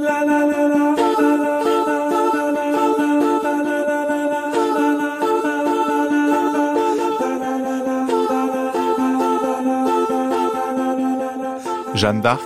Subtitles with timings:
[0.00, 0.06] Jeanne
[12.20, 12.40] d'Arc,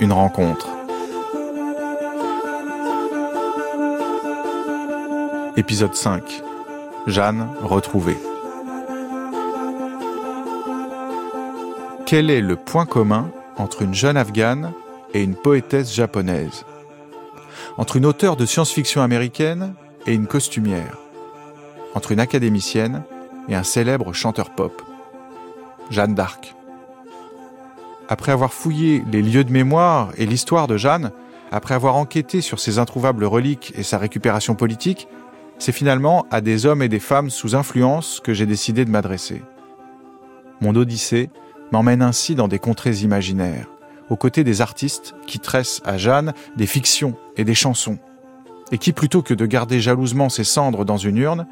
[0.00, 0.68] une rencontre.
[5.56, 6.42] Épisode 5.
[7.06, 8.18] Jeanne retrouvée.
[12.04, 14.74] Quel est le point commun entre une jeune afghane
[15.14, 16.66] et une poétesse japonaise?
[17.80, 19.72] Entre une auteure de science-fiction américaine
[20.06, 20.98] et une costumière
[21.94, 23.04] Entre une académicienne
[23.48, 24.82] et un célèbre chanteur pop
[25.88, 26.54] Jeanne d'Arc.
[28.06, 31.10] Après avoir fouillé les lieux de mémoire et l'histoire de Jeanne,
[31.50, 35.08] après avoir enquêté sur ses introuvables reliques et sa récupération politique,
[35.58, 39.40] c'est finalement à des hommes et des femmes sous influence que j'ai décidé de m'adresser.
[40.60, 41.30] Mon odyssée
[41.72, 43.68] m'emmène ainsi dans des contrées imaginaires,
[44.10, 47.98] aux côtés des artistes qui tressent à Jeanne des fictions et des chansons,
[48.72, 51.46] et qui, plutôt que de garder jalousement ses cendres dans une urne,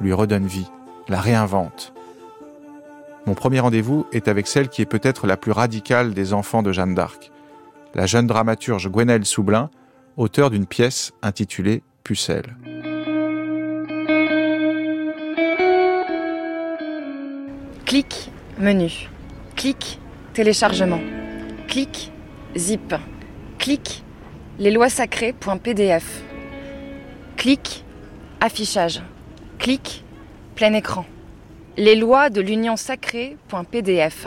[0.00, 0.70] lui redonnent vie,
[1.08, 1.92] la réinventent,
[3.24, 6.72] mon premier rendez-vous est avec celle qui est peut-être la plus radicale des enfants de
[6.72, 7.30] Jeanne d'Arc,
[7.94, 9.70] la jeune dramaturge Gwenelle Soublin,
[10.16, 12.56] auteure d'une pièce intitulée Pucelle.
[17.86, 19.08] Clic, menu.
[19.54, 20.00] Clic,
[20.32, 21.21] téléchargement.
[21.72, 22.12] Clic,
[22.54, 22.94] zip.
[23.58, 24.04] Clic,
[24.58, 26.22] les lois sacrées.pdf.
[27.38, 27.82] Clic,
[28.42, 29.00] affichage.
[29.58, 30.04] Clic,
[30.54, 31.06] plein écran.
[31.78, 34.26] Les lois de l'union sacrée.pdf.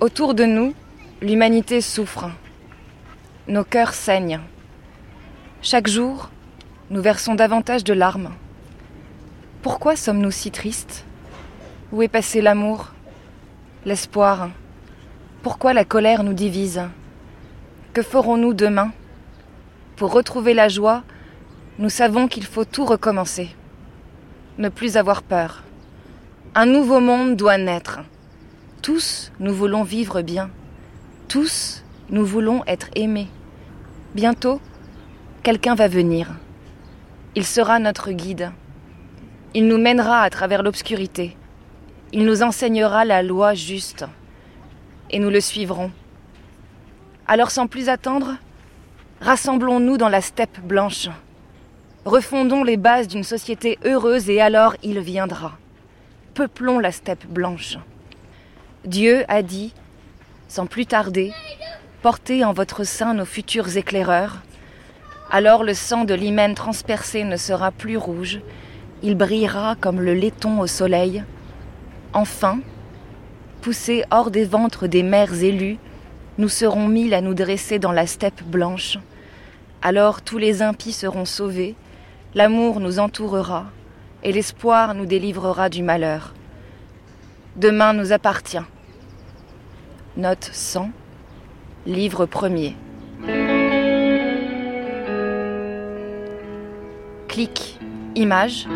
[0.00, 0.74] Autour de nous,
[1.22, 2.30] l'humanité souffre.
[3.48, 4.40] Nos cœurs saignent.
[5.62, 6.28] Chaque jour,
[6.90, 8.34] nous versons davantage de larmes.
[9.62, 11.06] Pourquoi sommes-nous si tristes?
[11.90, 12.92] Où est passé l'amour
[13.86, 14.50] L'espoir?
[15.46, 16.82] Pourquoi la colère nous divise
[17.92, 18.90] Que ferons-nous demain?
[19.94, 21.04] Pour retrouver la joie,
[21.78, 23.54] nous savons qu'il faut tout recommencer.
[24.58, 25.62] Ne plus avoir peur.
[26.56, 28.00] Un nouveau monde doit naître.
[28.82, 30.50] Tous, nous voulons vivre bien.
[31.28, 33.28] Tous, nous voulons être aimés.
[34.16, 34.60] Bientôt,
[35.44, 36.32] quelqu'un va venir.
[37.36, 38.50] Il sera notre guide.
[39.54, 41.36] Il nous mènera à travers l'obscurité.
[42.12, 44.06] Il nous enseignera la loi juste.
[45.10, 45.90] Et nous le suivrons.
[47.26, 48.34] Alors sans plus attendre,
[49.20, 51.08] rassemblons-nous dans la steppe blanche.
[52.04, 55.58] Refondons les bases d'une société heureuse et alors il viendra
[56.36, 57.78] peuplons la steppe blanche.
[58.84, 59.72] Dieu a dit,
[60.48, 61.32] sans plus tarder,
[62.02, 64.42] portez en votre sein nos futurs éclaireurs.
[65.30, 68.40] Alors le sang de l'hymen transpercé ne sera plus rouge,
[69.02, 71.24] il brillera comme le laiton au soleil.
[72.12, 72.58] Enfin,
[73.66, 75.78] poussés hors des ventres des mères élues,
[76.38, 78.96] nous serons mille à nous dresser dans la steppe blanche.
[79.82, 81.74] Alors tous les impies seront sauvés,
[82.36, 83.66] l'amour nous entourera,
[84.22, 86.32] et l'espoir nous délivrera du malheur.
[87.56, 88.62] Demain nous appartient.
[90.16, 90.90] Note 100,
[91.86, 92.76] livre premier.
[97.26, 97.80] Clic,
[98.14, 98.68] image.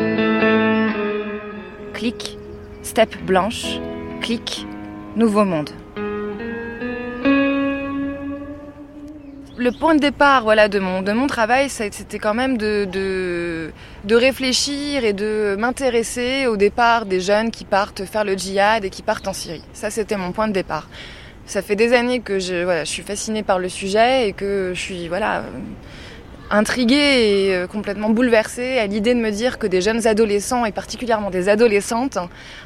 [1.93, 2.37] Clic,
[2.83, 3.79] step blanche.
[4.19, 4.67] Clic,
[5.15, 5.71] nouveau monde.
[9.61, 13.71] le point de départ voilà, de, mon, de mon travail, c'était quand même de,
[14.09, 19.03] réfléchir et de m'intéresser au départ des jeunes qui partent faire le djihad et qui
[19.03, 19.63] partent en Syrie.
[19.73, 20.89] Ça, c'était mon point de départ.
[21.45, 25.07] Ça fait des années que je, suis fascinée par le sujet et que je suis
[25.07, 25.43] voilà,
[26.49, 30.71] intriguée et euh, complètement bouleversée à l'idée de me dire que des jeunes adolescents et
[30.71, 32.17] particulièrement des adolescentes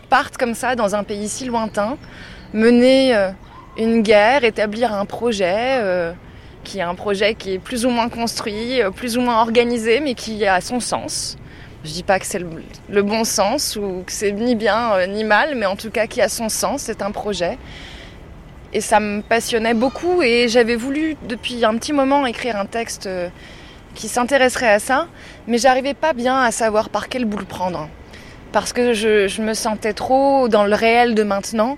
[0.09, 1.97] partent comme ça dans un pays si lointain,
[2.55, 3.29] mener euh,
[3.77, 5.77] une guerre, établir un projet.
[5.81, 6.13] Euh,
[6.63, 9.99] qui est un projet qui est plus ou moins construit, euh, plus ou moins organisé,
[9.99, 11.37] mais qui a son sens.
[11.83, 15.53] Je dis pas que c'est le, bon sens ou que c'est ni bien ni mal,
[15.53, 17.59] mais en tout cas qui a son sens, c'est un projet.
[18.73, 23.07] Et ça me passionnait beaucoup et j'avais voulu depuis un petit moment écrire un texte
[23.93, 25.07] qui s'intéresserait à ça,
[25.45, 27.87] mais j'arrivais pas bien à savoir par quel bout le prendre.
[28.51, 31.77] Parce que je me sentais trop dans le réel de maintenant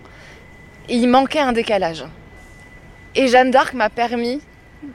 [0.89, 2.05] il manquait un décalage.
[3.15, 4.41] Et Jeanne d'Arc m'a permis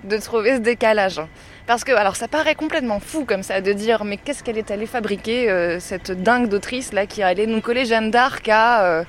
[0.04, 1.20] de trouver ce décalage.
[1.66, 4.70] Parce que, alors ça paraît complètement fou comme ça de dire, mais qu'est-ce qu'elle est
[4.70, 9.04] allée fabriquer, euh, cette dingue d'autrice là qui allait nous coller Jeanne d'Arc à euh,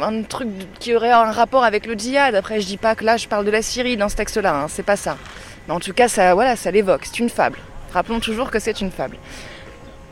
[0.00, 0.48] un truc
[0.78, 2.34] qui aurait un rapport avec le djihad.
[2.34, 4.66] Après, je dis pas que là je parle de la Syrie dans ce texte-là, hein,
[4.68, 5.18] c'est pas ça.
[5.66, 7.58] Mais en tout cas, ça, voilà, ça l'évoque, c'est une fable.
[7.92, 9.16] Rappelons toujours que c'est une fable.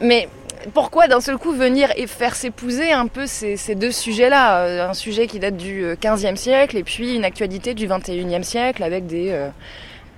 [0.00, 0.28] Mais
[0.74, 4.94] pourquoi d'un seul coup venir et faire s'épouser un peu ces, deux sujets-là euh, Un
[4.94, 9.32] sujet qui date du XVe siècle et puis une actualité du XXIe siècle avec des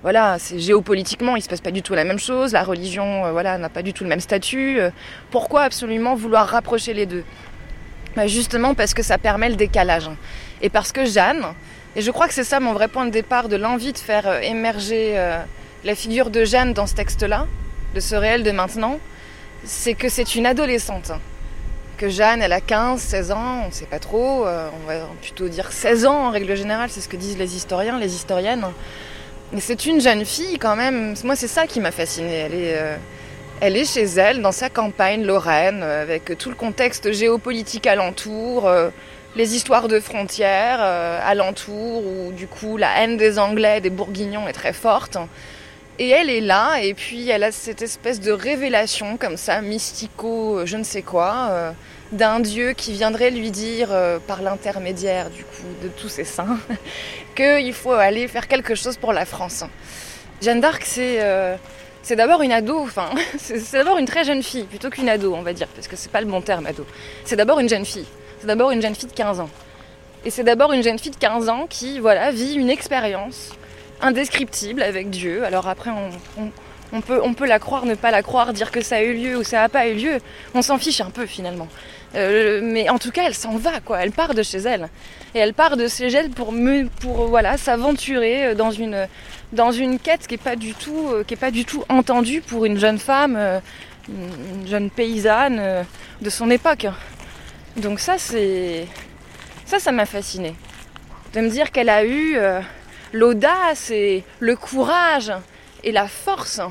[0.01, 3.31] voilà, c'est géopolitiquement, il se passe pas du tout la même chose, la religion, euh,
[3.31, 4.79] voilà, n'a pas du tout le même statut.
[4.79, 4.91] Euh,
[5.29, 7.25] pourquoi absolument vouloir rapprocher les deux?
[8.15, 10.09] Bah, Justement parce que ça permet le décalage.
[10.61, 11.43] Et parce que Jeanne,
[11.97, 14.25] et je crois que c'est ça mon vrai point de départ de l'envie de faire
[14.25, 15.15] euh, émerger
[15.83, 17.45] la figure de Jeanne dans ce texte-là,
[17.93, 18.99] de ce réel de maintenant,
[19.63, 21.11] c'est que c'est une adolescente.
[21.97, 25.49] Que Jeanne, elle a 15, 16 ans, on ne sait pas trop, on va plutôt
[25.49, 28.65] dire 16 ans en règle générale, c'est ce que disent les historiens, les historiennes.
[29.51, 31.15] Mais c'est une jeune fille quand même.
[31.23, 32.33] Moi, c'est ça qui m'a fascinée.
[32.33, 32.97] Elle est, euh,
[33.61, 38.67] elle est chez elle, dans sa campagne Lorraine, euh, avec tout le contexte géopolitique alentour,
[38.67, 38.89] euh,
[39.35, 44.53] les histoires de frontières alentour, où du coup la haine des Anglais, des Bourguignons est
[44.53, 45.17] très forte.
[45.99, 50.65] Et elle est là, et puis elle a cette espèce de révélation comme ça, mystico,
[50.65, 51.73] je ne sais quoi
[52.11, 56.57] d'un Dieu qui viendrait lui dire, euh, par l'intermédiaire du coup de tous ses saints,
[57.35, 59.63] qu'il faut aller faire quelque chose pour la France.
[60.41, 61.55] Jeanne d'Arc, c'est euh,
[62.01, 65.41] c'est d'abord une ado, enfin, c'est d'abord une très jeune fille, plutôt qu'une ado, on
[65.41, 66.85] va dire, parce que c'est pas le bon terme, ado.
[67.25, 68.07] C'est d'abord une jeune fille.
[68.39, 69.49] C'est d'abord une jeune fille de 15 ans.
[70.25, 73.51] Et c'est d'abord une jeune fille de 15 ans qui, voilà, vit une expérience
[74.01, 75.43] indescriptible avec Dieu.
[75.43, 76.51] Alors après, on,
[76.91, 79.13] on, peut, on peut la croire, ne pas la croire, dire que ça a eu
[79.13, 80.17] lieu ou ça n'a pas eu lieu.
[80.53, 81.67] On s'en fiche un peu finalement.
[82.15, 84.01] Euh, mais en tout cas, elle s'en va, quoi.
[84.01, 84.89] Elle part de chez elle.
[85.35, 89.07] Et elle part de chez elle pour, me, pour voilà, s'aventurer dans une,
[89.53, 92.41] dans une quête qui n'est pas, du tout, euh, qui est pas du tout entendue
[92.41, 93.59] pour une jeune femme, euh,
[94.09, 95.85] une jeune paysanne
[96.21, 96.87] de son époque.
[97.77, 98.87] Donc ça, c'est...
[99.65, 100.55] Ça, ça m'a fasciné.
[101.33, 102.35] De me dire qu'elle a eu
[103.13, 105.31] l'audace et le courage
[105.83, 106.61] et la force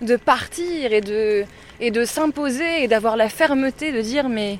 [0.00, 4.58] de partir et de, s'imposer et d'avoir la fermeté de dire mais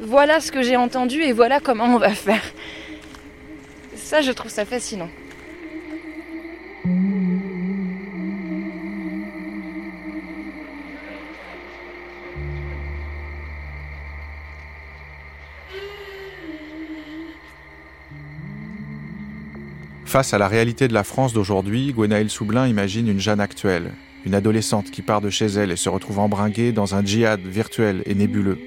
[0.00, 2.42] voilà ce que j'ai entendu et voilà comment on va faire.
[3.96, 5.08] Ça, je trouve ça fascinant.
[20.12, 23.92] Face à la réalité de la France d'aujourd'hui, Gwenaël Soublin imagine une Jeanne actuelle,
[24.26, 28.02] une adolescente qui part de chez elle et se retrouve embringuée dans un djihad virtuel
[28.04, 28.58] et nébuleux.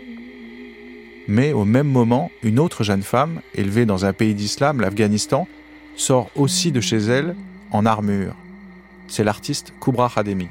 [1.27, 5.47] Mais au même moment, une autre jeune femme, élevée dans un pays d'islam, l'Afghanistan,
[5.95, 7.35] sort aussi de chez elle
[7.69, 8.33] en armure.
[9.07, 10.47] C'est l'artiste Kubra Khademi.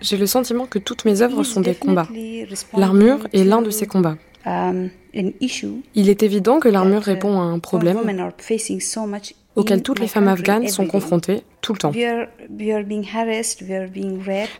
[0.00, 2.08] J'ai le sentiment que toutes mes œuvres sont des combats.
[2.76, 4.16] L'armure est l'un de ces combats.
[4.46, 7.98] Um, Il est évident que l'armure uh, répond à un problème
[9.56, 11.92] auquel toutes les femmes afghanes sont confrontées tout le temps.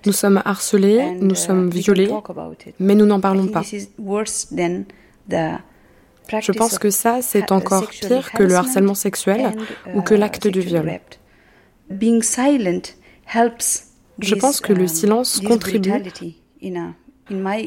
[0.06, 2.10] Nous sommes harcelés, nous uh, sommes violés,
[2.78, 3.62] mais nous n'en parlons pas.
[6.40, 9.52] Je pense que ça, c'est encore pire que le harcèlement sexuel
[9.94, 11.00] ou que uh, l'acte de viol.
[14.18, 15.92] Je pense que le silence contribue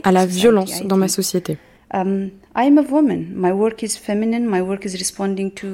[0.04, 1.58] à la violence dans ma société.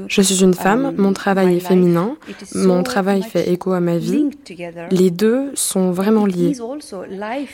[0.08, 2.18] Je suis une femme, um, mon travail est féminin,
[2.54, 4.30] mon travail fait écho à ma vie.
[4.92, 6.56] Les deux sont vraiment liés.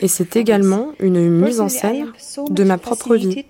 [0.01, 2.11] Et c'est également une mise en scène
[2.49, 3.45] de ma propre vie.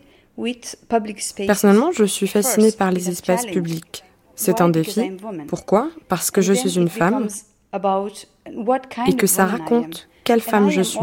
[1.48, 4.04] Personnellement, je suis fascinée par les espaces publics.
[4.36, 5.12] C'est un défi.
[5.48, 5.90] Pourquoi?
[6.08, 7.28] Parce que je suis une femme
[9.08, 11.00] et que ça raconte quelle femme je suis.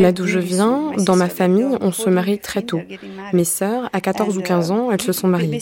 [0.00, 2.80] Là d'où je viens, dans ma famille, on se marie très tôt.
[3.34, 5.58] Mes sœurs, à 14 ou 15 uh, ans, elles se sont mariées.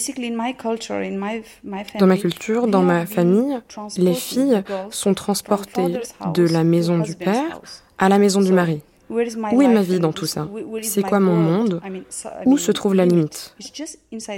[1.99, 3.59] Dans ma culture, dans ma famille,
[3.97, 6.01] les filles sont transportées
[6.33, 7.61] de la maison du père
[7.99, 8.81] à la maison du mari.
[9.13, 10.49] Où est ma vie dans tout ça?
[10.83, 11.81] C'est quoi mon monde?
[12.47, 13.55] Où se trouve la limite?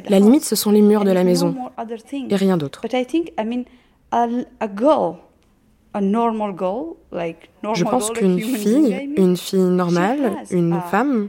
[0.09, 1.55] La limite, ce sont les murs de la maison
[2.29, 2.81] et rien d'autre.
[5.95, 11.29] Je pense qu'une fille, une fille normale, une femme,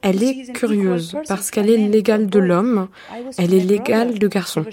[0.00, 2.88] elle est curieuse parce qu'elle est l'égale de l'homme,
[3.36, 4.64] elle est l'égale du garçon.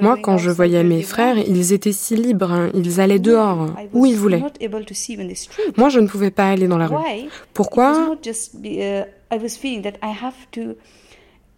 [0.00, 4.06] Moi, quand je voyais mes frères, ils étaient si libres, hein, ils allaient dehors, où
[4.06, 4.44] ils voulaient.
[5.76, 6.96] Moi, je ne pouvais pas aller dans la rue.
[7.54, 8.16] Pourquoi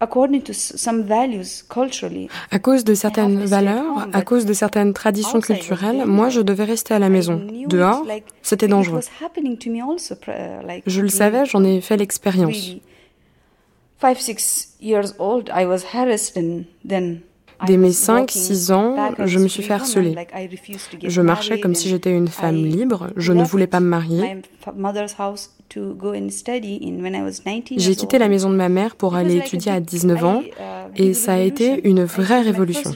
[0.00, 0.07] à
[2.59, 6.99] cause de certaines valeurs, à cause de certaines traditions culturelles, moi je devais rester à
[6.99, 7.47] la maison.
[7.66, 8.07] Dehors,
[8.42, 9.00] c'était dangereux.
[10.87, 12.76] Je le savais, j'en ai fait l'expérience.
[17.66, 20.14] Dès mes 5-6 ans, je me suis fait harceler.
[21.02, 24.40] Je marchais comme si j'étais une femme libre, je ne voulais pas me marier.
[27.77, 31.15] J'ai quitté la maison de ma mère pour aller étudier à 19 ans uh, et
[31.15, 32.91] ça a été une vraie révolution.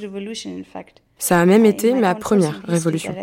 [1.18, 3.14] Ça a même été ma première révolution.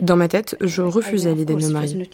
[0.00, 2.08] Dans ma tête, je refusais l'idée de me marier.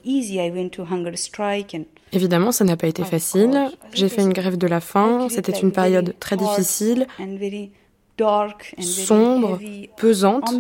[2.13, 3.71] Évidemment, ça n'a pas été facile.
[3.95, 5.29] J'ai fait une grève de la faim.
[5.31, 7.07] C'était une période très difficile,
[8.81, 9.59] sombre,
[9.97, 10.53] pesante.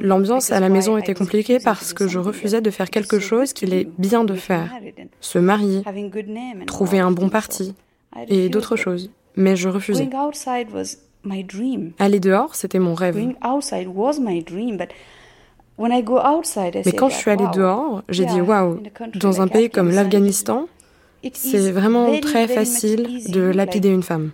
[0.00, 3.74] L'ambiance à la maison était compliquée parce que je refusais de faire quelque chose qu'il
[3.74, 4.70] est bien de faire.
[5.20, 5.82] Se marier,
[6.66, 7.74] trouver un bon parti
[8.28, 9.10] et d'autres choses.
[9.36, 10.08] Mais je refusais.
[11.98, 13.16] Aller dehors, c'était mon rêve.
[13.16, 13.34] Mais
[16.92, 18.82] quand je suis allée dehors, j'ai dit waouh,
[19.14, 20.66] dans un pays comme l'Afghanistan,
[21.32, 24.32] c'est vraiment très facile de lapider une femme.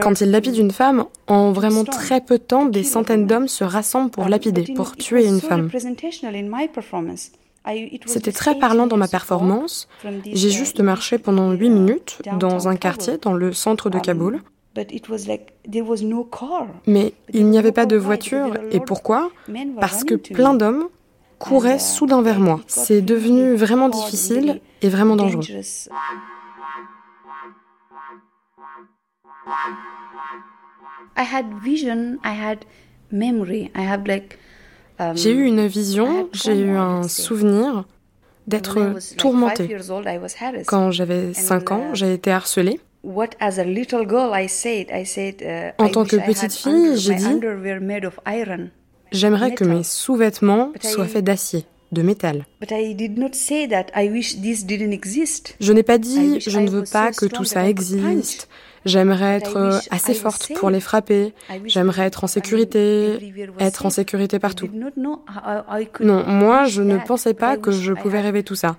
[0.00, 3.64] Quand ils lapident une femme, en vraiment très peu de temps, des centaines d'hommes se
[3.64, 5.70] rassemblent pour lapider, pour tuer une femme.
[8.06, 9.88] C'était très parlant dans ma performance.
[10.26, 14.40] J'ai juste marché pendant huit minutes dans un quartier dans le centre de Kaboul.
[16.86, 18.54] Mais il n'y avait pas de voiture.
[18.72, 19.30] Et pourquoi?
[19.78, 20.88] Parce que plein d'hommes
[21.42, 22.60] couraient soudain vers moi.
[22.68, 25.42] C'est devenu vraiment difficile et vraiment dangereux.
[34.06, 34.38] Like
[35.14, 37.86] j'ai eu une vision, j'ai eu un souvenir
[38.46, 39.76] d'être tourmentée.
[40.66, 42.78] Quand j'avais 5 ans, j'ai été harcelée.
[43.04, 43.26] En
[45.88, 47.40] tant que petite fille, j'ai dit
[49.12, 52.46] J'aimerais que mes sous-vêtements soient faits d'acier, de métal.
[55.60, 58.48] Je n'ai pas dit Je ne veux pas que tout ça existe.
[58.84, 61.34] J'aimerais être assez forte pour les frapper.
[61.66, 64.68] J'aimerais être en sécurité, être en sécurité partout.
[66.00, 68.76] Non, moi, je ne pensais pas que je pouvais rêver tout ça.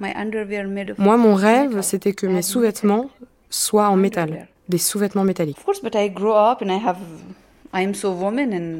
[0.97, 3.09] Moi, mon rêve, c'était que mes sous-vêtements
[3.49, 5.59] soient en métal, des sous-vêtements métalliques.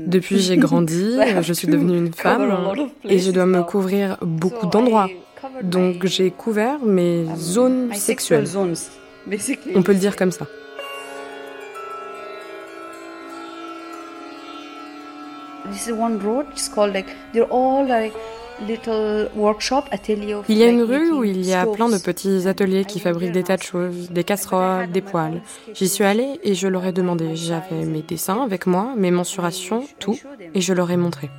[0.07, 2.73] Depuis, j'ai grandi, je suis devenue une femme
[3.03, 5.09] et je dois me couvrir beaucoup d'endroits.
[5.63, 8.47] Donc, j'ai couvert mes zones sexuelles.
[9.75, 10.47] On peut le dire comme ça.
[20.49, 23.31] Il y a une rue où il y a plein de petits ateliers qui fabriquent
[23.31, 25.41] des tas de choses, des casseroles, des poêles.
[25.73, 27.35] J'y suis allée et je leur ai demandé.
[27.35, 30.17] J'avais mes dessins avec moi, mes mensurations, tout,
[30.53, 31.29] et je leur ai montré.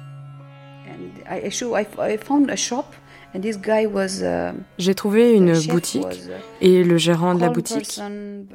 [4.79, 6.07] J'ai trouvé une boutique
[6.61, 8.01] et le gérant de la boutique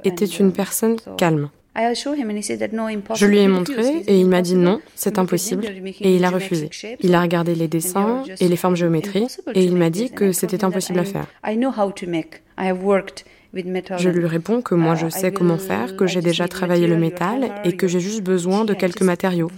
[0.03, 1.49] était une personne calme.
[3.15, 5.65] Je lui ai montré et il m'a dit non, c'est impossible.
[5.65, 6.69] et il a refusé.
[7.01, 10.63] Il a regardé les dessins et les formes géométriques et il m'a dit que c'était
[10.63, 11.27] impossible à faire.
[13.53, 16.97] Je lui réponds que moi je uh, sais comment faire, que j'ai déjà travaillé le
[16.97, 19.49] métal et que j'ai juste besoin de quelques matériaux,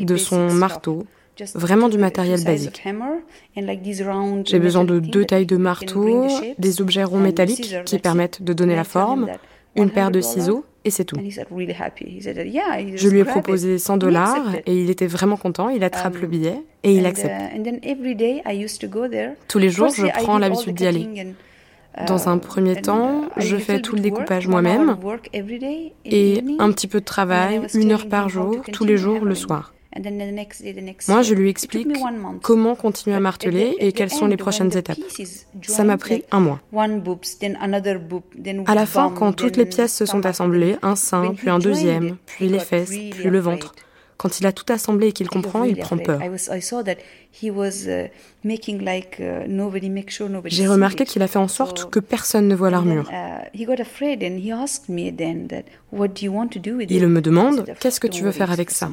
[0.00, 1.06] de son marteau,
[1.54, 2.82] vraiment du matériel basique.
[4.44, 6.26] J'ai besoin de deux tailles de marteau,
[6.58, 9.28] des objets ronds métalliques qui permettent de donner la forme,
[9.74, 11.16] une paire de ciseaux et c'est tout.
[11.16, 15.68] Je lui ai proposé 100 dollars et il était vraiment content.
[15.68, 17.34] Il attrape le um, billet et il accepte.
[17.54, 17.60] Uh,
[19.48, 21.34] Tous les jours, je prends l'habitude d'y aller.
[21.98, 24.96] Uh, Dans un premier temps, je fais tout le découpage moi-même
[26.04, 29.74] et un petit peu de travail, une heure par jour, tous les jours, le soir.
[31.08, 31.88] Moi, je lui explique
[32.42, 34.98] comment continuer à marteler et quelles sont les prochaines étapes.
[35.62, 36.60] Ça m'a pris un mois.
[38.66, 42.16] À la fin, quand toutes les pièces se sont assemblées, un sein, puis un deuxième,
[42.26, 43.74] puis les fesses, puis le ventre,
[44.16, 46.20] quand il a tout assemblé et qu'il comprend, il prend peur.
[50.44, 53.08] J'ai remarqué qu'il a fait en sorte que personne ne voit l'armure.
[53.10, 53.66] Uh, il
[57.08, 58.90] me demande, qu'est-ce que tu veux faire avec ça?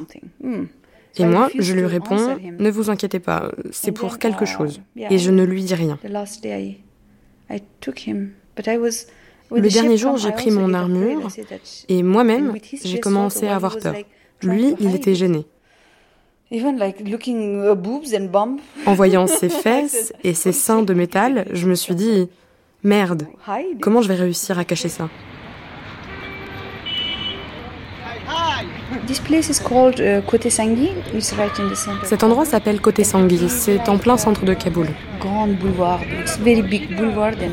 [1.18, 4.80] Et moi, je lui réponds, ne vous inquiétez pas, c'est pour quelque chose.
[4.96, 5.98] Et je ne lui dis rien.
[9.50, 11.28] Le dernier jour, j'ai pris mon armure
[11.88, 13.94] et moi-même, j'ai commencé à avoir peur.
[14.42, 15.46] Lui, il était gêné.
[18.86, 22.28] En voyant ses fesses et ses seins de métal, je me suis dit,
[22.82, 23.26] merde,
[23.80, 25.08] comment je vais réussir à cacher ça?
[32.04, 33.48] Cet endroit s'appelle Côté Sangui.
[33.48, 34.88] C'est en plein centre de Kaboul.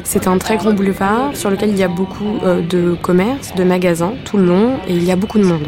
[0.03, 3.63] C'est un très grand boulevard sur lequel il y a beaucoup euh, de commerces, de
[3.63, 5.65] magasins tout le long et il y a beaucoup de monde.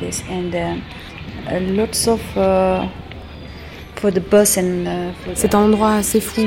[5.35, 6.41] C'est un endroit assez fou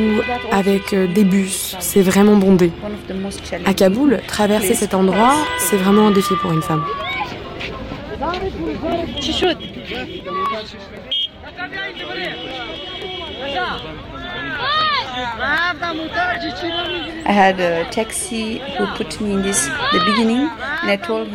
[0.52, 2.70] avec euh, des bus, c'est vraiment bondé.
[3.64, 6.84] À Kaboul, traverser cet endroit, c'est vraiment un défi pour une femme.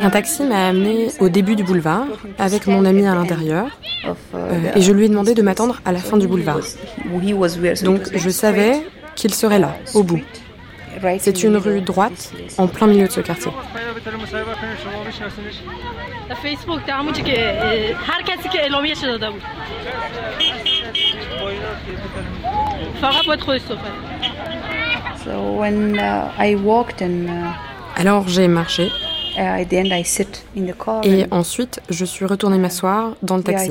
[0.00, 2.06] Un taxi m'a amené au début du boulevard
[2.38, 3.66] avec mon ami à l'intérieur
[4.34, 6.60] euh, et je lui ai demandé de m'attendre à la fin du boulevard.
[7.82, 10.20] Donc je savais qu'il serait là, au bout.
[11.18, 13.50] C'est une rue droite en plein milieu de ce quartier.
[27.96, 28.90] Alors j'ai marché.
[31.02, 33.70] Et ensuite, je suis retournée m'asseoir dans le taxi.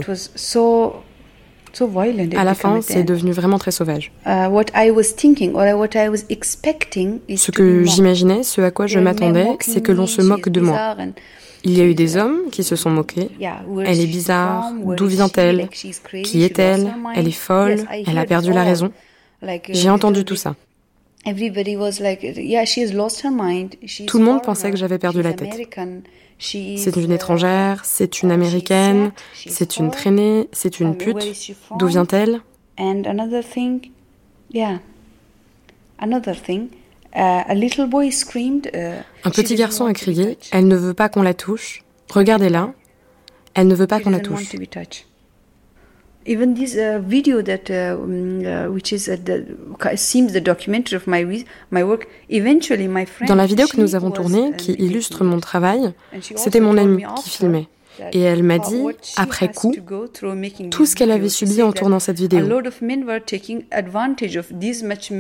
[2.36, 4.12] À la fin, c'est devenu vraiment très sauvage.
[4.26, 4.48] Uh,
[7.38, 10.96] ce que j'imaginais, ce à quoi je m'attendais, c'est que l'on se moque de moi.
[11.64, 13.30] Il y a eu des hommes qui se sont moqués.
[13.40, 14.72] Elle est bizarre.
[14.98, 15.68] D'où vient-elle?
[16.24, 16.94] Qui est-elle?
[17.16, 17.78] Elle est folle.
[18.08, 18.92] Elle a perdu la raison.
[19.70, 20.56] J'ai entendu tout ça.
[24.08, 25.58] Tout le monde pensait que j'avais perdu la tête.
[26.38, 31.18] C'est une étrangère, c'est une américaine, c'est une traînée, c'est une pute.
[31.78, 32.42] D'où vient-elle?
[39.24, 41.84] Un petit garçon a crié Elle ne veut pas qu'on la touche.
[42.12, 42.74] Regardez-la.
[43.54, 44.54] Elle ne veut pas qu'on la touche.
[46.28, 47.96] Even this uh, video that uh,
[48.72, 49.46] which is the
[49.96, 51.24] seems the documentary of my
[51.70, 52.08] my work.
[52.30, 53.28] Eventually, my friend.
[53.28, 55.94] Dans la vidéo que nous avons tournée, qui illustre mon travail,
[56.36, 57.68] c'était mon amie qui filmait.
[58.12, 58.84] Et elle m'a dit,
[59.16, 59.74] après coup,
[60.70, 62.40] tout ce qu'elle avait subi en tournant cette vidéo.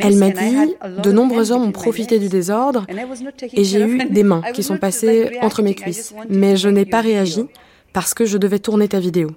[0.01, 2.85] Elle m'a dit, de nombreux hommes ont profité du désordre
[3.53, 6.13] et j'ai eu des mains qui sont passées entre mes cuisses.
[6.29, 7.45] Mais je n'ai pas réagi
[7.93, 9.29] parce que je devais tourner ta vidéo.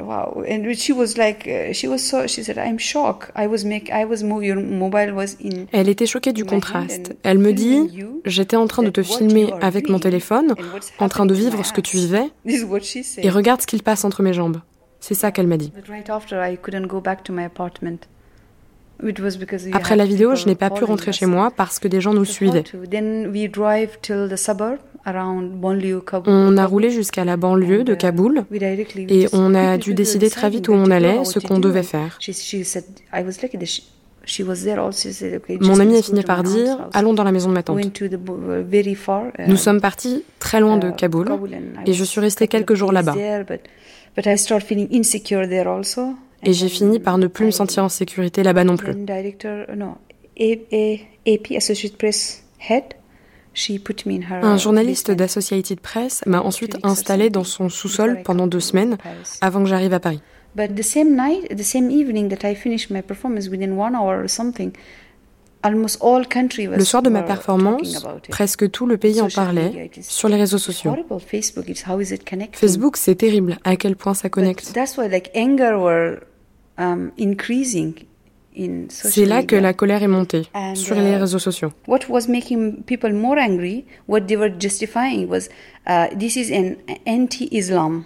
[0.00, 0.44] Wow.
[0.48, 3.32] And she was like, uh, she was so, she said, I'm shocked.
[3.36, 5.66] I was make, I was move, your mobile was in.
[5.72, 7.16] Elle était choquée du contraste.
[7.24, 7.90] Elle me dit,
[8.24, 10.54] j'étais en train de te filmer avec mon téléphone,
[10.98, 14.32] en train de vivre ce que tu vivais, et regarde ce qu'il passe entre mes
[14.32, 14.60] jambes.
[15.00, 15.72] C'est ça qu'elle m'a dit.
[19.72, 22.24] Après la vidéo, je n'ai pas pu rentrer chez moi parce que des gens nous
[22.24, 22.64] suivaient.
[26.26, 28.44] On a roulé jusqu'à la banlieue de uh, Kaboul
[28.96, 32.18] et on a dû décider très vite où on allait, ce qu'on devait faire.
[35.60, 38.00] Mon ami a fini par dire Allons dans la maison de ma tante.
[38.00, 41.28] Uh, uh, Nous sommes partis très loin de Kaboul
[41.86, 43.14] et je suis restée quelques jours là-bas.
[46.46, 48.94] Et j'ai fini par ne plus me sentir en sécurité là-bas non plus.
[54.30, 58.96] Un journaliste d'Associated Press m'a ensuite installé dans son sous-sol pendant deux semaines
[59.40, 60.20] avant que j'arrive à Paris.
[60.56, 60.82] Le
[66.84, 70.94] soir de ma performance, presque tout le pays en parlait sur les réseaux sociaux.
[72.52, 74.72] Facebook, c'est terrible à quel point ça connecte?
[76.78, 77.10] Um,
[78.88, 80.42] c'est là que la colère est montée
[80.74, 81.72] sur les uh, réseaux sociaux.
[81.86, 85.48] What was making people more angry, what they were justifying was
[86.18, 88.04] this is an anti-Islam.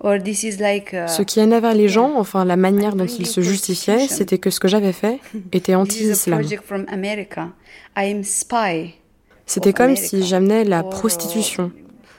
[0.00, 3.40] Or this is like, ce qui énervait les gens, enfin la manière dont ils se
[3.40, 5.18] justifiaient, c'était que ce que j'avais fait
[5.52, 6.42] était anti-islam.
[9.46, 11.72] C'était comme si j'amenais la prostitution,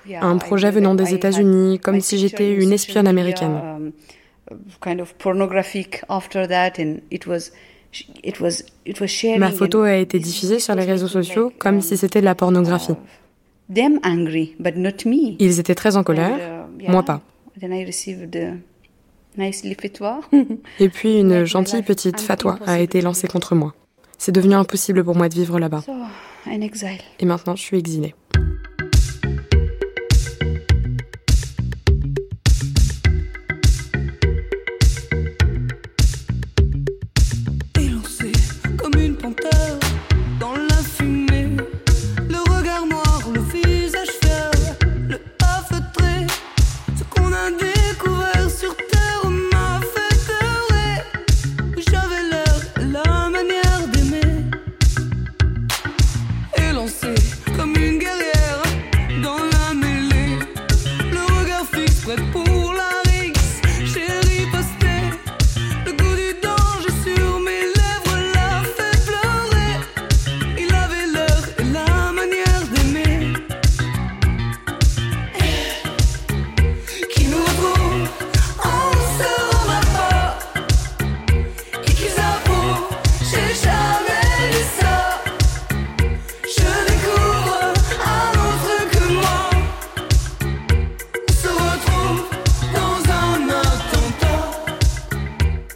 [0.10, 3.92] un projet venant des États-Unis, comme si j'étais une espionne américaine.
[9.38, 12.96] Ma photo a été diffusée sur les réseaux sociaux comme si c'était de la pornographie.
[15.40, 17.22] Ils étaient très en colère, uh, moi pas.
[20.80, 23.74] Et puis une gentille petite fatwa a été lancée contre moi.
[24.18, 25.84] C'est devenu impossible pour moi de vivre là-bas.
[27.20, 28.14] Et maintenant, je suis exilée.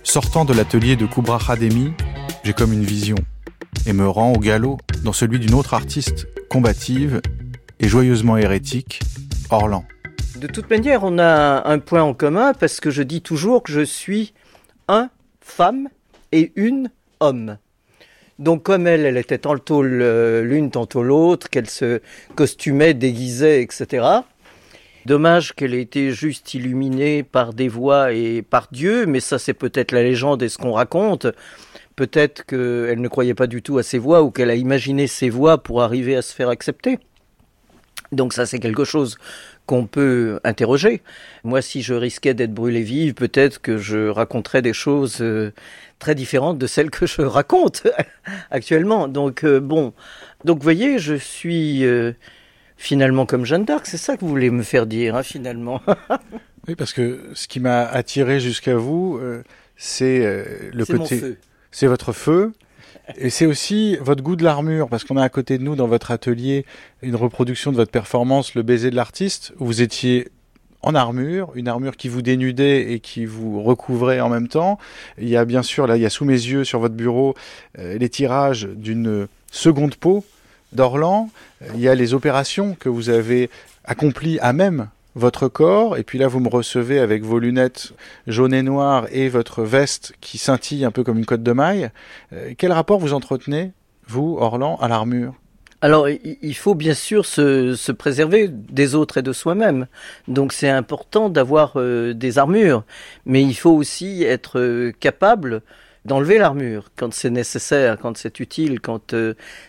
[0.09, 1.93] Sortant de l'atelier de Kubra Khademi,
[2.43, 3.13] j'ai comme une vision
[3.85, 7.21] et me rends au galop dans celui d'une autre artiste combative
[7.79, 9.01] et joyeusement hérétique,
[9.51, 9.85] Orlan.
[10.37, 13.71] De toute manière, on a un point en commun parce que je dis toujours que
[13.71, 14.33] je suis
[14.87, 15.89] un femme
[16.31, 17.59] et une homme.
[18.39, 22.01] Donc comme elle, elle était tantôt l'une, tantôt l'autre, qu'elle se
[22.33, 24.07] costumait, déguisait, etc.
[25.09, 29.55] Dommage qu'elle ait été juste illuminée par des voix et par Dieu, mais ça c'est
[29.55, 31.25] peut-être la légende et ce qu'on raconte.
[31.95, 35.31] Peut-être qu'elle ne croyait pas du tout à ses voix ou qu'elle a imaginé ses
[35.31, 36.99] voix pour arriver à se faire accepter.
[38.11, 39.17] Donc ça c'est quelque chose
[39.65, 41.01] qu'on peut interroger.
[41.43, 45.51] Moi, si je risquais d'être brûlée vive, peut-être que je raconterais des choses euh,
[45.97, 47.87] très différentes de celles que je raconte
[48.51, 49.07] actuellement.
[49.07, 49.91] Donc euh, bon,
[50.45, 52.13] donc voyez, je suis euh,
[52.79, 53.85] finalement comme Jeanne d'Arc.
[53.85, 55.81] C'est ça que vous voulez me faire dire, hein, finalement.
[56.67, 59.19] oui, parce que ce qui m'a attiré jusqu'à vous,
[59.75, 60.19] c'est
[60.73, 61.37] le côté.
[61.71, 62.53] C'est votre feu.
[63.17, 65.87] Et c'est aussi votre goût de l'armure, parce qu'on a à côté de nous, dans
[65.87, 66.65] votre atelier,
[67.01, 70.29] une reproduction de votre performance, Le baiser de l'artiste, où vous étiez
[70.81, 74.77] en armure, une armure qui vous dénudait et qui vous recouvrait en même temps.
[75.17, 77.35] Il y a bien sûr, là, il y a sous mes yeux, sur votre bureau,
[77.79, 80.23] euh, les tirages d'une seconde peau
[80.73, 81.29] d'Orlan.
[81.73, 83.49] Il y a les opérations que vous avez
[83.85, 87.93] accomplies à même votre corps, et puis là vous me recevez avec vos lunettes
[88.27, 91.89] jaunes et noires et votre veste qui scintille un peu comme une cotte de maille.
[92.33, 93.71] Euh, quel rapport vous entretenez,
[94.07, 95.33] vous, Orlan, à l'armure?
[95.81, 99.87] Alors, il faut bien sûr se, préserver des autres et de soi-même.
[100.27, 102.83] Donc, c'est important d'avoir euh, des armures,
[103.25, 105.61] mais il faut aussi être euh, capable
[106.05, 109.15] d'enlever l'armure quand c'est nécessaire, quand c'est utile, quand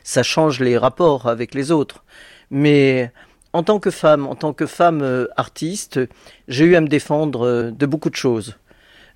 [0.05, 2.05] ça change les rapports avec les autres.
[2.51, 3.12] Mais
[3.53, 6.01] en tant que femme, en tant que femme euh, artiste,
[6.49, 8.57] j'ai eu à me défendre euh, de beaucoup de choses.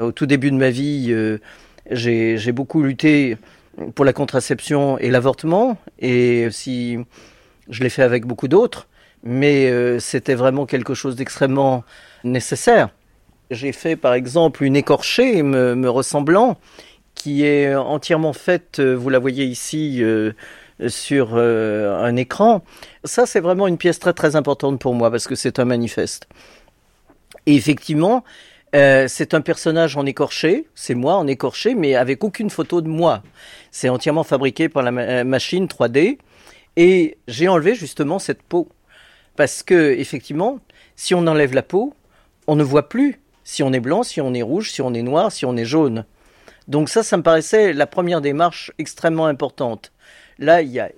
[0.01, 1.39] Au tout début de ma vie, euh,
[1.91, 3.37] j'ai beaucoup lutté
[3.95, 6.99] pour la contraception et l'avortement, et si
[7.69, 8.89] je l'ai fait avec beaucoup d'autres,
[9.23, 11.85] mais c'était vraiment quelque chose d'extrêmement
[12.25, 12.91] nécessaire.
[13.51, 16.57] J'ai fait par exemple une écorchée me, ressemblant,
[17.25, 20.03] qui est entièrement faite, vous la voyez ici,
[20.89, 22.63] sur euh, un écran.
[23.05, 26.29] Ça, c'est vraiment une pièce très très importante pour moi parce que c'est un manifeste.
[27.47, 28.25] Et effectivement,
[28.75, 32.89] euh, c'est un personnage en écorché, c'est moi en écorché, mais avec aucune photo de
[32.89, 33.23] moi.
[33.71, 36.19] C'est entièrement fabriqué par la euh, machine 3D.
[36.77, 38.69] Et j'ai enlevé justement cette peau.
[39.37, 40.59] Parce que, effectivement,
[40.97, 41.95] si on enlève la peau,
[42.47, 45.03] on ne voit plus si on est blanc, si on est rouge, si on est
[45.03, 46.05] noir, si on est jaune.
[46.69, 49.93] Donc ça, ça me paraissait la première démarche extrêmement importante.
[50.39, 50.89] Là, il n'y a,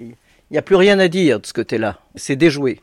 [0.55, 1.98] a plus rien à dire de ce côté-là.
[2.14, 2.81] C'est déjoué.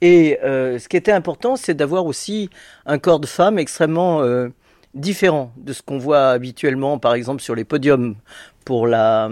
[0.00, 2.50] Et euh, ce qui était important, c'est d'avoir aussi
[2.86, 4.48] un corps de femme extrêmement euh,
[4.94, 8.16] différent de ce qu'on voit habituellement, par exemple, sur les podiums
[8.64, 9.30] pour la,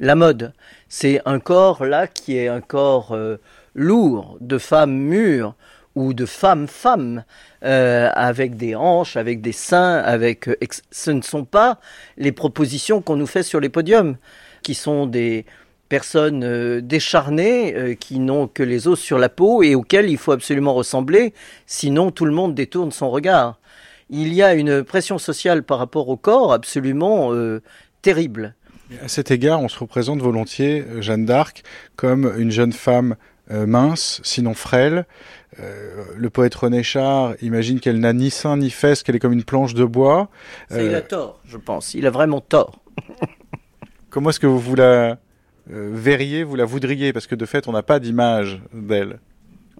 [0.00, 0.52] la mode.
[0.88, 3.36] C'est un corps là qui est un corps euh,
[3.74, 5.54] lourd, de femme mûre
[5.96, 7.24] ou de femme-femme,
[7.62, 10.48] avec des hanches, avec des seins, avec.
[10.90, 11.78] ce ne sont pas
[12.16, 14.16] les propositions qu'on nous fait sur les podiums,
[14.62, 15.44] qui sont des
[15.90, 20.16] personnes euh, décharnées euh, qui n'ont que les os sur la peau et auxquelles il
[20.16, 21.34] faut absolument ressembler,
[21.66, 23.58] sinon tout le monde détourne son regard.
[24.08, 27.60] Il y a une pression sociale par rapport au corps absolument euh,
[28.00, 28.54] terrible.
[29.02, 31.62] À cet égard, on se représente volontiers Jeanne d'Arc
[31.96, 33.16] comme une jeune femme
[33.48, 35.06] mince, sinon frêle.
[35.58, 39.44] Le poète René Char imagine qu'elle n'a ni sein ni fesses, qu'elle est comme une
[39.44, 40.28] planche de bois.
[40.70, 41.94] il a tort, je pense.
[41.94, 42.80] Il a vraiment tort.
[44.10, 45.18] Comment est-ce que vous la
[45.72, 47.12] euh, verriez, vous la voudriez?
[47.12, 49.20] Parce que de fait, on n'a pas d'image d'elle.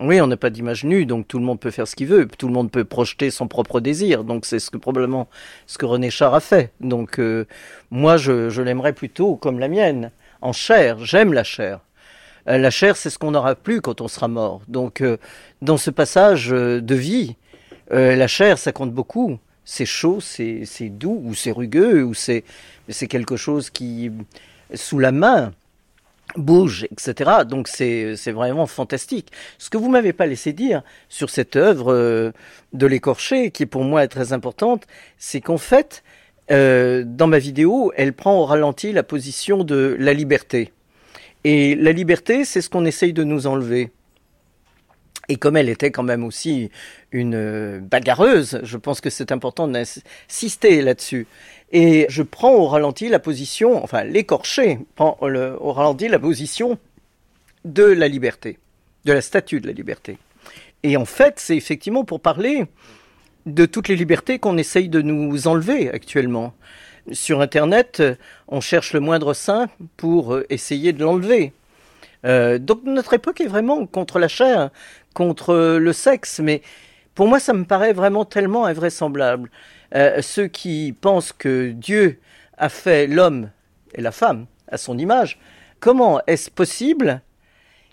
[0.00, 2.26] Oui, on n'a pas d'image nue, donc tout le monde peut faire ce qu'il veut,
[2.38, 4.24] tout le monde peut projeter son propre désir.
[4.24, 5.28] Donc c'est ce que probablement
[5.66, 6.72] ce que René Char a fait.
[6.80, 7.44] Donc euh,
[7.90, 11.04] moi, je, l'aimerais plutôt comme la mienne, en chair.
[11.04, 11.80] J'aime la chair.
[12.48, 14.62] Euh, la chair, c'est ce qu'on n'aura plus quand on sera mort.
[14.68, 15.02] Donc
[15.62, 17.36] dans ce passage de vie,
[17.90, 19.38] la chair, ça compte beaucoup.
[19.64, 22.44] C'est chaud, c'est doux, ou c'est rugueux, ou c'est
[23.08, 24.10] quelque chose qui
[24.74, 25.52] sous la main
[26.36, 27.30] bouge, etc.
[27.48, 29.30] Donc c'est vraiment fantastique.
[29.58, 32.32] Ce que vous m'avez pas laissé dire sur cette œuvre euh,
[32.72, 34.86] de l'écorché, qui pour moi est très importante,
[35.18, 36.02] c'est qu'en fait,
[36.50, 40.72] euh, dans ma vidéo, elle prend au ralenti la position de la liberté.
[41.44, 43.90] Et la liberté, c'est ce qu'on essaye de nous enlever.
[45.28, 46.70] Et comme elle était quand même aussi
[47.12, 51.28] une euh, bagarreuse, je pense que c'est important d'insister là-dessus.
[51.70, 56.78] Et je prends au ralenti la position, enfin l'écorché prend au ralenti la position
[57.64, 58.58] de la liberté,
[59.04, 60.18] de la statue de la liberté.
[60.82, 62.64] Et en fait, c'est effectivement pour parler
[63.46, 66.54] de toutes les libertés qu'on essaye de nous enlever actuellement.
[67.12, 68.02] Sur Internet,
[68.48, 71.52] on cherche le moindre sein pour essayer de l'enlever.
[72.24, 74.70] Euh, donc notre époque est vraiment contre la chair,
[75.14, 76.62] contre le sexe, mais
[77.14, 79.50] pour moi ça me paraît vraiment tellement invraisemblable.
[79.94, 82.20] Euh, ceux qui pensent que Dieu
[82.58, 83.50] a fait l'homme
[83.94, 85.38] et la femme à son image,
[85.80, 87.22] comment est-ce possible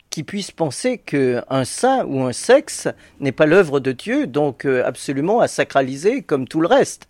[0.10, 2.88] qu'ils puissent penser qu'un sein ou un sexe
[3.20, 7.08] n'est pas l'œuvre de Dieu, donc euh, absolument à sacraliser comme tout le reste?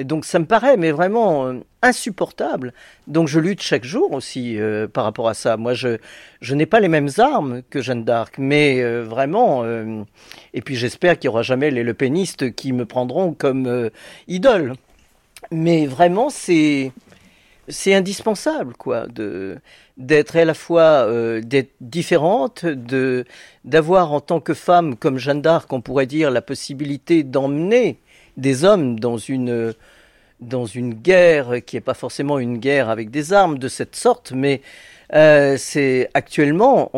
[0.00, 2.72] Et donc ça me paraît mais vraiment euh, insupportable.
[3.06, 5.58] Donc je lutte chaque jour aussi euh, par rapport à ça.
[5.58, 5.98] Moi je
[6.40, 9.62] je n'ai pas les mêmes armes que Jeanne d'Arc, mais euh, vraiment
[10.54, 13.90] et puis j'espère qu'il y aura jamais les lepénistes qui me prendront comme
[14.26, 14.72] idole.
[15.50, 16.92] Mais vraiment c'est
[17.68, 19.58] c'est indispensable quoi de
[19.98, 21.06] d'être à la fois
[21.42, 23.26] d'être différente de
[23.64, 27.98] d'avoir en tant que femme comme Jeanne d'Arc on pourrait dire la possibilité d'emmener
[28.36, 29.74] des hommes dans une,
[30.40, 34.32] dans une guerre qui n'est pas forcément une guerre avec des armes de cette sorte,
[34.32, 34.62] mais
[35.14, 36.90] euh, c'est actuellement,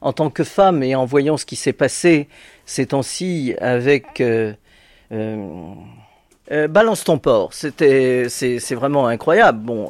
[0.00, 2.28] en tant que femme et en voyant ce qui s'est passé
[2.64, 4.52] ces temps-ci avec euh,
[5.12, 9.60] euh, Balance ton port, c'était, c'est, vraiment incroyable.
[9.60, 9.88] Bon,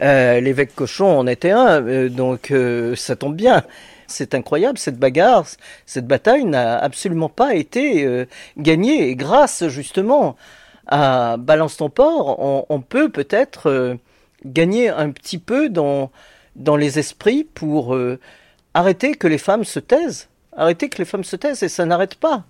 [0.00, 2.52] l'évêque Cochon en était un, donc
[2.94, 3.62] ça tombe bien.
[4.08, 5.44] C'est incroyable, cette bagarre,
[5.84, 8.24] cette bataille n'a absolument pas été euh,
[8.56, 9.08] gagnée.
[9.08, 10.36] Et grâce justement
[10.86, 13.96] à Balance ton port, on, peut peut-être euh,
[14.46, 16.10] gagner un petit peu dans,
[16.56, 18.18] dans les esprits pour euh,
[18.72, 20.28] arrêter que les femmes se taisent.
[20.56, 22.44] Arrêter que les femmes se taisent et ça n'arrête pas.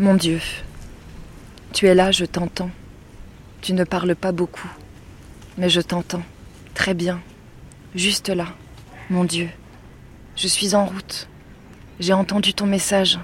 [0.00, 0.40] Mon Dieu,
[1.72, 2.70] tu es là, je t'entends.
[3.60, 4.70] Tu ne parles pas beaucoup,
[5.56, 6.22] mais je t'entends.
[6.72, 7.20] Très bien.
[7.96, 8.46] Juste là,
[9.10, 9.48] mon Dieu.
[10.36, 11.28] Je suis en route.
[11.98, 13.18] J'ai entendu ton message.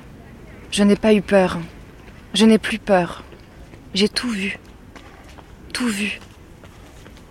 [0.73, 1.61] Je n'ai pas eu peur.
[2.35, 3.23] Je n'ai plus peur.
[3.95, 4.59] J'ai tout vu.
[5.73, 6.19] Tout vu.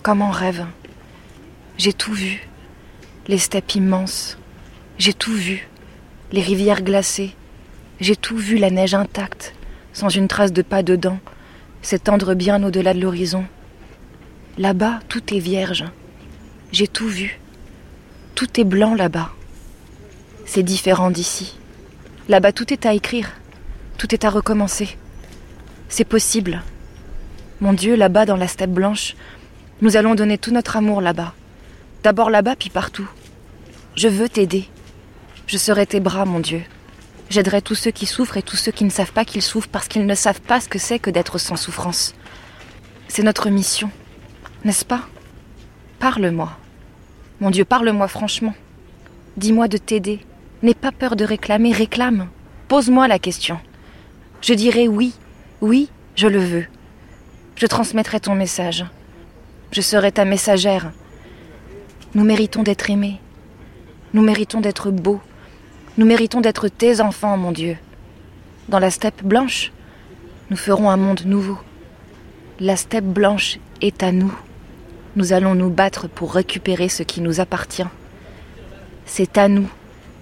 [0.03, 0.65] Comme en rêve.
[1.77, 2.47] J'ai tout vu.
[3.27, 4.37] Les steppes immenses.
[4.97, 5.67] J'ai tout vu.
[6.31, 7.35] Les rivières glacées
[7.99, 9.53] j'ai tout vu, la neige intacte,
[9.93, 11.19] sans une trace de pas dedans,
[11.81, 13.45] s'étendre bien au-delà de l'horizon.
[14.57, 15.85] Là-bas, tout est vierge.
[16.71, 17.39] J'ai tout vu.
[18.35, 19.31] Tout est blanc là-bas.
[20.45, 21.57] C'est différent d'ici.
[22.29, 23.31] Là-bas, tout est à écrire.
[23.97, 24.97] Tout est à recommencer.
[25.87, 26.61] C'est possible.
[27.61, 29.15] Mon Dieu, là-bas, dans la steppe blanche,
[29.81, 31.33] nous allons donner tout notre amour là-bas.
[32.03, 33.07] D'abord là-bas, puis partout.
[33.95, 34.67] Je veux t'aider.
[35.47, 36.63] Je serai tes bras, mon Dieu.
[37.33, 39.87] J'aiderai tous ceux qui souffrent et tous ceux qui ne savent pas qu'ils souffrent parce
[39.87, 42.13] qu'ils ne savent pas ce que c'est que d'être sans souffrance.
[43.07, 43.89] C'est notre mission,
[44.63, 45.01] n'est-ce pas?
[45.97, 46.51] Parle-moi.
[47.39, 48.53] Mon Dieu, parle-moi franchement.
[49.35, 50.19] Dis-moi de t'aider.
[50.61, 52.29] N'aie pas peur de réclamer, réclame.
[52.67, 53.59] Pose-moi la question.
[54.41, 55.15] Je dirai oui,
[55.59, 56.67] oui, je le veux.
[57.55, 58.85] Je transmettrai ton message.
[59.71, 60.91] Je serai ta messagère.
[62.13, 63.19] Nous méritons d'être aimés.
[64.13, 65.19] Nous méritons d'être beaux.
[65.95, 67.77] Nous méritons d'être tes enfants, mon Dieu.
[68.67, 69.71] Dans la steppe blanche,
[70.49, 71.59] nous ferons un monde nouveau.
[72.59, 74.33] La steppe blanche est à nous.
[75.15, 77.85] Nous allons nous battre pour récupérer ce qui nous appartient.
[79.05, 79.69] C'est à nous,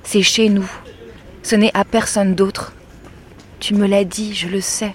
[0.03, 0.69] c'est chez nous.
[1.41, 2.73] Ce n'est à personne d'autre.
[3.61, 4.93] Tu me l'as dit, je le sais.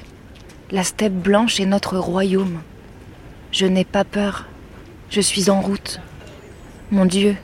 [0.71, 2.61] La steppe blanche est notre royaume.
[3.51, 4.45] Je n'ai pas peur.
[5.09, 6.01] Je suis en route.
[6.91, 7.35] Mon Dieu,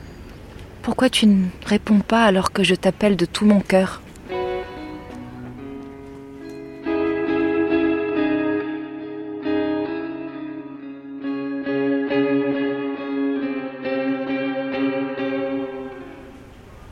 [0.83, 4.01] pourquoi tu ne réponds pas alors que je t'appelle de tout mon cœur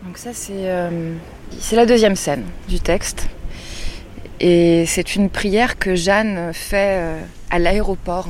[0.04, 1.16] Donc ça euh,
[1.60, 3.28] c'est la deuxième scène du texte.
[4.40, 8.30] Et c'est une prière que Jeanne fait euh, à l'aéroport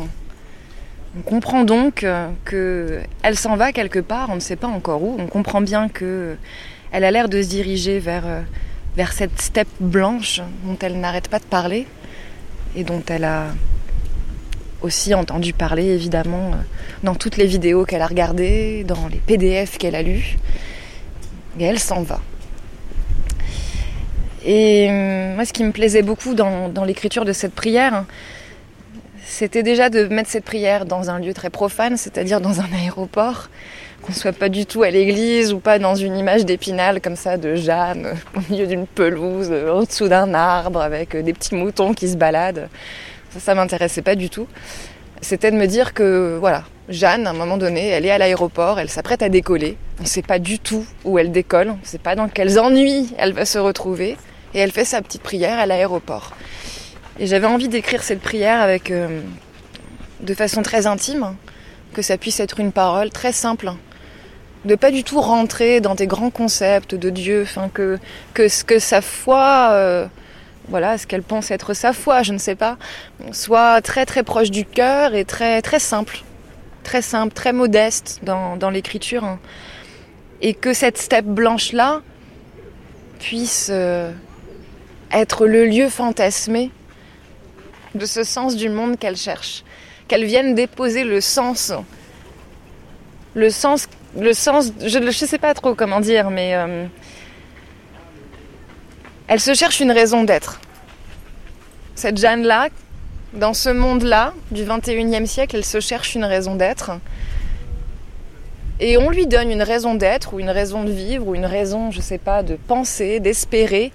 [1.18, 5.18] on comprend donc euh, qu'elle s'en va quelque part, on ne sait pas encore où.
[5.20, 6.38] On comprend bien que
[6.92, 8.42] elle a l'air de se diriger vers, euh,
[8.96, 11.86] vers cette steppe blanche dont elle n'arrête pas de parler
[12.76, 13.48] et dont elle a
[14.82, 16.58] aussi entendu parler évidemment euh,
[17.04, 20.38] dans toutes les vidéos qu'elle a regardées, dans les PDF qu'elle a lus.
[21.60, 22.22] Et elle s'en va.
[24.46, 24.90] Et
[25.36, 28.06] moi, ce qui me plaisait beaucoup dans l'écriture de cette prière,
[29.32, 33.50] c'était déjà de mettre cette prière dans un lieu très profane, c'est-à-dire dans un aéroport,
[34.02, 37.38] qu'on soit pas du tout à l'église ou pas dans une image d'épinal comme ça
[37.38, 42.18] de Jeanne au milieu d'une pelouse, au-dessous d'un arbre avec des petits moutons qui se
[42.18, 42.68] baladent.
[43.32, 44.48] Ça, ça m'intéressait pas du tout.
[45.22, 48.82] C'était de me dire que voilà, Jeanne, à un moment donné, elle est à l'aéroport,
[48.82, 49.78] elle s'apprête à décoller.
[50.00, 52.60] On ne sait pas du tout où elle décolle, on ne sait pas dans quels
[52.60, 54.18] ennuis elle va se retrouver.
[54.54, 56.34] Et elle fait sa petite prière à l'aéroport.
[57.22, 59.22] Et j'avais envie d'écrire cette prière avec, euh,
[60.22, 61.36] de façon très intime,
[61.94, 63.74] que ça puisse être une parole très simple,
[64.66, 67.46] de pas du tout rentrer dans des grands concepts de Dieu,
[68.34, 70.08] que ce que sa foi, euh,
[70.68, 72.80] voilà, ce qu'elle pense être sa foi, je ne sais pas,
[73.34, 76.24] soit très très proche du cœur et très très simple,
[76.82, 79.40] très simple, très modeste dans, dans l'écriture, hein.
[80.42, 82.02] et que cette steppe blanche là
[83.20, 84.12] puisse euh,
[85.12, 86.72] être le lieu fantasmé
[87.96, 89.64] de ce sens du monde qu'elle cherche.
[90.08, 91.74] Qu'elle vienne déposer le sens.
[93.34, 93.88] Le sens,
[94.20, 96.86] le sens je ne sais pas trop comment dire, mais euh,
[99.28, 100.60] elle se cherche une raison d'être.
[101.96, 102.70] Cette Jeanne-là,
[103.34, 106.92] dans ce monde-là, du 21e siècle, elle se cherche une raison d'être.
[108.82, 111.92] Et on lui donne une raison d'être, ou une raison de vivre, ou une raison,
[111.92, 113.92] je ne sais pas, de penser, d'espérer,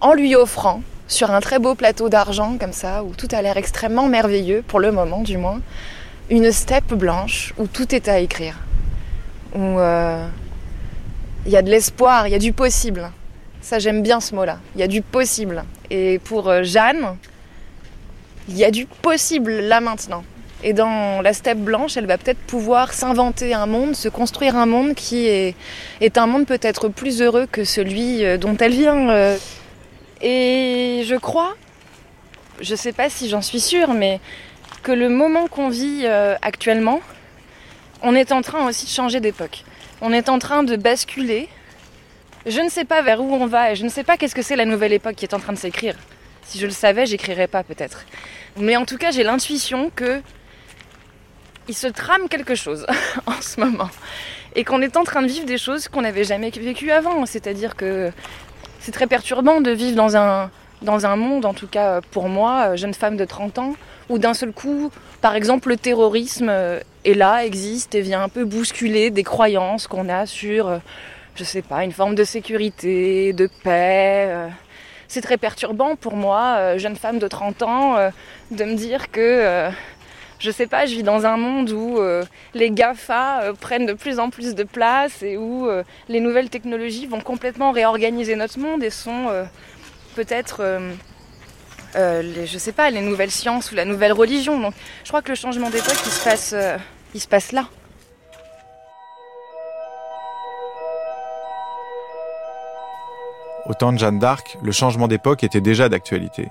[0.00, 3.56] en lui offrant sur un très beau plateau d'argent comme ça, où tout a l'air
[3.56, 5.60] extrêmement merveilleux, pour le moment du moins,
[6.30, 8.56] une steppe blanche où tout est à écrire.
[9.54, 10.26] Où euh,
[11.46, 13.10] il y a de l'espoir, il y a du possible.
[13.60, 15.64] Ça j'aime bien ce mot-là, il y a du possible.
[15.90, 17.16] Et pour euh, Jeanne,
[18.48, 20.24] il y a du possible là maintenant.
[20.64, 24.66] Et dans la steppe blanche, elle va peut-être pouvoir s'inventer un monde, se construire un
[24.66, 25.54] monde qui est,
[26.16, 29.36] un monde peut-être plus heureux que celui euh, dont elle vient.
[30.20, 31.54] Et je crois,
[32.60, 34.20] je ne sais pas si j'en suis sûre, mais
[34.82, 37.00] que le moment qu'on vit euh, actuellement,
[38.02, 39.64] on est en train aussi de changer d'époque.
[40.00, 41.48] On est en train de basculer.
[42.46, 44.42] Je ne sais pas vers où on va et je ne sais pas qu'est-ce que
[44.42, 45.96] c'est la nouvelle époque qui est en train de s'écrire.
[46.42, 48.04] Si je le savais, j'écrirais pas peut-être.
[48.56, 50.22] Mais en tout cas, j'ai l'intuition que
[51.68, 52.86] il se trame quelque chose
[53.26, 53.90] en ce moment
[54.54, 57.26] et qu'on est en train de vivre des choses qu'on n'avait jamais vécues avant.
[57.26, 58.12] C'est-à-dire que
[58.86, 60.48] c'est très perturbant de vivre dans un,
[60.80, 63.72] dans un monde, en tout cas pour moi, euh, jeune femme de 30 ans,
[64.08, 68.28] où d'un seul coup, par exemple, le terrorisme euh, est là, existe et vient un
[68.28, 70.78] peu bousculer des croyances qu'on a sur, euh,
[71.34, 74.32] je sais pas, une forme de sécurité, de paix.
[75.08, 77.96] C'est très perturbant pour moi, jeune femme de 30 ans,
[78.52, 79.68] de me dire que
[80.38, 83.94] je sais pas, je vis dans un monde où euh, les GAFA euh, prennent de
[83.94, 88.58] plus en plus de place et où euh, les nouvelles technologies vont complètement réorganiser notre
[88.58, 89.26] monde et sont
[90.14, 90.62] peut-être,
[91.94, 94.60] je sais pas, les nouvelles sciences ou la nouvelle religion.
[94.60, 95.98] Donc je crois que le changement d'époque,
[97.14, 97.68] il se passe là.
[103.66, 106.48] Au temps de Jeanne d'Arc, le changement d'époque était déjà d'actualité.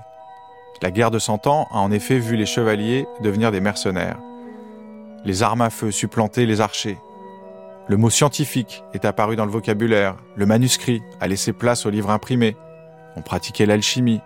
[0.82, 4.18] La guerre de Cent Ans a en effet vu les chevaliers devenir des mercenaires.
[5.24, 6.98] Les armes à feu supplanter les archers.
[7.88, 12.10] Le mot scientifique est apparu dans le vocabulaire, le manuscrit a laissé place au livre
[12.10, 12.56] imprimé,
[13.16, 14.20] on pratiquait l'alchimie,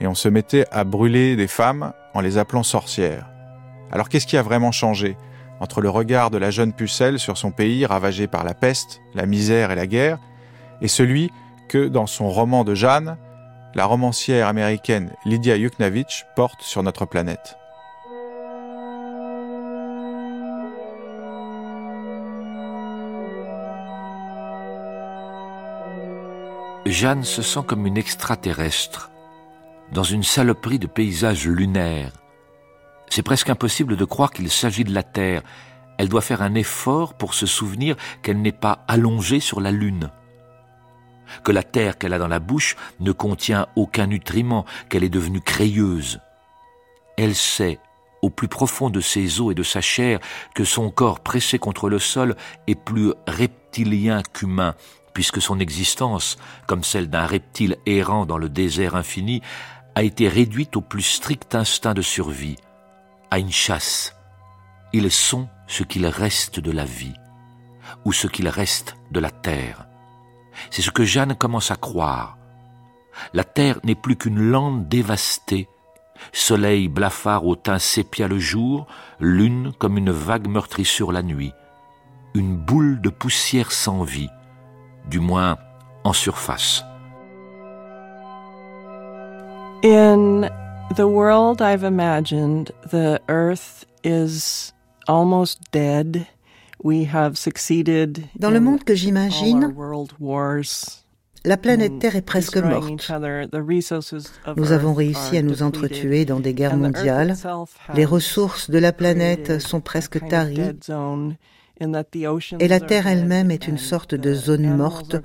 [0.00, 3.26] et on se mettait à brûler des femmes en les appelant sorcières.
[3.92, 5.16] Alors qu'est-ce qui a vraiment changé
[5.60, 9.26] entre le regard de la jeune pucelle sur son pays ravagé par la peste, la
[9.26, 10.18] misère et la guerre,
[10.80, 11.30] et celui
[11.68, 13.18] que, dans son roman de Jeanne,
[13.74, 17.56] la romancière américaine Lydia Yuknavitch porte sur notre planète.
[26.86, 29.10] Jeanne se sent comme une extraterrestre,
[29.92, 32.12] dans une saloperie de paysages lunaires.
[33.08, 35.42] C'est presque impossible de croire qu'il s'agit de la Terre.
[35.98, 40.10] Elle doit faire un effort pour se souvenir qu'elle n'est pas allongée sur la Lune
[41.44, 45.40] que la terre qu'elle a dans la bouche ne contient aucun nutriment, qu'elle est devenue
[45.40, 46.20] crayeuse.
[47.16, 47.78] Elle sait,
[48.22, 50.20] au plus profond de ses os et de sa chair,
[50.54, 54.74] que son corps pressé contre le sol est plus reptilien qu'humain,
[55.14, 59.42] puisque son existence, comme celle d'un reptile errant dans le désert infini,
[59.94, 62.56] a été réduite au plus strict instinct de survie,
[63.30, 64.14] à une chasse.
[64.92, 67.14] Ils sont ce qu'il reste de la vie,
[68.04, 69.86] ou ce qu'il reste de la terre.
[70.70, 72.36] C'est ce que Jeanne commence à croire.
[73.34, 75.68] La terre n'est plus qu'une lande dévastée,
[76.32, 78.86] soleil blafard au teint sépia le jour,
[79.18, 81.52] lune comme une vague meurtrissure la nuit,
[82.34, 84.30] une boule de poussière sans vie,
[85.08, 85.58] du moins
[86.04, 86.84] en surface.
[89.82, 90.48] In
[90.94, 94.72] the world I've imagined, the earth is
[95.08, 96.26] almost dead.
[96.82, 99.74] Dans le monde que j'imagine,
[101.44, 103.10] la planète Terre est presque morte.
[104.56, 107.34] Nous avons réussi à nous entretuer dans des guerres mondiales.
[107.94, 110.72] Les ressources de la planète sont presque taries.
[112.60, 115.16] Et la Terre elle-même est une sorte de zone morte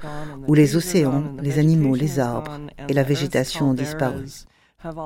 [0.48, 4.26] où les océans, les animaux, les arbres et la végétation ont disparu.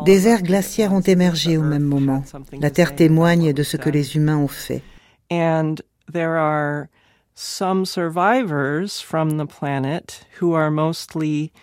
[0.05, 2.23] Des aires glaciaires ont émergé au même moment.
[2.59, 4.83] La Terre témoigne de ce que les humains ont fait.
[7.34, 11.53] Some survivors from the planet who are mostly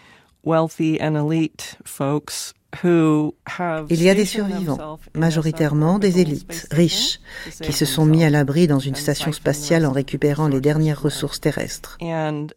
[0.42, 7.20] wealthy and elite folks Il y a des survivants, majoritairement des élites, riches,
[7.62, 11.40] qui se sont mis à l'abri dans une station spatiale en récupérant les dernières ressources
[11.40, 11.96] terrestres.
[12.02, 12.48] Une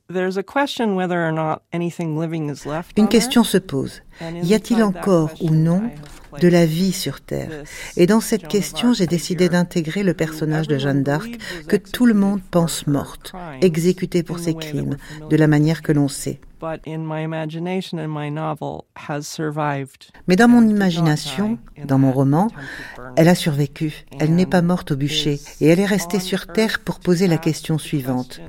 [3.07, 4.01] question se pose.
[4.43, 5.83] Y a-t-il encore ou non
[6.41, 7.63] de la vie sur Terre
[7.97, 12.13] Et dans cette question, j'ai décidé d'intégrer le personnage de Jeanne d'Arc que tout le
[12.13, 14.97] monde pense morte, exécutée pour ses crimes,
[15.29, 16.39] de la manière que l'on sait.
[20.27, 22.49] Mais dans mon imagination, dans mon roman,
[23.15, 24.05] elle a survécu.
[24.19, 27.37] Elle n'est pas morte au bûcher et elle est restée sur Terre pour poser la
[27.37, 28.41] question suivante.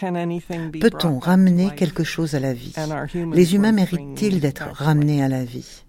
[0.00, 2.74] Peut-on ramener quelque chose à la vie?
[3.32, 5.83] Les humains méritent-ils d'être ramenés à la vie?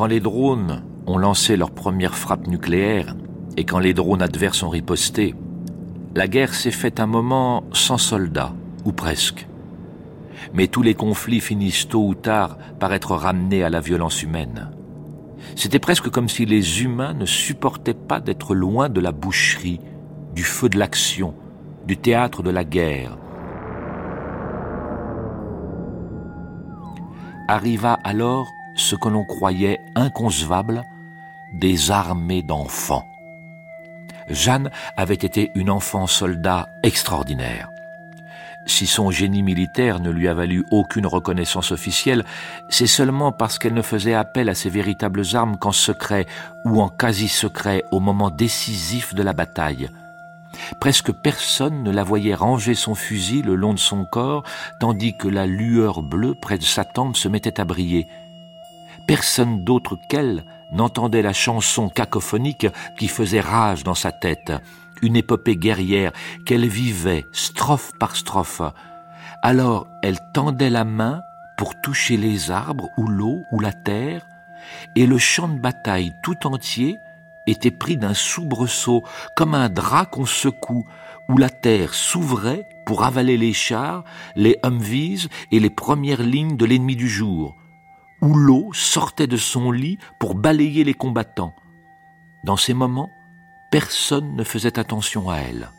[0.00, 3.14] Quand les drones ont lancé leur première frappe nucléaire
[3.58, 5.34] et quand les drones adverses ont riposté,
[6.14, 8.54] la guerre s'est faite un moment sans soldats,
[8.86, 9.46] ou presque.
[10.54, 14.70] Mais tous les conflits finissent tôt ou tard par être ramenés à la violence humaine.
[15.54, 19.80] C'était presque comme si les humains ne supportaient pas d'être loin de la boucherie,
[20.34, 21.34] du feu de l'action,
[21.86, 23.18] du théâtre de la guerre.
[27.48, 28.46] Arriva alors
[28.80, 30.82] ce que l'on croyait inconcevable,
[31.54, 33.06] des armées d'enfants.
[34.28, 37.70] Jeanne avait été une enfant soldat extraordinaire.
[38.66, 42.24] Si son génie militaire ne lui a valu aucune reconnaissance officielle,
[42.68, 46.26] c'est seulement parce qu'elle ne faisait appel à ses véritables armes qu'en secret
[46.64, 49.88] ou en quasi-secret au moment décisif de la bataille.
[50.78, 54.44] Presque personne ne la voyait ranger son fusil le long de son corps,
[54.78, 58.06] tandis que la lueur bleue près de sa tempe se mettait à briller.
[59.10, 64.52] Personne d'autre qu'elle n'entendait la chanson cacophonique qui faisait rage dans sa tête,
[65.02, 66.12] une épopée guerrière
[66.46, 68.62] qu'elle vivait strophe par strophe.
[69.42, 71.22] Alors elle tendait la main
[71.58, 74.28] pour toucher les arbres ou l'eau ou la terre,
[74.94, 76.96] et le champ de bataille tout entier
[77.48, 79.02] était pris d'un soubresaut
[79.34, 80.86] comme un drap qu'on secoue,
[81.28, 84.04] où la terre s'ouvrait pour avaler les chars,
[84.36, 87.56] les Humvees et les premières lignes de l'ennemi du jour
[88.22, 91.54] où l'eau sortait de son lit pour balayer les combattants.
[92.44, 93.10] Dans ces moments,
[93.70, 95.70] personne ne faisait attention à elle.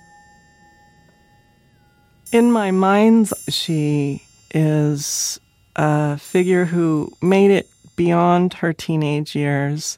[2.34, 4.22] In my mind, she
[4.54, 5.40] is
[5.76, 7.68] a figure who made it
[7.98, 9.98] beyond her teenage years.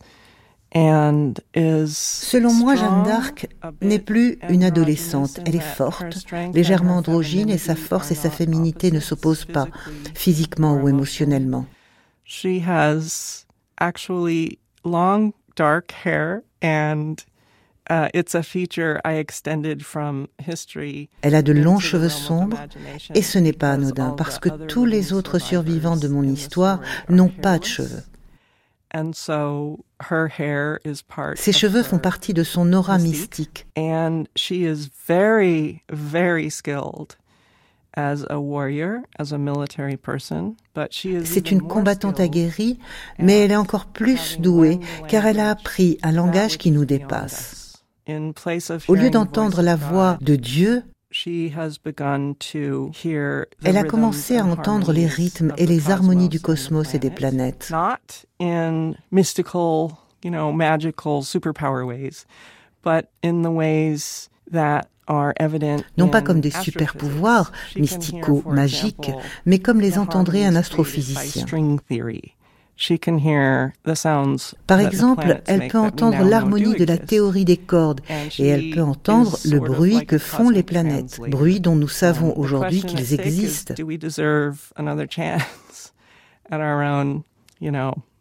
[0.76, 3.48] And is Selon moi, Jeanne d'Arc
[3.82, 5.40] n'est plus une adolescente.
[5.46, 6.26] Elle est forte,
[6.56, 9.68] légèrement androgyne et sa force et sa féminité ne s'opposent pas,
[10.16, 11.68] physiquement ou émotionnellement.
[12.24, 13.46] She has
[13.80, 17.24] actually long dark hair and
[17.90, 21.10] uh, it's a feature I extended from history.
[21.22, 22.58] Elle a de longs cheveux sombres
[23.14, 27.30] et ce n'est pas anodin parce que tous les autres survivants de mon histoire n'ont
[27.30, 28.04] pas de cheveux.
[28.96, 33.66] And so her hair is part Ses cheveux font partie de son aura mystique.
[33.76, 37.18] And she is very, very skilled
[40.92, 42.80] c'est une combattante aguerrie,
[43.20, 47.84] mais elle est encore plus douée car elle a appris un langage qui nous dépasse.
[48.88, 50.84] Au lieu d'entendre la voix de Dieu,
[53.64, 57.72] elle a commencé à entendre les rythmes et les harmonies du cosmos et des planètes.
[60.54, 62.26] magical superpower ways,
[62.82, 64.88] but in the ways that
[65.98, 69.12] non pas comme des super-pouvoirs mystico-magiques,
[69.46, 71.46] mais comme les entendrait un astrophysicien.
[74.68, 78.02] Par exemple, elle peut entendre l'harmonie de la théorie des cordes
[78.40, 82.82] et elle peut entendre le bruit que font les planètes, bruit dont nous savons aujourd'hui
[82.82, 83.76] qu'ils existent.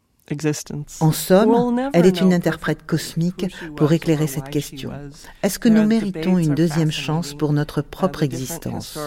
[1.01, 4.91] En somme, elle est une interprète cosmique pour éclairer cette question.
[5.43, 8.99] Est-ce que nous méritons une deuxième chance pour notre propre existence?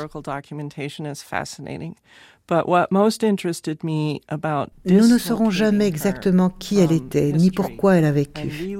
[4.85, 8.77] Nous ne saurons jamais exactement qui elle était, ni pourquoi elle a vécu.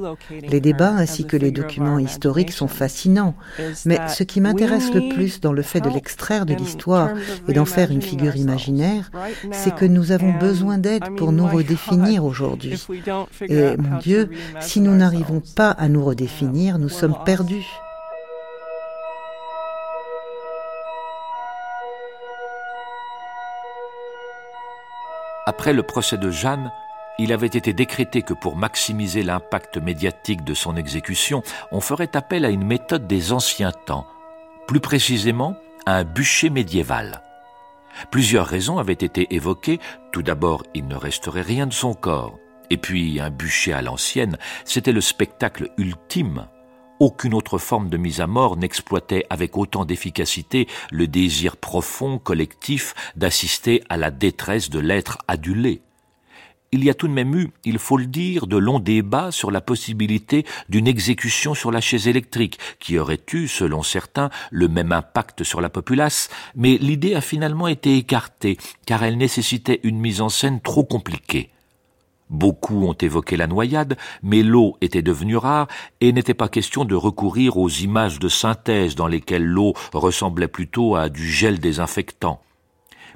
[0.48, 3.36] Les débats ainsi que les documents historiques sont fascinants,
[3.86, 7.10] mais ce qui m'intéresse le plus dans le fait de l'extraire de l'histoire
[7.48, 9.10] et d'en faire une figure imaginaire,
[9.52, 12.86] c'est que nous avons besoin d'aide pour nous redéfinir aujourd'hui.
[13.48, 17.66] Et mon Dieu, si nous n'arrivons pas à nous redéfinir, nous sommes perdus.
[25.48, 26.72] Après le procès de Jeanne,
[27.20, 32.46] il avait été décrété que pour maximiser l'impact médiatique de son exécution, on ferait appel
[32.46, 34.08] à une méthode des anciens temps,
[34.68, 37.22] plus précisément à un bûcher médiéval.
[38.12, 39.80] Plusieurs raisons avaient été évoquées.
[40.12, 42.38] Tout d'abord, il ne resterait rien de son corps.
[42.70, 46.48] Et puis, un bûcher à l'ancienne, c'était le spectacle ultime
[47.00, 52.94] aucune autre forme de mise à mort n'exploitait avec autant d'efficacité le désir profond, collectif,
[53.16, 55.82] d'assister à la détresse de l'être adulé.
[56.72, 59.50] Il y a tout de même eu, il faut le dire, de longs débats sur
[59.50, 64.92] la possibilité d'une exécution sur la chaise électrique, qui aurait eu, selon certains, le même
[64.92, 70.20] impact sur la populace, mais l'idée a finalement été écartée, car elle nécessitait une mise
[70.20, 71.55] en scène trop compliquée.
[72.30, 75.68] Beaucoup ont évoqué la noyade, mais l'eau était devenue rare
[76.02, 80.96] et n'était pas question de recourir aux images de synthèse dans lesquelles l'eau ressemblait plutôt
[80.96, 82.42] à du gel désinfectant.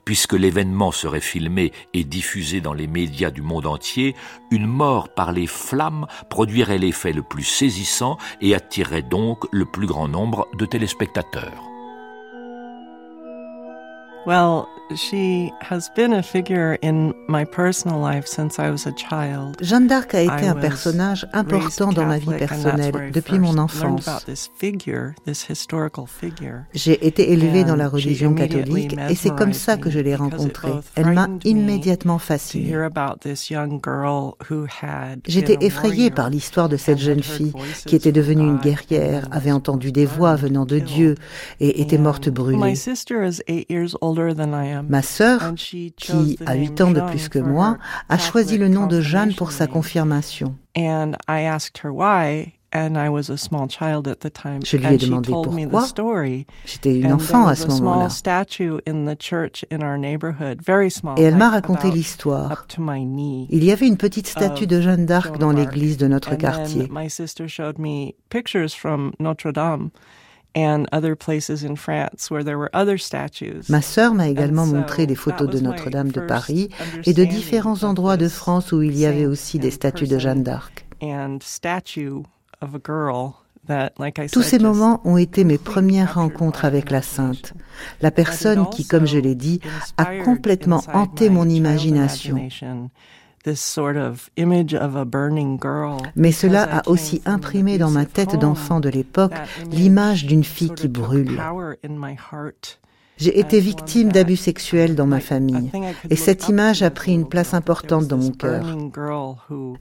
[0.05, 4.16] Puisque l'événement serait filmé et diffusé dans les médias du monde entier,
[4.51, 9.88] une mort par les flammes produirait l'effet le plus saisissant et attirerait donc le plus
[9.88, 11.69] grand nombre de téléspectateurs.
[14.26, 19.58] Well, She has been a figure in my personal life since I was a child.
[19.62, 24.10] Jeanne d'Arc a été un personnage important dans ma vie personnelle depuis mon enfance.
[26.74, 30.72] J'ai été élevée dans la religion catholique et c'est comme ça que je l'ai rencontrée.
[30.96, 32.76] Elle m'a immédiatement fascinée.
[35.28, 37.54] J'étais effrayée par l'histoire de cette jeune fille
[37.86, 41.14] qui était devenue une guerrière, avait entendu des voix venant de Dieu
[41.60, 42.74] et était morte brûlée.
[44.88, 45.93] Ma sœur, qui
[46.45, 47.78] a 8 ans de plus que moi,
[48.10, 50.55] a choisi le nom de Jeanne pour sa confirmation.
[54.64, 55.88] Je lui ai demandé pourquoi.
[56.66, 58.07] J'étais une enfant à ce moment-là.
[61.18, 62.68] Et elle m'a raconté l'histoire.
[63.49, 66.88] Il y avait une petite statue de Jeanne d'Arc dans l'église de notre quartier.
[73.70, 76.70] Ma sœur m'a également montré des photos de Notre-Dame de Paris
[77.06, 80.43] et de différents endroits de France où il y avait aussi des statues de Jeanne
[80.43, 80.86] d'Arc.
[84.32, 87.54] Tous ces moments ont été mes premières rencontres avec la sainte,
[88.02, 89.60] la personne qui, comme je l'ai dit,
[89.97, 92.50] a complètement hanté mon imagination.
[96.16, 99.34] Mais cela a aussi imprimé dans ma tête d'enfant de l'époque
[99.72, 101.40] l'image d'une fille qui brûle.
[103.20, 105.70] J'ai été victime d'abus sexuels dans ma famille
[106.10, 108.66] et cette image a pris une place importante dans mon cœur.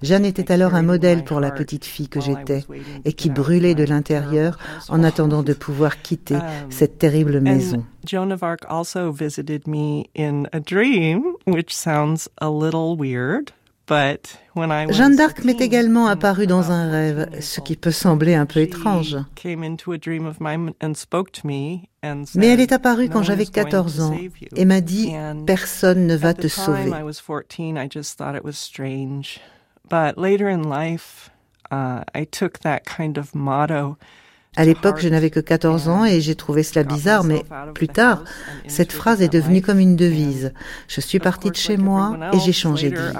[0.02, 2.64] Jeanne était alors un modèle pour la petite fille que j'étais
[3.04, 4.58] et qui brûlait de l'intérieur
[4.88, 6.38] en attendant de pouvoir quitter
[6.70, 7.84] cette terrible maison.
[8.06, 13.52] Joan of Arc also visited me in a dream, which sounds a little weird.
[14.90, 19.16] Jeanne d'Arc m'est également apparue dans un rêve, ce qui peut sembler un peu étrange.
[22.34, 24.16] Mais elle est apparue quand j'avais 14 ans
[24.54, 25.08] et m'a dit⁇
[25.44, 26.90] Personne ne va te sauver⁇
[34.58, 37.44] À l'époque, je n'avais que 14 ans et j'ai trouvé cela bizarre, mais
[37.74, 38.24] plus tard,
[38.66, 40.52] cette phrase est devenue comme une devise.
[40.88, 43.16] Je suis partie de chez moi et j'ai changé de vie.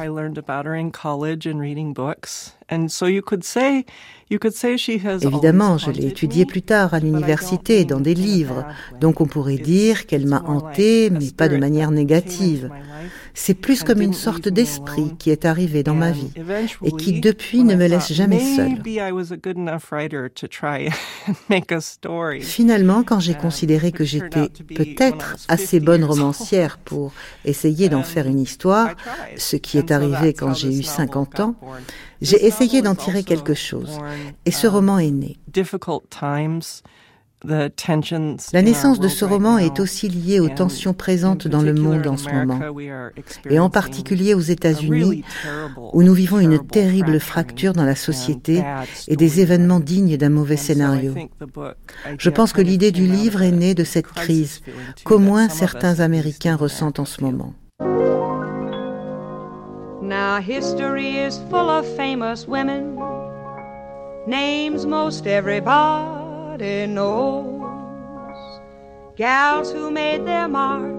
[5.23, 8.67] Évidemment, je l'ai étudiée plus tard à l'université, dans des livres,
[9.01, 12.71] donc on pourrait dire qu'elle m'a hantée, mais pas de manière négative.
[13.33, 16.31] C'est plus comme une sorte d'esprit qui est arrivé dans ma vie
[16.85, 18.83] et qui depuis ne me laisse jamais seule.
[22.41, 27.13] Finalement, quand j'ai considéré que j'étais peut-être assez bonne romancière pour
[27.45, 28.95] essayer d'en faire une histoire,
[29.37, 31.55] ce qui est arrivé quand j'ai eu 50 ans,
[32.21, 33.99] j'ai essayé d'en tirer quelque chose.
[34.45, 35.37] Et ce roman est né.
[37.45, 42.17] La naissance de ce roman est aussi liée aux tensions présentes dans le monde en
[42.17, 42.59] ce moment,
[43.49, 45.23] et en particulier aux États-Unis,
[45.93, 48.65] où nous vivons une terrible fracture dans la société
[49.07, 51.15] et des événements dignes d'un mauvais scénario.
[52.19, 54.61] Je pense que l'idée du livre est née de cette crise
[55.05, 57.55] qu'au moins certains Américains ressentent en ce moment.
[60.09, 62.99] Now history is full of famous women,
[64.27, 67.61] names most everybody knows.
[69.17, 70.91] Gals who made their mark,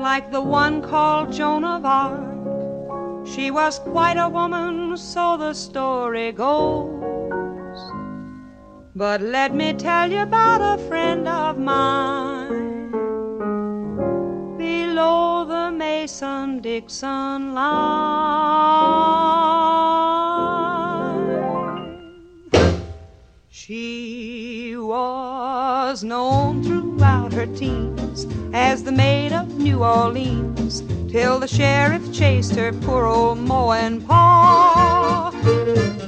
[0.00, 3.24] like the one called Joan of Arc.
[3.24, 6.90] She was quite a woman, so the story goes.
[8.96, 12.77] But let me tell you about a friend of mine
[14.98, 17.68] below the Mason Dixon line.
[23.48, 30.82] She was known throughout her teens as the maid of New Orleans
[31.12, 35.30] till the sheriff chased her poor old Mo and Pa.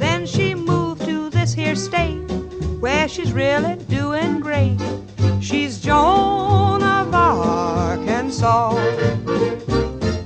[0.00, 2.28] Then she moved to this here state
[2.80, 4.80] where she's really doing great.
[5.40, 8.74] She's Joan of Arc and saw.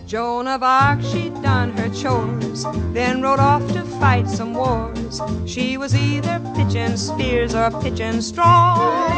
[0.07, 5.21] Joan of Arc, she'd done her chores, then rode off to fight some wars.
[5.47, 9.09] She was either pitching spears or pitching straw.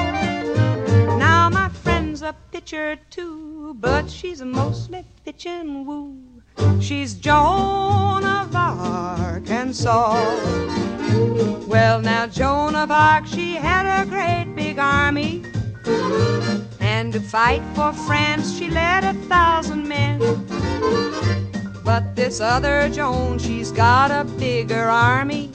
[1.18, 6.18] Now my friend's a pitcher too, but she's mostly pitching woo.
[6.80, 10.14] She's Joan of Arkansas.
[11.66, 15.42] Well, now Joan of Arc, she had a great big army.
[16.80, 20.18] And to fight for France, she led a thousand men.
[21.84, 25.50] But this other Joan, she's got a bigger army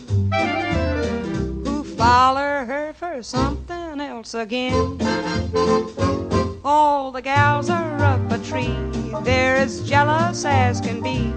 [1.66, 4.98] who follow her for something else again.
[6.64, 8.76] All the gals are up a tree,
[9.24, 11.34] they're as jealous as can be.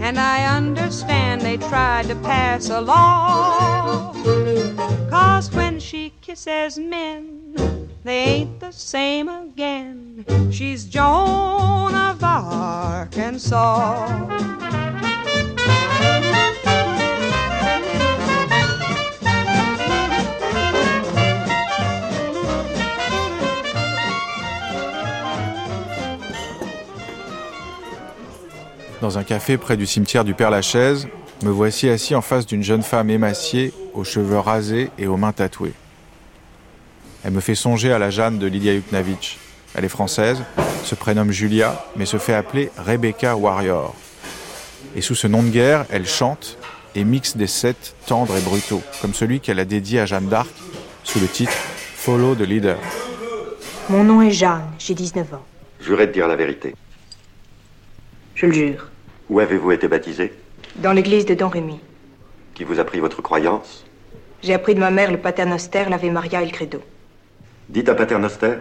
[0.00, 4.12] And I understand they tried to pass a law.
[5.10, 7.37] Cause when she kisses men,
[8.04, 10.24] they ain't the same again.
[10.50, 14.08] She's Joan of Arkansas.
[29.00, 31.06] Dans un café près du cimetière du Père-Lachaise,
[31.42, 35.32] me voici assis en face d'une jeune femme émaciée, aux cheveux rasés et aux mains
[35.32, 35.74] tatouées.
[37.24, 39.38] Elle me fait songer à la Jeanne de Lydia Yuknavitch.
[39.74, 40.42] Elle est française,
[40.84, 43.94] se prénomme Julia, mais se fait appeler Rebecca Warrior.
[44.96, 46.56] Et sous ce nom de guerre, elle chante
[46.94, 50.48] et mixe des sets tendres et brutaux, comme celui qu'elle a dédié à Jeanne d'Arc
[51.04, 52.78] sous le titre Follow the Leader.
[53.90, 55.44] Mon nom est Jeanne, j'ai 19 ans.
[55.80, 56.74] Jurez de dire la vérité.
[58.34, 58.88] Je le jure.
[59.28, 60.32] Où avez-vous été baptisé?
[60.76, 61.80] Dans l'église de Don Rémy.
[62.54, 63.84] Qui vous a pris votre croyance?
[64.42, 66.80] J'ai appris de ma mère le paternoster, l'Ave Maria et le credo.
[67.68, 68.54] Dites un paternoster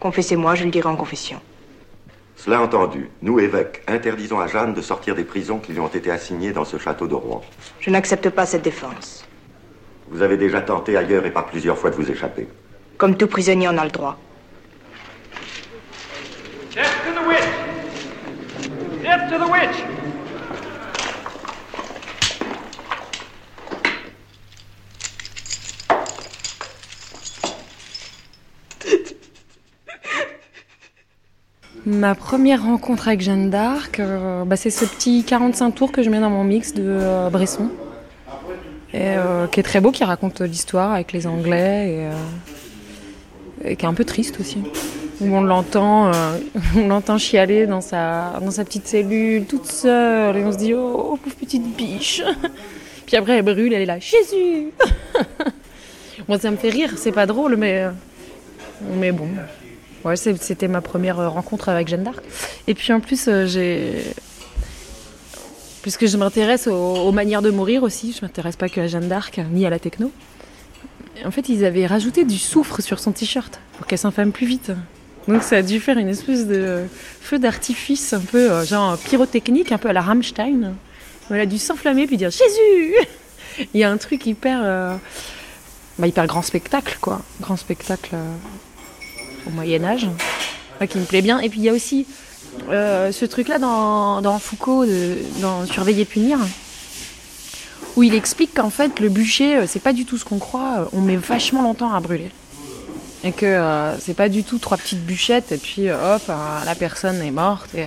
[0.00, 1.40] Confessez-moi, je le dirai en confession.
[2.36, 6.10] Cela entendu, nous, évêques, interdisons à Jeanne de sortir des prisons qui lui ont été
[6.10, 7.42] assignées dans ce château de Rouen.
[7.80, 9.26] Je n'accepte pas cette défense.
[10.10, 12.46] Vous avez déjà tenté ailleurs et par plusieurs fois de vous échapper.
[12.96, 14.18] Comme tout prisonnier en a le droit.
[31.88, 36.10] Ma première rencontre avec Jeanne d'Arc, euh, bah, c'est ce petit 45 tours que je
[36.10, 37.70] mets dans mon mix de euh, Bresson.
[38.92, 42.06] Et, euh, qui est très beau, qui raconte l'histoire avec les Anglais
[43.64, 44.58] et, qui est un peu triste aussi.
[45.22, 46.12] on l'entend,
[46.76, 51.18] on chialer dans sa, dans sa petite cellule, toute seule, et on se dit oh
[51.22, 52.22] pauvre petite biche.
[53.06, 54.72] Puis après elle brûle, elle est là Jésus.
[56.28, 57.86] Moi ça me fait rire, c'est pas drôle, mais
[58.94, 59.28] mais bon.
[60.16, 62.22] C'était ma première euh, rencontre avec Jeanne d'Arc.
[62.66, 64.02] Et puis en plus, euh, j'ai.
[65.82, 69.40] Puisque je m'intéresse aux, manières de mourir aussi, je m'intéresse pas que à Jeanne d'Arc
[69.52, 70.10] ni à la techno.
[71.24, 74.72] En fait, ils avaient rajouté du soufre sur son t-shirt pour qu'elle s'inflamme plus vite.
[75.28, 76.84] Donc ça a dû faire une espèce de
[77.20, 80.74] feu d'artifice un peu euh, genre pyrotechnique, un peu à la Rammstein.
[81.30, 82.94] Elle a dû s'enflammer puis dire Jésus
[83.74, 84.62] Il y a un truc hyper,
[85.98, 88.16] bah, hyper grand spectacle quoi, grand spectacle
[89.48, 90.08] au Moyen Âge,
[90.88, 91.40] qui me plaît bien.
[91.40, 92.06] Et puis il y a aussi
[92.70, 94.84] euh, ce truc-là dans, Foucault,
[95.40, 96.38] dans Surveiller punir,
[97.96, 100.88] où il explique qu'en fait le bûcher, euh, c'est pas du tout ce qu'on croit.
[100.92, 102.30] On met vachement longtemps à brûler.
[103.24, 107.20] et que euh, c'est pas du tout trois petites bûchettes et puis hop la personne
[107.20, 107.84] est morte et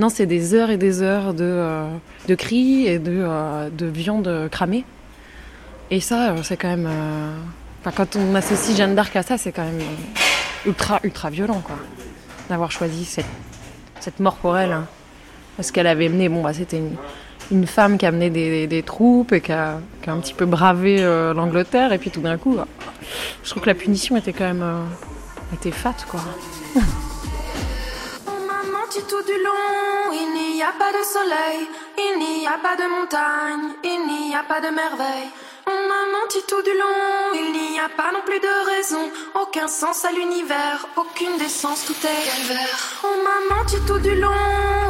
[0.00, 1.84] non c'est des heures et des heures de
[2.26, 3.24] de cris et de
[3.70, 4.84] de viande cramée
[5.92, 6.90] et ça c'est quand même
[7.80, 9.82] enfin quand on associe Jeanne d'Arc à ça c'est quand même
[10.66, 11.76] ultra ultra violent quoi
[12.48, 14.86] d'avoir choisi cette mort pour elle hein.
[15.56, 16.82] parce qu'elle avait mené bon bah c'était
[17.52, 21.34] une femme qui a mené des, troupes et qui a, un petit peu bravé euh,
[21.34, 21.92] l'Angleterre.
[21.92, 22.64] Et puis tout d'un coup, euh,
[23.44, 26.20] je trouve que la punition était quand même euh, était fat, quoi.
[28.72, 32.88] Menti tout du long, il n'y a pas de soleil, il n'y a pas de
[32.88, 35.30] montagne, il n'y a pas de merveille.
[35.66, 39.10] On m'a menti tout du long, il n'y a pas non plus de raison,
[39.40, 42.78] aucun sens à l'univers, aucune décence, tout est calvaire.
[43.04, 44.30] On m'a menti tout du long,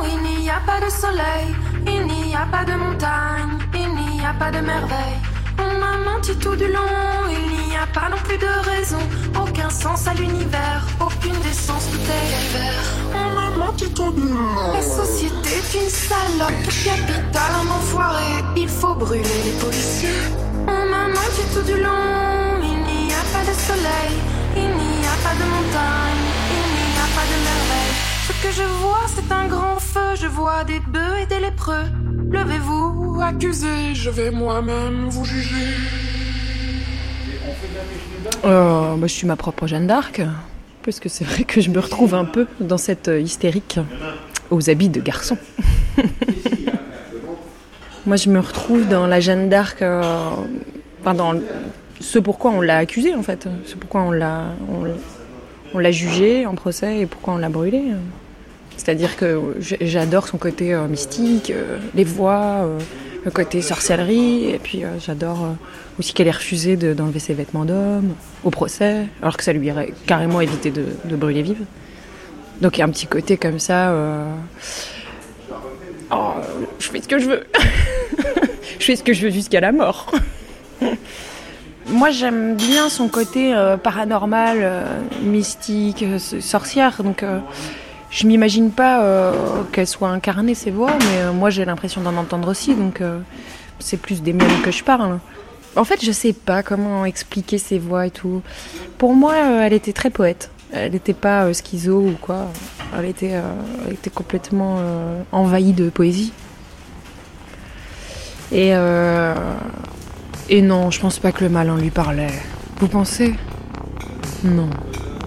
[0.05, 1.55] il n'y a pas de soleil,
[1.87, 5.21] il n'y a pas de montagne, il n'y a pas de merveille.
[5.59, 9.01] On m'a menti tout du long, il n'y a pas non plus de raison,
[9.41, 12.85] aucun sens à l'univers, aucune décence, tout est calvaire.
[13.15, 14.73] On m'a menti tout du long.
[14.73, 20.09] La société est une salope, capitale un enfoiré, il faut brûler les policiers.
[21.53, 24.15] Tout du long, il n'y a pas de soleil,
[24.57, 27.95] il n'y a pas de montagne, il n'y a pas de merveille.
[28.27, 31.85] Ce que je vois, c'est un grand feu, je vois des bœufs et des lépreux.
[32.31, 35.77] Levez-vous, accusez, je vais moi-même vous juger.
[38.43, 40.23] Bah, je suis ma propre Jeanne d'Arc,
[40.85, 43.79] parce que c'est vrai que je me retrouve un peu dans cette euh, hystérique
[44.51, 45.37] aux habits de garçon.
[48.07, 50.31] Moi, je me retrouve dans la Jeanne d'Arc, euh,
[51.05, 51.35] dans
[52.01, 54.55] ce pourquoi on l'a accusée, en fait, ce pourquoi on l'a,
[55.75, 57.93] on, l'a jugée en procès et pourquoi on l'a brûlée.
[58.77, 62.79] C'est-à-dire que j'adore son côté euh, mystique, euh, les voix, euh,
[63.25, 65.55] le côté sorcellerie, et puis j'adore
[65.99, 69.93] aussi qu'elle ait refusé d'enlever ses vêtements d'homme au procès, alors que ça lui aurait
[70.07, 71.65] carrément évité de, brûler vive.
[72.61, 73.95] Donc il y a un petit côté comme ça.
[76.11, 76.33] Oh,
[76.81, 77.47] je fais ce que je veux.
[78.81, 80.13] je fais ce que je veux jusqu'à la mort.
[81.89, 83.53] Moi, j'aime bien son côté
[83.83, 84.87] paranormal,
[85.21, 86.05] mystique,
[86.41, 87.03] sorcière.
[87.03, 87.25] Donc,
[88.13, 89.33] je m'imagine pas euh,
[89.73, 93.19] qu'elle soit incarnée ces voix, mais euh, moi j'ai l'impression d'en entendre aussi, donc euh,
[93.79, 95.19] c'est plus des miennes que je parle.
[95.77, 98.43] En fait, je sais pas comment expliquer ces voix et tout.
[98.99, 100.51] Pour moi, elle était très poète.
[100.71, 102.49] Elle n'était pas schizo ou quoi.
[102.99, 103.41] Elle était,
[103.87, 104.81] elle était complètement
[105.33, 106.35] envahie de poésie.
[108.53, 108.75] Et,
[110.49, 112.33] et non, je pense pas que le mal en lui parlait.
[112.79, 113.35] Vous pensez?
[114.45, 114.71] Non.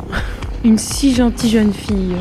[0.64, 2.16] Une si gentille jeune fille.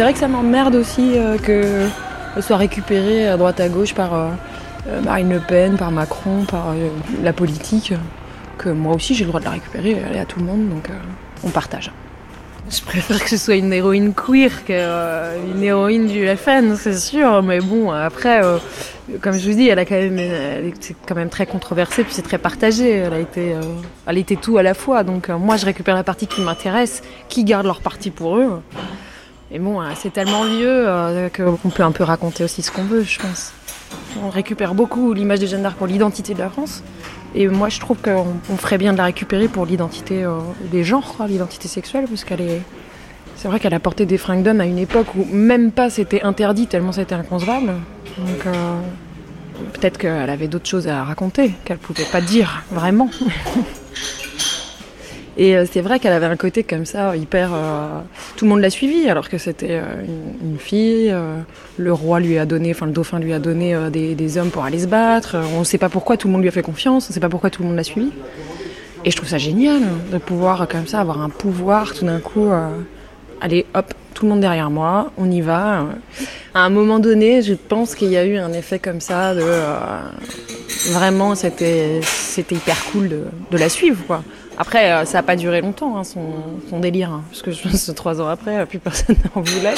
[0.00, 4.14] C'est vrai que ça m'emmerde aussi euh, qu'elle soit récupérée à droite à gauche par
[4.14, 4.28] euh,
[4.88, 6.74] euh, Marine Le Pen, par Macron, par
[7.22, 7.92] la politique.
[8.56, 10.70] Que moi aussi j'ai le droit de la récupérer, elle est à tout le monde,
[10.70, 10.88] donc
[11.44, 11.92] on partage.
[12.70, 17.42] Je préfère que ce soit une héroïne queer qu'une héroïne du FN, c'est sûr.
[17.42, 18.40] Mais bon, après,
[19.20, 20.72] comme je vous dis, elle a quand même, elle
[21.06, 22.88] quand même très controversée, puis c'est très partagé.
[22.88, 23.54] Elle a été,
[24.06, 25.04] elle était tout à la fois.
[25.04, 28.62] Donc moi, je récupère la partie qui m'intéresse, qui garde leur partie pour eux.
[29.52, 32.84] Et bon, euh, c'est tellement vieux euh, qu'on peut un peu raconter aussi ce qu'on
[32.84, 33.52] veut, je pense.
[34.22, 36.84] On récupère beaucoup l'image de Jeanne d'Arc pour l'identité de la France.
[37.34, 40.38] Et moi, je trouve qu'on ferait bien de la récupérer pour l'identité euh,
[40.70, 42.62] des genres, l'identité sexuelle, parce qu'elle est.
[43.36, 46.22] C'est vrai qu'elle a porté des fringues d'hommes à une époque où même pas c'était
[46.22, 47.72] interdit, tellement c'était inconcevable.
[48.18, 48.54] Donc
[49.72, 53.08] peut-être qu'elle avait d'autres choses à raconter, qu'elle pouvait pas dire vraiment.
[55.36, 57.50] Et euh, c'est vrai qu'elle avait un côté comme ça, hyper.
[57.54, 58.00] Euh,
[58.36, 60.04] tout le monde l'a suivi, alors que c'était euh,
[60.42, 61.14] une, fille.
[61.76, 64.80] le roi lui a donné, enfin le dauphin lui a donné des, hommes pour aller
[64.80, 65.36] se battre.
[65.56, 67.20] on ne sait pas pourquoi tout le monde lui a fait confiance, on ne sait
[67.20, 68.10] pas pourquoi tout le monde l'a suivi.
[69.04, 69.80] Et je trouve ça génial
[70.12, 72.50] de pouvoir, comme ça, avoir un pouvoir tout d'un coup.
[73.40, 75.86] allez, hop, tout le monde derrière moi, on y va.
[76.52, 79.44] À un moment donné, je pense qu'il y a eu un effet comme ça de.
[80.92, 82.00] vraiment, c'était
[82.38, 84.22] hyper cool de, de la suivre, quoi.
[84.60, 87.86] Après, euh, ça n'a pas duré longtemps, hein, son, délire, parce hein, que je pense
[87.86, 89.72] que trois ans après, plus personne n'en voulait.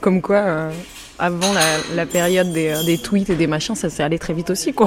[0.00, 0.70] Comme quoi, euh,
[1.18, 1.52] avant
[1.96, 4.86] la, période des, tweets et des machins, ça s'est allé très vite aussi, quoi.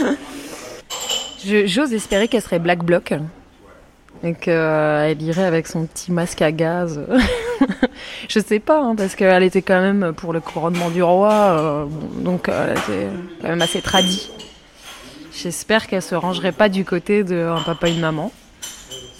[1.44, 3.12] J'ose espérer qu'elle serait Black Bloc
[4.24, 6.98] et qu'elle irait avec son petit masque à gaz.
[8.30, 11.84] je sais pas, hein, parce qu'elle était quand même pour le couronnement du roi, euh,
[12.22, 13.08] donc elle était
[13.42, 14.30] quand même assez tradie.
[15.40, 18.32] J'espère qu'elle se rangerait pas du côté d'un papa et une maman,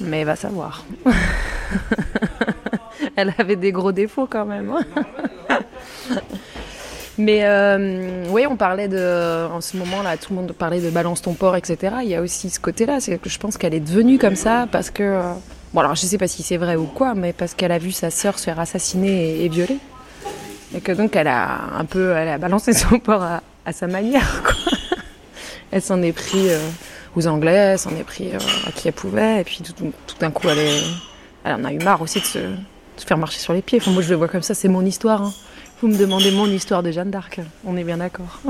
[0.01, 0.85] mais va savoir.
[3.17, 4.75] elle avait des gros défauts quand même.
[7.19, 11.23] Mais euh, oui, on parlait de, en ce moment-là, tout le monde parlait de balance
[11.23, 11.97] ton port, etc.
[12.03, 14.69] Il y a aussi ce côté-là, c'est que je pense qu'elle est devenue comme ça
[14.71, 15.33] parce que, euh,
[15.73, 17.91] bon alors je sais pas si c'est vrai ou quoi, mais parce qu'elle a vu
[17.91, 19.79] sa sœur se faire assassiner et, violer,
[20.77, 24.43] et que donc elle a un peu, elle a balancé son port à, sa manière.
[25.71, 26.59] Elle s'en est pris euh,
[27.15, 28.31] aux Anglais, elle s'en est pris
[28.67, 30.81] à qui elle pouvait, et puis tout, d'un coup elle, est,
[31.45, 32.39] elle en a eu marre aussi de se,
[33.05, 33.79] faire marcher sur les pieds.
[33.81, 35.23] Enfin, moi je le vois comme ça, c'est mon histoire.
[35.23, 35.33] Hein.
[35.81, 37.41] Vous me demandez mon histoire de Jeanne d'Arc.
[37.65, 38.41] On est bien d'accord.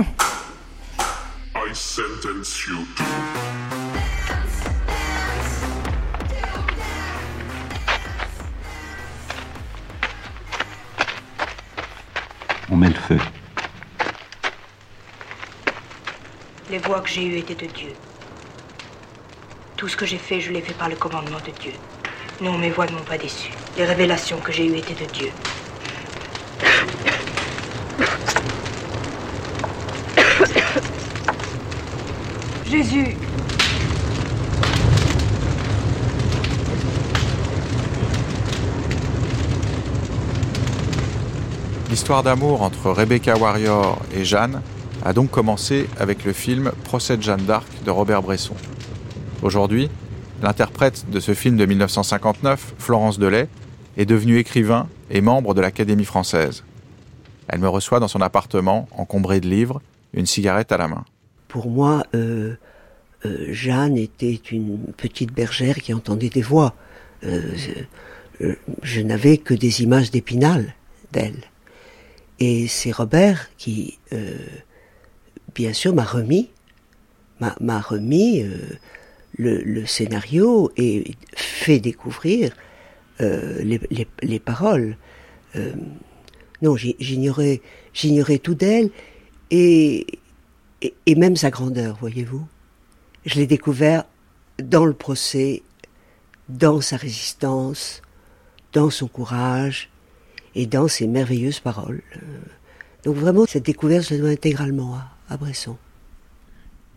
[12.70, 13.18] On met le feu.
[16.70, 17.94] Les voix que j'ai eues étaient de Dieu.
[19.78, 21.72] Tout ce que j'ai fait, je l'ai fait par le commandement de Dieu.
[22.42, 23.50] Non, mes voix ne m'ont pas déçu.
[23.78, 25.30] Les révélations que j'ai eues étaient de Dieu.
[32.66, 33.16] Jésus.
[41.88, 44.60] L'histoire d'amour entre Rebecca Warrior et Jeanne
[45.04, 48.54] a donc commencé avec le film Procès de Jeanne d'Arc de Robert Bresson.
[49.42, 49.88] Aujourd'hui,
[50.42, 53.48] l'interprète de ce film de 1959, Florence Delay,
[53.96, 56.64] est devenue écrivain et membre de l'Académie française.
[57.48, 59.80] Elle me reçoit dans son appartement, encombré de livres,
[60.12, 61.04] une cigarette à la main.
[61.48, 62.56] Pour moi, euh,
[63.24, 66.74] euh, Jeanne était une petite bergère qui entendait des voix.
[67.24, 67.56] Euh,
[68.82, 70.74] je, n'avais que des images d'épinal
[71.12, 71.42] d'elle.
[72.38, 73.98] Et c'est Robert qui,
[75.58, 76.50] bien sûr, m'a remis,
[77.40, 78.44] m'a remis
[79.36, 82.52] le, scénario et fait découvrir
[83.18, 83.80] les,
[84.22, 84.96] les, paroles.
[86.62, 87.60] non, j'ignorais,
[88.40, 88.90] tout d'elle
[89.50, 90.06] et,
[90.80, 92.46] et, même sa grandeur, voyez-vous.
[93.26, 94.04] Je l'ai découvert
[94.62, 95.64] dans le procès,
[96.48, 98.00] dans sa résistance,
[98.72, 99.90] dans son courage
[100.54, 102.02] et dans ses merveilleuses paroles.
[103.02, 105.76] Donc vraiment, cette découverte se doit intégralement à, Bresson.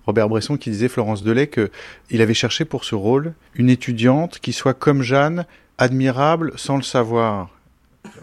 [0.05, 4.53] Robert Bresson qui disait Florence Delay qu'il avait cherché pour ce rôle une étudiante qui
[4.53, 5.45] soit comme Jeanne,
[5.77, 7.49] admirable sans le savoir.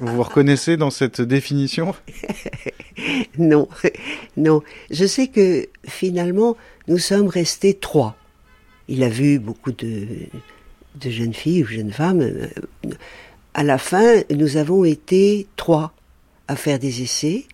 [0.01, 1.95] Vous vous reconnaissez dans cette définition?
[3.39, 3.69] Non,
[4.37, 4.63] non.
[4.91, 6.57] Je sais que finalement,
[6.89, 8.17] nous sommes restés trois.
[8.89, 10.07] Il a vu beaucoup de,
[10.97, 12.29] de jeunes filles ou jeunes femmes.
[13.55, 15.93] À la fin, nous avons été trois
[16.49, 17.45] à faire des essais.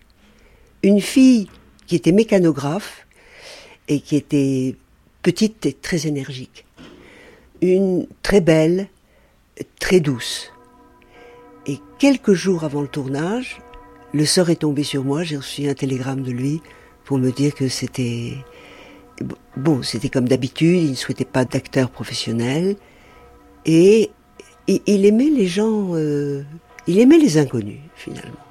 [0.81, 1.47] Une fille
[1.87, 3.05] qui était mécanographe
[3.87, 4.75] et qui était
[5.21, 6.65] petite et très énergique.
[7.61, 8.87] Une très belle,
[9.79, 10.51] très douce
[11.67, 13.59] et quelques jours avant le tournage,
[14.13, 15.23] le sort est tombé sur moi.
[15.23, 16.61] J'ai reçu un télégramme de lui
[17.03, 18.33] pour me dire que c'était
[19.57, 20.81] bon, c'était comme d'habitude.
[20.83, 22.75] Il ne souhaitait pas d'acteur professionnel
[23.65, 24.11] et
[24.67, 25.95] il aimait les gens.
[25.95, 26.43] Euh,
[26.87, 28.44] il aimait les inconnus finalement.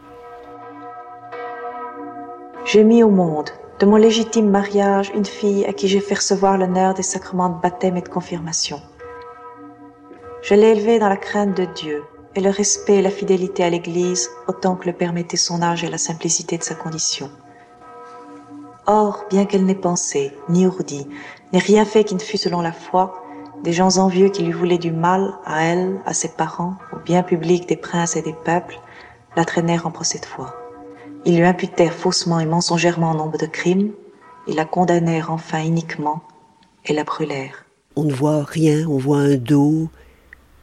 [2.64, 6.56] J'ai mis au monde de mon légitime mariage une fille à qui j'ai fait recevoir
[6.56, 8.80] l'honneur des sacrements de baptême et de confirmation.
[10.40, 12.04] Je l'ai élevée dans la crainte de Dieu
[12.34, 15.90] et le respect et la fidélité à l'Église autant que le permettait son âge et
[15.90, 17.30] la simplicité de sa condition.
[18.86, 21.06] Or, bien qu'elle n'ait pensé, ni ourdi,
[21.52, 23.22] n'ait rien fait qui ne fût selon la foi,
[23.62, 27.22] des gens envieux qui lui voulaient du mal à elle, à ses parents, au bien
[27.22, 28.80] public des princes et des peuples,
[29.36, 30.63] la traînèrent en procès de foi.
[31.26, 33.92] Ils lui imputèrent faussement et mensongèrement nombre de crimes,
[34.46, 36.22] ils la condamnèrent enfin iniquement
[36.84, 37.64] et la brûlèrent.
[37.96, 39.88] On ne voit rien, on voit un dos,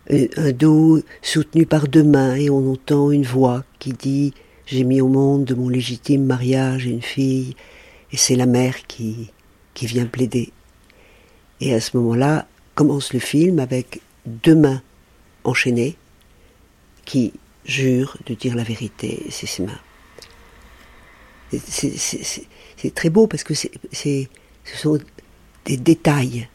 [0.09, 4.33] un dos soutenu par deux mains et on entend une voix qui dit
[4.67, 7.55] J'ai mis au monde de mon légitime mariage une fille,
[8.11, 9.31] et c'est la mère qui,
[9.73, 10.51] qui vient plaider.
[11.59, 14.81] Et à ce moment-là, commence le film avec deux mains
[15.43, 15.95] enchaînées
[17.05, 17.33] qui
[17.65, 19.79] jurent de dire la vérité, c'est ses mains.
[21.51, 23.67] C'est très beau parce que ce
[24.65, 24.99] sont
[25.65, 26.47] des détails.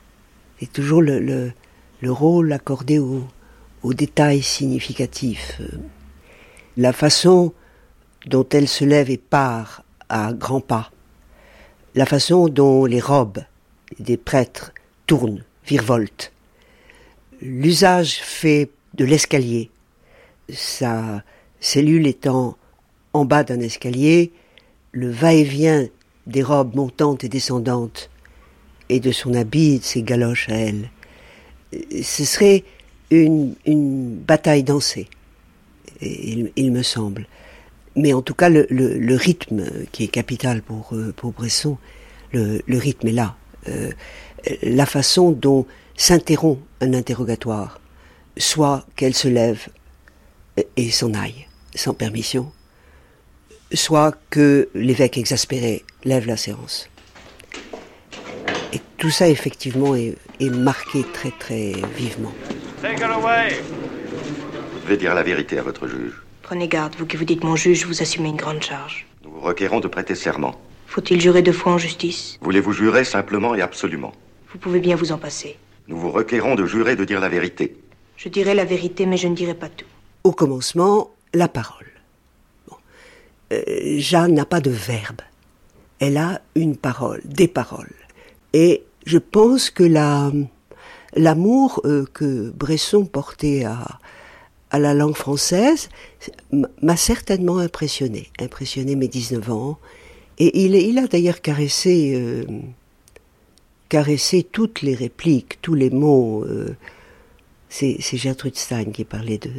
[0.58, 1.52] C'est toujours le, le,
[2.00, 3.24] le rôle accordé au,
[3.82, 5.60] aux détails significatifs.
[6.76, 7.52] La façon
[8.26, 10.90] dont elle se lève et part à grands pas,
[11.94, 13.42] la façon dont les robes
[13.98, 14.72] des prêtres
[15.06, 16.32] tournent, virevoltent,
[17.40, 19.70] l'usage fait de l'escalier,
[20.52, 21.22] sa
[21.60, 22.56] cellule étant
[23.12, 24.32] en bas d'un escalier,
[24.96, 25.86] le va-et-vient
[26.26, 28.08] des robes montantes et descendantes
[28.88, 30.88] et de son habit et de ses galoches à elle,
[32.02, 32.64] ce serait
[33.10, 33.54] une,
[34.26, 35.08] bataille dansée,
[36.00, 37.26] il, me semble.
[37.94, 41.76] Mais en tout cas, le, rythme qui est capital pour, euh, pour Bresson,
[42.32, 43.36] le, rythme est là.
[43.68, 43.90] Euh,
[44.62, 47.80] la façon dont s'interrompt un interrogatoire,
[48.38, 49.68] soit qu'elle se lève
[50.76, 52.50] et s'en aille, sans permission,
[53.72, 56.88] soit que l'évêque exaspéré lève la séance.
[58.72, 62.32] Et tout ça, effectivement, est, marqué très, très vivement.
[62.82, 62.88] Vous
[64.84, 66.14] devez dire la vérité à votre juge.
[66.42, 69.06] Prenez garde, vous qui vous dites mon juge, vous assumez une grande charge.
[69.24, 70.60] Nous vous requérons de prêter serment.
[70.86, 72.38] Faut-il jurer deux fois en justice?
[72.40, 74.12] Voulez-vous jurer simplement et absolument?
[74.52, 75.56] Vous pouvez bien vous en passer.
[75.88, 77.76] Nous vous requérons de jurer de dire la vérité.
[78.16, 79.86] Je dirai la vérité, mais je ne dirai pas tout.
[80.24, 81.85] Au commencement, la parole.
[83.52, 85.20] Euh, Jeanne n'a pas de verbe.
[85.98, 87.94] Elle a une parole, des paroles.
[88.52, 90.32] Et je pense que la,
[91.14, 93.98] l'amour euh, que Bresson portait à,
[94.70, 95.88] à la langue française
[96.82, 99.78] m'a certainement impressionné, impressionné mes 19 ans.
[100.38, 102.44] Et il, il a d'ailleurs caressé, euh,
[103.88, 106.44] caressé toutes les répliques, tous les mots.
[107.70, 109.50] c'est, c'est Gertrude Stein qui parlait de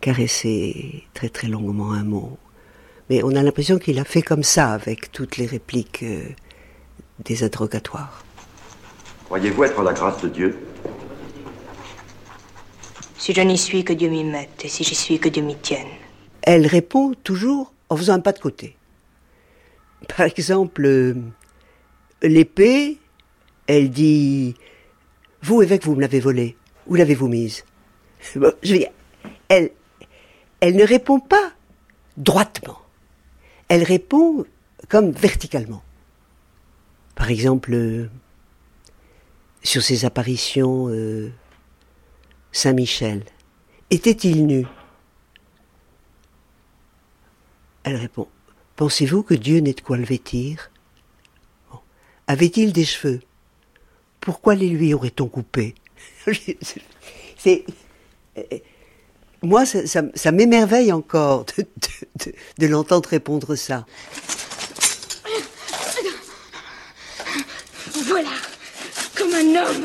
[0.00, 2.38] caresser très très longuement un mot.
[3.08, 6.28] Mais on a l'impression qu'il a fait comme ça avec toutes les répliques euh,
[7.24, 8.24] des interrogatoires.
[9.26, 10.58] Croyez-vous être la grâce de Dieu?
[13.16, 15.56] Si je n'y suis, que Dieu m'y mette, et si j'y suis, que Dieu m'y
[15.56, 15.86] tienne.
[16.42, 18.76] Elle répond toujours en faisant un pas de côté.
[20.16, 21.14] Par exemple, euh,
[22.22, 22.98] l'épée,
[23.66, 24.54] elle dit
[25.42, 26.56] Vous, évêque, vous me l'avez volée.
[26.86, 27.64] Où l'avez-vous mise?
[28.34, 28.90] Je veux dire,
[29.48, 29.70] elle,
[30.60, 31.52] elle ne répond pas
[32.16, 32.78] droitement
[33.68, 34.44] elle répond
[34.88, 35.82] comme verticalement.
[37.14, 38.10] Par exemple, euh,
[39.62, 41.32] sur ses apparitions, euh,
[42.52, 43.24] Saint-Michel,
[43.90, 44.66] était-il nu?
[47.82, 48.28] Elle répond,
[48.76, 50.70] pensez-vous que Dieu n'ait de quoi le vêtir?
[52.26, 53.20] Avait-il des cheveux?
[54.20, 55.74] Pourquoi les lui aurait-on coupés?
[57.36, 57.64] C'est
[59.42, 61.44] moi, ça, m'émerveille encore
[62.58, 63.84] de, l'entendre répondre ça.
[68.06, 68.28] Voilà,
[69.16, 69.84] comme un homme.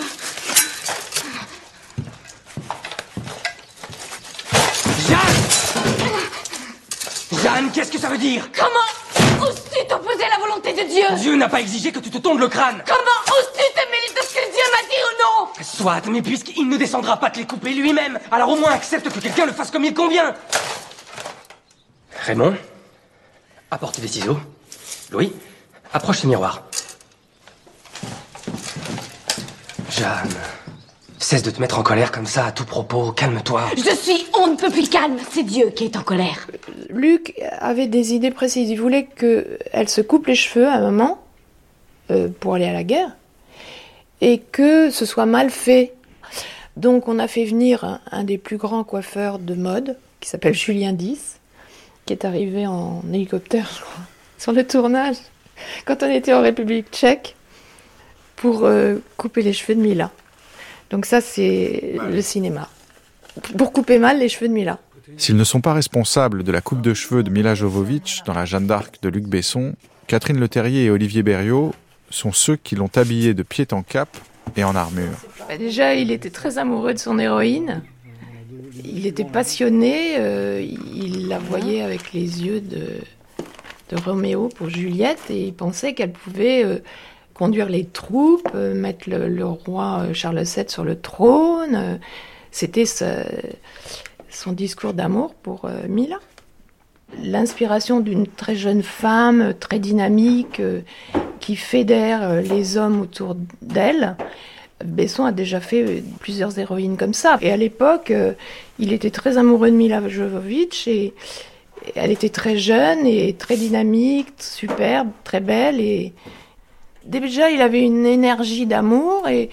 [5.07, 5.19] Jeanne
[7.43, 8.49] Jeanne, qu'est-ce que ça veut dire?
[8.57, 11.05] Comment oses-tu t'opposer à la volonté de Dieu?
[11.17, 12.83] Dieu n'a pas exigé que tu te tondes le crâne.
[12.87, 13.90] Comment oses-tu te
[14.91, 18.71] ou non Soit, mais puisqu'il ne descendra pas te les couper lui-même, alors au moins
[18.71, 20.33] accepte que quelqu'un le fasse comme il convient.
[22.25, 22.55] Raymond,
[23.71, 24.37] apporte des ciseaux.
[25.11, 25.33] Louis,
[25.93, 26.63] approche ce miroir.
[29.89, 30.29] Jeanne,
[31.17, 33.11] cesse de te mettre en colère comme ça à tout propos.
[33.11, 33.63] Calme-toi.
[33.75, 35.17] Je suis on ne peut plus calme.
[35.31, 36.47] C'est Dieu qui est en colère.
[36.89, 38.69] Luc avait des idées précises.
[38.69, 41.23] Il voulait qu'elle se coupe les cheveux à un moment
[42.09, 43.11] euh, pour aller à la guerre
[44.21, 45.93] et que ce soit mal fait.
[46.77, 50.93] Donc on a fait venir un, des plus grands coiffeurs de mode, qui s'appelle Julien
[50.93, 51.39] Dix,
[52.05, 54.03] qui est arrivé en hélicoptère, je crois,
[54.37, 55.17] sur le tournage,
[55.85, 57.35] quand on était en République tchèque,
[58.35, 60.11] pour euh, couper les cheveux de Mila.
[60.89, 62.69] Donc ça, c'est le cinéma.
[63.57, 64.79] Pour couper mal les cheveux de Mila.
[65.17, 68.45] S'ils ne sont pas responsables de la coupe de cheveux de Mila Jovovich dans la
[68.45, 69.75] Jeanne d'Arc de Luc Besson,
[70.07, 71.73] Catherine Leterrier et Olivier Berriot
[72.11, 74.09] sont ceux qui l'ont habillé de pied en cap
[74.55, 75.17] et en armure.
[75.47, 77.81] Bah, déjà, il était très amoureux de son héroïne.
[78.83, 80.17] Il était passionné.
[80.17, 80.61] Euh,
[80.93, 82.99] il la voyait avec les yeux de,
[84.05, 86.77] Roméo pour Juliette et il pensait qu'elle pouvait euh,
[87.33, 91.99] conduire les troupes, euh, mettre le, roi Charles VII sur le trône.
[92.51, 96.19] C'était son discours d'amour pour Mila
[97.21, 100.61] l'inspiration d'une très jeune femme, très dynamique,
[101.41, 104.15] qui fédère euh, les hommes autour d'elle.
[104.85, 107.37] Besson a déjà fait plusieurs héroïnes comme ça.
[107.41, 108.33] Et à l'époque, euh,
[108.79, 111.13] il était très amoureux de Mila Jovovich et
[111.95, 115.79] elle était très jeune et très dynamique, superbe, très belle.
[115.79, 116.13] Et
[117.05, 119.49] déjà, il avait une énergie d'amour et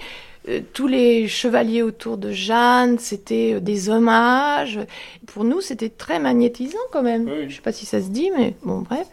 [0.47, 4.79] euh, tous les chevaliers autour de Jeanne, c'était des hommages.
[5.27, 7.27] Pour nous, c'était très magnétisant quand même.
[7.27, 9.07] Je ne sais pas si ça se dit, mais bon, bref.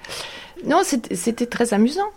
[0.65, 2.11] Non, c'était très amusant.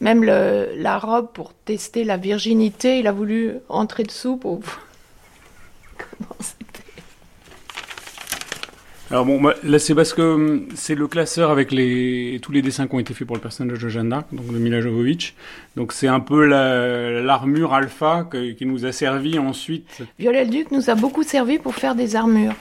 [0.00, 4.60] Même la robe pour tester la virginité, il a voulu entrer dessous pour...
[5.98, 6.36] Comment
[9.10, 12.60] alors bon, bah, là c'est parce que hum, c'est le classeur avec les, tous les
[12.60, 15.36] dessins qui ont été faits pour le personnage de Jeanne d'Arc, donc de Mila Jovovich.
[15.76, 20.02] Donc c'est un peu l'armure alpha qui nous a servi ensuite.
[20.18, 22.54] Viollet-le-Duc nous a beaucoup servi pour faire des armures.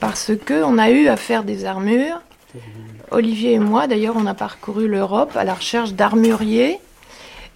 [0.00, 2.20] Parce que on a eu à faire des armures.
[3.10, 6.78] Olivier et moi, d'ailleurs, on a parcouru l'Europe à la recherche d'armuriers.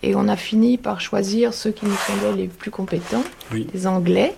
[0.02, 3.22] Et on a fini par choisir ceux qui nous semblaient les plus compétents,
[3.52, 4.34] les Anglais.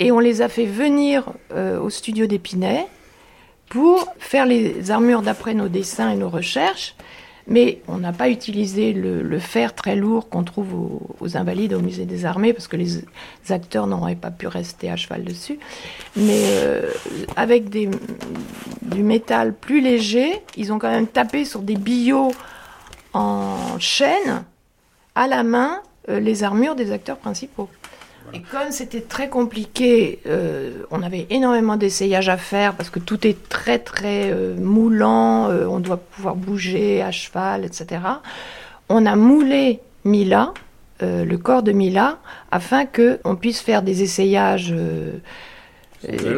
[0.00, 2.86] Et on les a fait venir euh, au studio d'Épinay
[3.68, 6.96] pour faire les armures d'après nos dessins et nos recherches.
[7.50, 12.04] Mais on n'a pas utilisé le, fer très lourd qu'on trouve aux, Invalides, au musée
[12.04, 13.04] des armées, parce que les
[13.50, 15.58] acteurs n'auraient pas pu rester à cheval dessus.
[16.14, 16.92] Mais euh,
[17.34, 17.88] avec du
[19.02, 22.32] métal plus léger, ils ont quand même tapé sur des billots
[23.14, 24.44] en chaîne,
[25.16, 27.68] à la main, euh, les armures des acteurs principaux.
[28.32, 33.26] Et comme c'était très compliqué, euh, on avait énormément d'essayages à faire parce que tout
[33.26, 38.02] est très très euh, moulant, euh, on doit pouvoir bouger à cheval, etc.
[38.88, 40.52] On a moulé Mila,
[41.00, 42.18] le corps de Mila,
[42.50, 44.74] afin qu'on puisse faire des essayages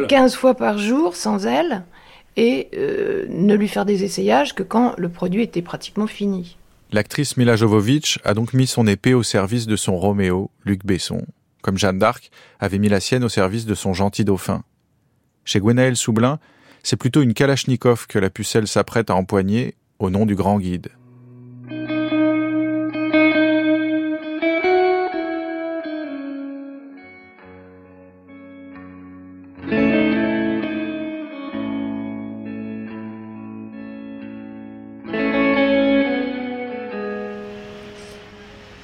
[0.07, 1.83] 15 fois par jour sans elle
[2.37, 2.69] et
[3.29, 6.57] ne lui faire des essayages que quand le produit était pratiquement fini.
[6.93, 11.25] L'actrice Mila Jovovich a donc mis son épée au service de son Roméo, Luc Besson,
[11.63, 14.63] comme Jeanne d'Arc avait mis la sienne au service de son gentil dauphin.
[15.45, 16.39] Chez Gwenaël Soublin,
[16.83, 20.89] c'est plutôt une Kalachnikov que la pucelle s'apprête à empoigner au nom du grand guide.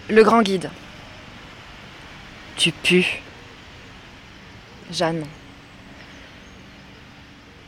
[0.09, 0.69] Le grand guide.
[2.59, 3.05] Tu pues.
[4.91, 5.25] Jeanne.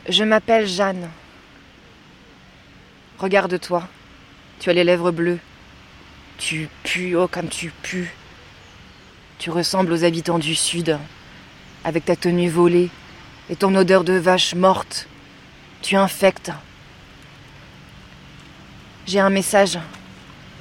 [0.10, 1.10] Je m'appelle Jeanne.
[3.18, 3.88] Regarde-toi.
[4.60, 5.40] Tu as les lèvres bleues.
[6.38, 8.10] Tu pues, oh comme tu pues.
[9.40, 11.00] Tu ressembles aux habitants du Sud,
[11.86, 12.90] avec ta tenue volée
[13.50, 15.08] et ton odeur de vache morte.
[15.82, 16.52] Tu infectes.
[19.08, 19.80] J'ai un message.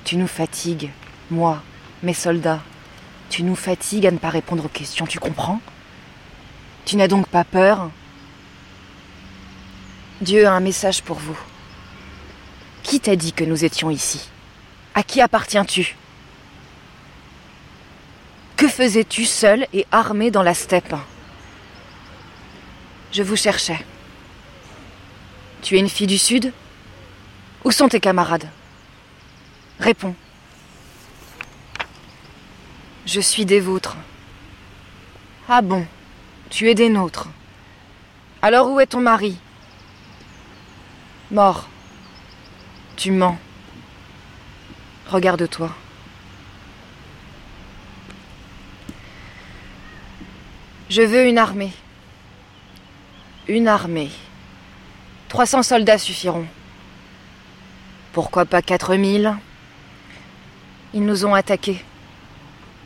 [0.04, 0.90] Tu nous fatigues,
[1.32, 1.60] moi,
[2.04, 2.62] mes soldats.
[3.30, 5.60] Tu nous fatigues à ne pas répondre aux questions, tu comprends?
[6.84, 7.90] Tu n'as donc pas peur?
[10.20, 11.38] Dieu a un message pour vous.
[12.82, 14.28] Qui t'a dit que nous étions ici?
[14.94, 15.96] À qui appartiens-tu?
[18.56, 20.94] Que faisais-tu seul et armé dans la steppe?
[23.12, 23.78] Je vous cherchais.
[25.62, 26.52] Tu es une fille du Sud?
[27.64, 28.48] Où sont tes camarades?
[29.78, 30.16] Réponds.
[33.12, 33.96] Je suis des vôtres.
[35.48, 35.84] Ah bon,
[36.48, 37.26] tu es des nôtres.
[38.40, 39.36] Alors où est ton mari?
[41.32, 41.68] Mort.
[42.96, 43.36] Tu mens.
[45.08, 45.74] Regarde-toi.
[50.88, 51.72] Je veux une armée.
[53.48, 54.12] Une armée.
[55.30, 56.46] 300 soldats suffiront.
[58.12, 59.36] Pourquoi pas 4000
[60.94, 61.84] Ils nous ont attaqués.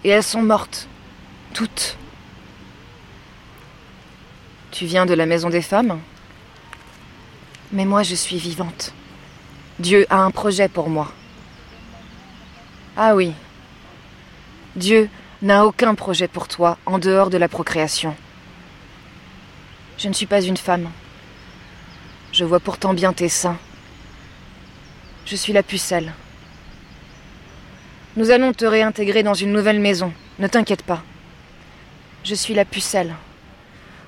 [0.04, 0.86] Et elles sont mortes.
[1.54, 1.96] Toutes.
[4.70, 6.00] Tu viens de la maison des femmes?
[7.72, 8.92] Mais moi, je suis vivante.
[9.78, 11.10] Dieu a un projet pour moi.
[12.96, 13.32] Ah oui.
[14.76, 15.08] Dieu
[15.42, 18.14] n'a aucun projet pour toi en dehors de la procréation.
[19.96, 20.90] Je ne suis pas une femme.
[22.32, 23.58] Je vois pourtant bien tes seins.
[25.24, 26.12] Je suis la pucelle.
[28.16, 30.12] Nous allons te réintégrer dans une nouvelle maison.
[30.38, 31.02] Ne t'inquiète pas.
[32.22, 33.12] Je suis la pucelle.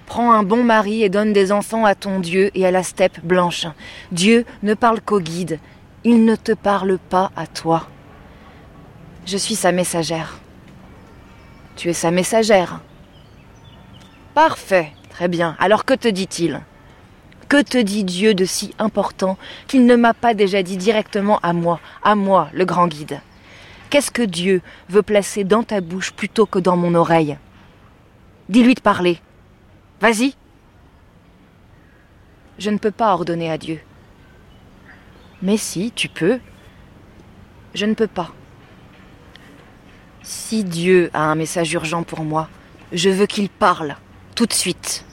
[0.06, 3.18] Prends un bon mari et donne des enfants à ton Dieu et à la steppe
[3.24, 3.66] blanche.
[4.12, 5.58] Dieu ne parle qu'au guide.
[6.04, 7.88] Il ne te parle pas à toi.
[9.26, 10.38] Je suis sa messagère.
[11.74, 12.80] Tu es sa messagère.
[14.34, 14.92] Parfait.
[15.10, 15.56] Très bien.
[15.58, 16.60] Alors que te dit-il?
[17.48, 21.52] Que te dit Dieu de si important qu'il ne m'a pas déjà dit directement à
[21.52, 23.20] moi, à moi, le grand guide?
[23.90, 27.38] Qu'est-ce que Dieu veut placer dans ta bouche plutôt que dans mon oreille?
[28.48, 29.18] Dis-lui de parler.
[30.00, 30.34] Vas-y.
[32.58, 33.80] Je ne peux pas ordonner à Dieu.
[35.42, 36.40] Mais si, tu peux.
[37.74, 38.32] Je ne peux pas.
[40.22, 42.48] Si Dieu a un message urgent pour moi,
[42.92, 43.96] je veux qu'il parle,
[44.34, 45.04] tout de suite.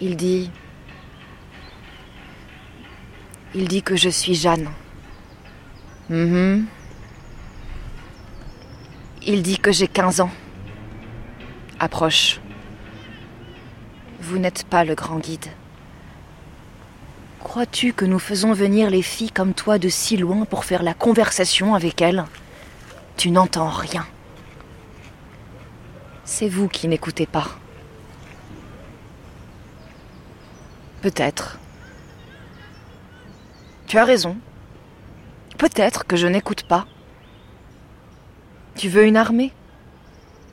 [0.00, 0.50] Il dit...
[3.54, 4.68] Il dit que je suis Jeanne.
[6.08, 6.66] Mhm.
[9.26, 10.30] Il dit que j'ai 15 ans.
[11.78, 12.40] Approche.
[14.20, 15.46] Vous n'êtes pas le grand guide.
[17.40, 20.94] Crois-tu que nous faisons venir les filles comme toi de si loin pour faire la
[20.94, 22.24] conversation avec elles?
[23.16, 24.06] Tu n'entends rien.
[26.24, 27.48] C'est vous qui n'écoutez pas.
[31.02, 31.59] Peut-être.
[33.90, 34.36] Tu as raison.
[35.58, 36.86] Peut-être que je n'écoute pas.
[38.76, 39.52] Tu veux une armée?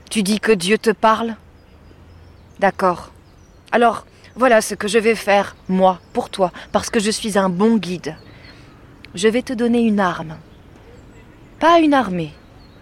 [0.09, 1.35] Tu dis que Dieu te parle?
[2.57, 3.11] D'accord.
[3.71, 7.47] Alors, voilà ce que je vais faire, moi, pour toi, parce que je suis un
[7.47, 8.15] bon guide.
[9.13, 10.37] Je vais te donner une arme.
[11.59, 12.33] Pas une armée,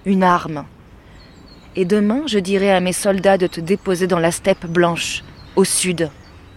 [0.06, 0.64] une arme.
[1.76, 5.22] Et demain, je dirai à mes soldats de te déposer dans la steppe blanche,
[5.57, 6.10] au sud.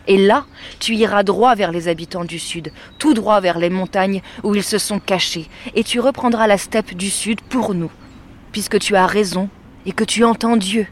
[0.08, 0.46] Et là,
[0.80, 4.64] tu iras droit vers les habitants du sud, tout droit vers les montagnes où ils
[4.64, 7.90] se sont cachés, et tu reprendras la steppe du sud pour nous,
[8.50, 9.50] puisque tu as raison
[9.84, 10.86] et que tu entends Dieu.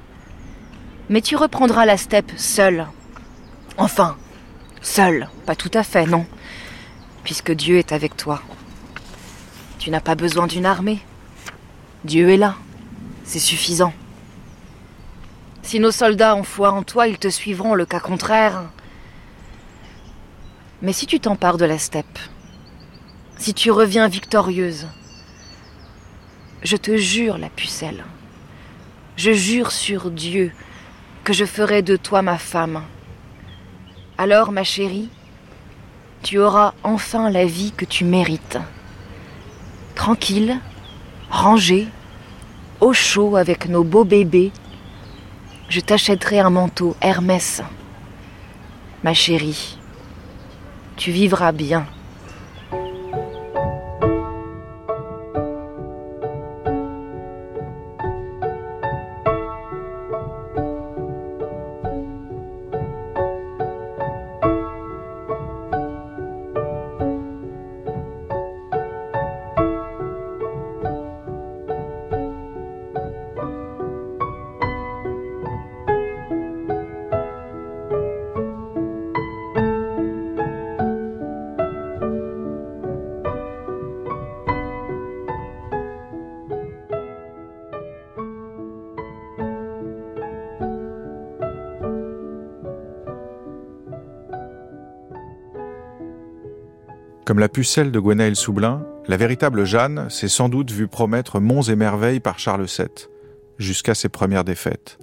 [1.08, 2.86] Mais tu reprendras la steppe seul.
[3.78, 4.18] Enfin,
[4.82, 6.26] seul, pas tout à fait, non,
[7.24, 8.42] puisque Dieu est avec toi.
[9.78, 11.00] Tu n'as pas besoin d'une armée.
[12.04, 12.56] Dieu est là.
[13.24, 13.94] C'est suffisant.
[15.62, 18.64] Si nos soldats ont foi en toi, ils te suivront, le cas contraire.
[20.82, 22.18] Mais si tu t'empares de la steppe,
[23.38, 24.86] si tu reviens victorieuse,
[26.62, 28.04] je te jure, la pucelle,
[29.16, 30.52] je jure sur Dieu
[31.24, 32.82] que je ferai de toi ma femme.
[34.18, 35.08] Alors, ma chérie,
[36.22, 38.58] tu auras enfin la vie que tu mérites.
[39.94, 40.60] Tranquille,
[41.30, 41.88] rangée,
[42.80, 44.52] au chaud avec nos beaux bébés,
[45.70, 47.62] je t'achèterai un manteau Hermès.
[49.02, 49.78] Ma chérie,
[50.96, 51.86] tu vivras bien.
[97.26, 101.62] Comme la pucelle de Gwenaël Soublin, la véritable Jeanne s'est sans doute vue promettre monts
[101.62, 102.86] et merveilles par Charles VII,
[103.58, 104.98] jusqu'à ses premières défaites.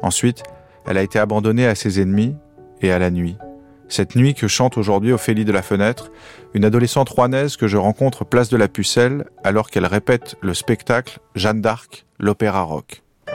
[0.00, 0.42] Ensuite,
[0.86, 2.34] elle a été abandonnée à ses ennemis
[2.80, 3.36] et à la nuit.
[3.88, 6.10] Cette nuit que chante aujourd'hui Ophélie de la Fenêtre,
[6.54, 11.18] une adolescente rouennaise que je rencontre place de la Pucelle alors qu'elle répète le spectacle
[11.34, 13.02] Jeanne d'Arc, l'opéra rock.
[13.26, 13.32] Bah,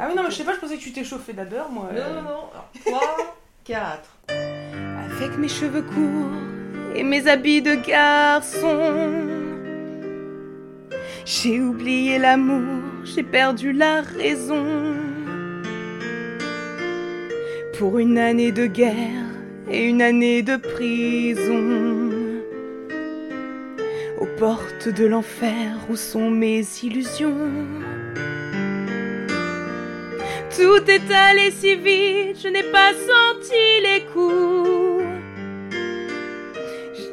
[0.00, 1.88] ah non, mais je sais pas, je pensais que tu t'échauffais d'abord, moi.
[1.94, 2.50] Non, non, non.
[2.84, 3.00] 3,
[3.64, 4.57] 4
[5.20, 8.92] avec mes cheveux courts et mes habits de garçon.
[11.24, 14.64] J'ai oublié l'amour, j'ai perdu la raison.
[17.76, 19.26] Pour une année de guerre
[19.70, 22.10] et une année de prison.
[24.20, 27.50] Aux portes de l'enfer où sont mes illusions?
[30.56, 34.97] Tout est allé si vite, je n'ai pas senti les coups.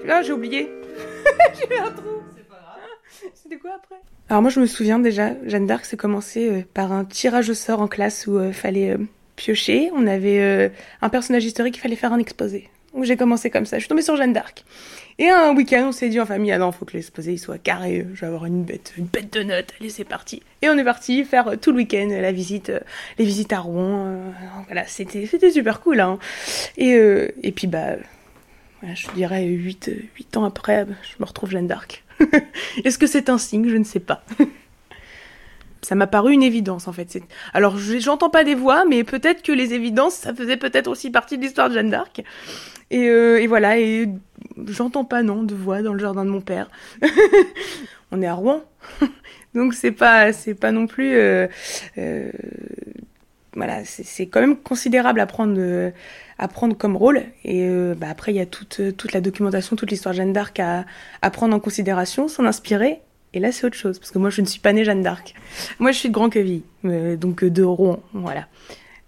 [0.05, 0.69] Là, j'ai oublié.
[1.55, 2.21] j'ai eu un trou.
[2.35, 3.31] C'est pas grave.
[3.33, 3.95] C'était quoi après?
[4.29, 7.53] Alors moi, je me souviens déjà, Jeanne d'Arc, c'est commencé euh, par un tirage au
[7.53, 8.97] sort en classe où il euh, fallait euh,
[9.35, 9.89] piocher.
[9.95, 10.71] On avait
[11.01, 12.69] un personnage historique qu'il fallait faire un exposé.
[12.93, 13.77] Donc j'ai commencé comme ça.
[13.77, 14.63] Je suis tombée sur Jeanne d'Arc.
[15.17, 17.57] Et un week-end, on s'est dit en famille, ah non, faut que l'exposé il soit
[17.57, 18.05] carré.
[18.13, 19.73] Je vais avoir une bête, une bête de notes.
[19.79, 20.41] Allez, c'est parti.
[20.61, 22.71] Et on est parti faire tout le week-end la visite,
[23.17, 24.17] les visites à Rouen.
[24.67, 25.99] voilà, c'était, c'était super cool.
[25.99, 26.19] Hein.
[26.77, 26.93] Et,
[27.43, 27.95] et puis bah
[28.93, 32.03] je dirais 8, 8 ans après, je me retrouve Jeanne d'Arc.
[32.83, 33.67] Est-ce que c'est un signe?
[33.67, 34.23] Je ne sais pas.
[35.85, 37.17] ça m'a paru une évidence en fait.
[37.53, 41.37] Alors j'entends pas des voix, mais peut-être que les évidences, ça faisait peut-être aussi partie
[41.37, 42.23] de l'histoire de Jeanne d'Arc.
[42.91, 44.09] Et, euh, voilà, et
[44.67, 46.69] j'entends pas non de voix dans le jardin de mon père.
[48.11, 48.63] On est à Rouen,
[49.53, 51.47] donc c'est pas c'est pas non plus euh,
[51.97, 52.31] euh,
[53.55, 55.91] voilà, c'est quand même considérable à prendre
[56.37, 57.23] à prendre comme rôle.
[57.43, 60.59] Et bah, après, il y a toute, toute la documentation, toute l'histoire de Jeanne d'Arc
[60.59, 60.85] à,
[61.31, 63.01] prendre en considération, s'en inspirer.
[63.33, 65.33] Et là, c'est autre chose, parce que moi, je ne suis pas née Jeanne d'Arc.
[65.79, 68.47] Moi, je suis de Grand Queville, donc de Rouen, voilà.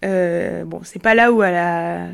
[0.04, 2.08] bon, c'est pas là où elle a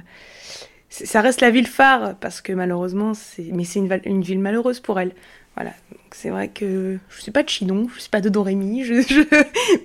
[0.94, 5.00] ça reste la ville phare parce que malheureusement, c'est mais c'est une, ville malheureuse pour
[5.00, 5.12] elle.
[5.56, 5.72] Voilà,
[6.12, 9.24] c'est vrai que je suis pas de Chinon, je suis pas de Dorémy, je,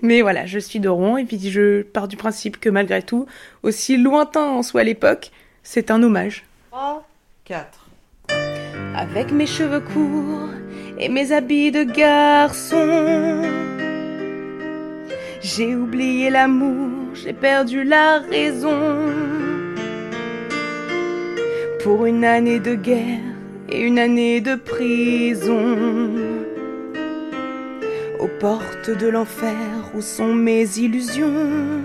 [0.03, 3.27] mais voilà, je suis de Rouen et puis je pars du principe que malgré tout,
[3.63, 5.31] aussi lointain en soit l'époque,
[5.63, 6.45] c'est un hommage.
[6.71, 7.07] 3,
[7.45, 7.89] 4.
[8.95, 10.51] Avec mes cheveux courts
[10.99, 13.43] et mes habits de garçon,
[15.43, 19.13] j'ai oublié l'amour, j'ai perdu la raison
[21.83, 23.38] pour une année de guerre
[23.69, 25.77] et une année de prison.
[28.19, 31.83] Aux portes de l'enfer où sont mes illusions.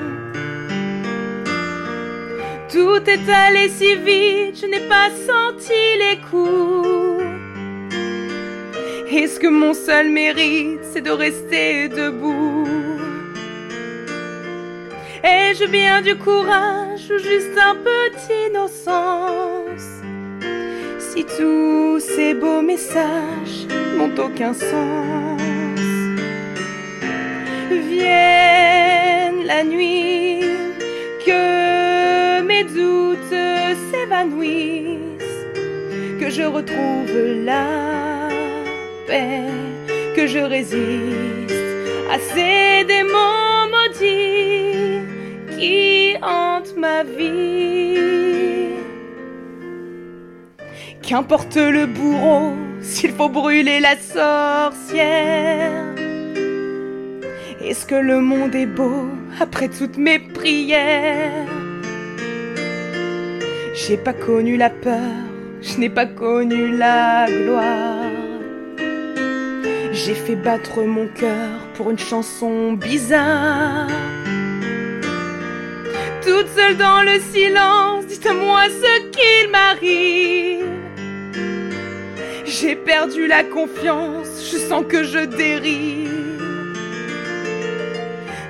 [2.72, 7.24] Tout est allé si vite, je n'ai pas senti les coups.
[9.12, 12.68] Est-ce que mon seul mérite, c'est de rester debout?
[15.24, 20.03] Ai-je bien du courage ou juste un peu d'innocence
[21.16, 25.40] Si tous ces beaux messages n'ont aucun sens
[27.70, 30.40] Vienne la nuit,
[31.24, 33.38] que mes doutes
[33.92, 34.98] s'évanouissent,
[36.20, 38.30] que je retrouve la
[39.06, 39.52] paix,
[40.16, 41.54] que je résiste
[42.12, 45.02] à ces démons maudits
[45.60, 48.23] qui hante ma vie.
[51.04, 55.72] Qu'importe le bourreau, s'il faut brûler la sorcière.
[57.62, 59.10] Est-ce que le monde est beau
[59.40, 61.48] après toutes mes prières?
[63.76, 65.12] J'ai pas connu la peur,
[65.62, 68.10] je n'ai pas connu la gloire.
[69.92, 73.88] J'ai fait battre mon cœur pour une chanson bizarre
[76.26, 80.73] toute seule dans le silence, dites-moi ce qu'il m'arrive.
[82.60, 86.40] J'ai perdu la confiance, je sens que je dérive.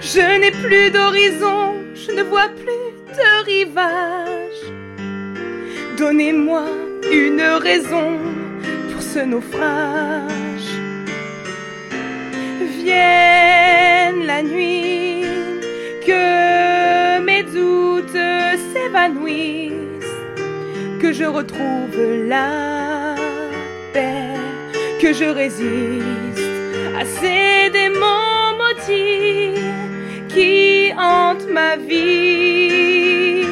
[0.01, 4.61] Je n'ai plus d'horizon, je ne vois plus de rivage.
[5.97, 6.65] Donnez-moi
[7.13, 8.17] une raison
[8.91, 10.69] pour ce naufrage.
[12.83, 15.23] Vienne la nuit
[16.05, 18.27] que mes doutes
[18.73, 19.71] s'évanouissent,
[21.01, 23.12] que je retrouve la
[23.93, 26.39] que je résiste
[26.99, 29.59] à ces démons maudits
[30.29, 33.45] qui hantent ma vie.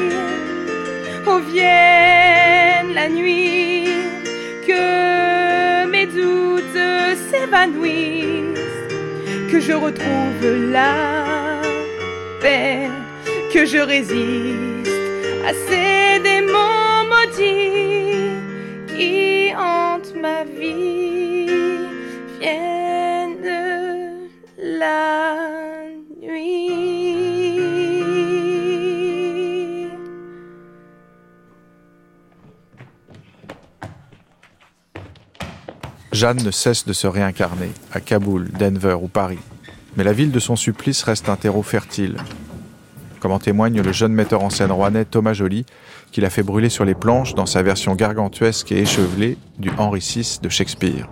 [1.28, 3.88] Oh, vienne la nuit,
[4.68, 6.88] que mes doutes
[7.30, 8.92] s'évanouissent,
[9.52, 11.62] que je retrouve la
[12.42, 12.90] paix
[13.54, 14.90] que je résiste
[15.46, 18.32] à ces démons maudits
[18.88, 19.91] qui hantent
[20.22, 21.48] ma vie.
[22.40, 23.60] Viennent de
[24.80, 25.48] la
[26.22, 26.70] nuit.
[36.12, 39.40] Jeanne ne cesse de se réincarner à Kaboul, Denver ou Paris.
[39.98, 42.18] Mais la ville de son supplice reste un terreau fertile,
[43.22, 45.66] comme en témoigne le jeune metteur en scène rouennais Thomas Joly,
[46.12, 50.00] qui l'a fait brûler sur les planches dans sa version gargantuesque et échevelée du Henri
[50.00, 51.08] VI de Shakespeare.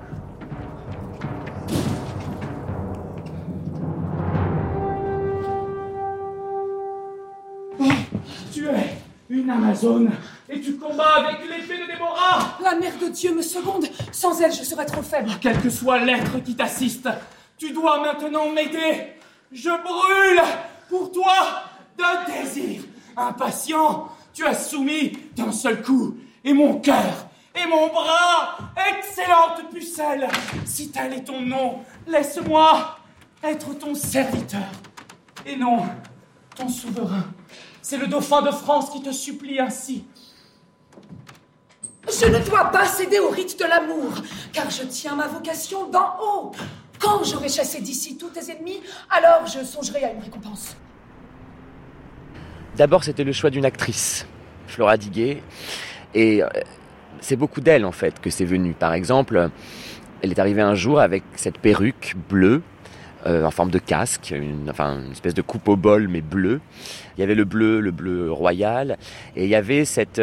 [8.51, 8.97] Tu es
[9.29, 10.09] une Amazone
[10.49, 12.57] et tu combats avec l'épée de Déborah.
[12.63, 13.85] La mère de Dieu me seconde.
[14.11, 15.29] Sans elle, je serais trop faible.
[15.39, 17.07] Quel que soit l'être qui t'assiste,
[17.55, 19.13] tu dois maintenant m'aider.
[19.51, 20.41] Je brûle
[20.89, 21.68] pour toi
[21.99, 22.81] de désir.
[23.15, 28.57] Impatient, tu as soumis d'un seul coup, et mon cœur, et mon bras,
[28.89, 30.27] excellente pucelle,
[30.65, 32.97] si tel est ton nom, laisse-moi
[33.43, 34.67] être ton serviteur,
[35.45, 35.85] et non
[36.55, 37.25] ton souverain.
[37.81, 40.05] C'est le dauphin de France qui te supplie ainsi.
[42.07, 44.11] Je ne dois pas céder au rite de l'amour,
[44.53, 46.51] car je tiens ma vocation d'en haut.
[46.99, 50.75] Quand j'aurai chassé d'ici tous tes ennemis, alors je songerai à une récompense.
[52.79, 54.25] D'abord, c'était le choix d'une actrice,
[54.67, 55.43] Flora Diguet.
[56.15, 56.47] Et euh,
[57.19, 58.71] c'est beaucoup d'elle, en fait, que c'est venu.
[58.71, 59.49] Par exemple,
[60.21, 62.61] elle est arrivée un jour avec cette perruque bleue,
[63.25, 66.61] en forme de casque, une, enfin une espèce de coupe au bol mais bleu.
[67.17, 68.97] Il y avait le bleu, le bleu royal,
[69.35, 70.21] et il y avait cette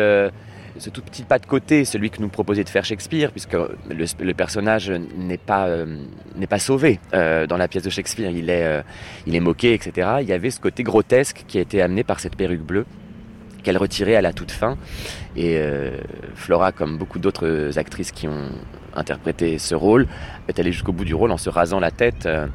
[0.79, 4.33] ce tout petit pas de côté, celui que nous proposait de faire Shakespeare, puisque le,
[4.35, 5.99] personnage n'est pas, euh,
[6.49, 8.83] pas sauvé euh, dans la pièce de Shakespeare, il est, euh,
[9.27, 10.19] il est moqué, etc.
[10.21, 12.87] Il y avait ce côté grotesque qui a été amené par cette perruque bleue
[13.67, 14.79] qu'elle retirait à la toute fin.
[15.37, 15.61] Et
[16.37, 18.49] Flora, comme beaucoup d'autres actrices qui ont
[18.97, 20.07] interprété ce rôle,
[20.49, 22.47] est allée jusqu'au bout du rôle en se rasant la tête euh,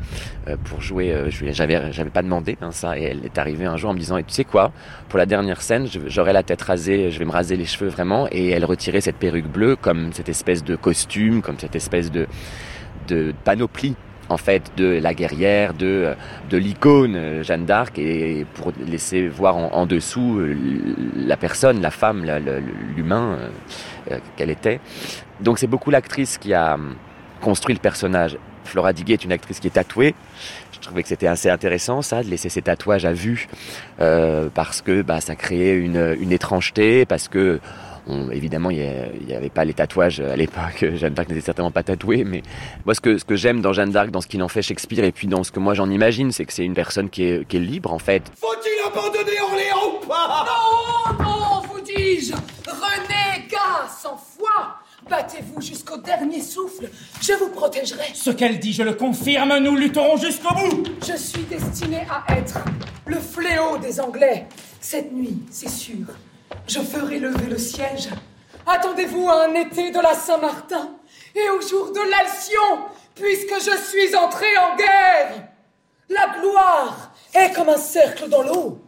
[0.47, 1.11] euh, pour jouer.
[1.11, 3.99] Euh, j'avais, j'avais pas demandé hein, ça, et elle est arrivée un jour en me
[3.99, 4.71] disant, et tu sais quoi,
[5.09, 8.27] pour la dernière scène, j'aurai la tête rasée, je vais me raser les cheveux vraiment,
[8.31, 12.27] et elle retirait cette perruque bleue comme cette espèce de costume, comme cette espèce de,
[13.07, 13.95] de panoplie
[14.31, 16.13] en fait de la guerrière, de,
[16.49, 20.41] de l'icône Jeanne d'Arc, et pour laisser voir en, dessous
[21.15, 22.25] la personne, la femme,
[22.95, 23.37] l'humain
[24.35, 24.79] qu'elle était.
[25.41, 26.95] Donc c'est beaucoup l'actrice qui a hum,
[27.41, 28.37] construit le personnage.
[28.63, 30.15] Flora Diguet est une actrice qui est tatouée.
[30.71, 33.47] Je trouvais que c'était assez intéressant ça, de laisser ses tatouages à vue,
[33.99, 37.59] euh, parce que bah, ça créait une étrangeté, parce que
[38.31, 38.77] évidemment, il
[39.25, 40.85] n'y avait pas les tatouages à l'époque.
[40.95, 42.41] Jeanne d'Arc n'était certainement pas tatouée, mais
[42.85, 45.03] moi, ce que, ce que j'aime dans Jeanne d'Arc, dans ce qu'il en fait Shakespeare,
[45.03, 47.47] et puis dans ce que moi j'en imagine, c'est que c'est une personne qui est,
[47.47, 48.31] qui est libre, en fait.
[48.39, 50.45] Faut-il abandonner Orléans ou pas?
[51.19, 52.33] Non, non, vous dis-je
[52.67, 54.77] Renégat, sans foi
[55.09, 56.87] Battez-vous jusqu'au dernier souffle,
[57.21, 58.05] je vous protégerai.
[58.13, 60.83] Ce qu'elle dit, je le confirme, nous lutterons jusqu'au bout.
[61.05, 62.59] Je suis destiné à être
[63.05, 64.45] le fléau des Anglais.
[64.79, 66.05] Cette nuit, c'est sûr,
[66.67, 68.09] je ferai lever le siège.
[68.65, 70.91] Attendez-vous à un été de la Saint-Martin
[71.35, 72.85] et au jour de l'Alcyon,
[73.15, 75.47] puisque je suis entré en guerre.
[76.09, 78.79] La gloire est comme un cercle dans l'eau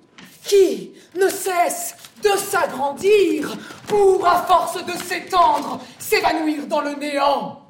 [0.44, 7.62] qui ne cesse de s'agrandir pour, à force de s'étendre, s'évanouir dans le néant.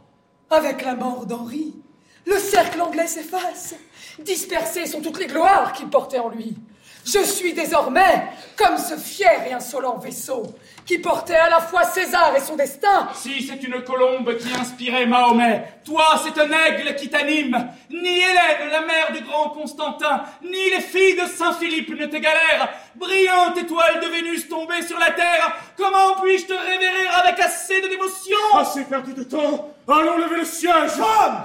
[0.49, 1.73] Avec la mort d'Henri,
[2.25, 3.75] le cercle anglais s'efface.
[4.19, 6.55] Dispersées sont toutes les gloires qu'il portait en lui.
[7.05, 10.43] Je suis désormais comme ce fier et insolent vaisseau
[10.85, 13.09] qui portait à la fois César et son destin.
[13.13, 17.69] Si c'est une colombe qui inspirait Mahomet, toi c'est un aigle qui t'anime.
[17.89, 22.69] Ni Hélène, la mère du grand Constantin, ni les filles de Saint-Philippe ne t'égalèrent.
[22.95, 27.87] Brillante étoile de Vénus tombée sur la terre, comment puis-je te révérer avec assez de
[27.87, 28.37] dévotion?
[28.57, 30.91] Assez perdu de temps, allons lever le siège.
[30.91, 31.43] Femme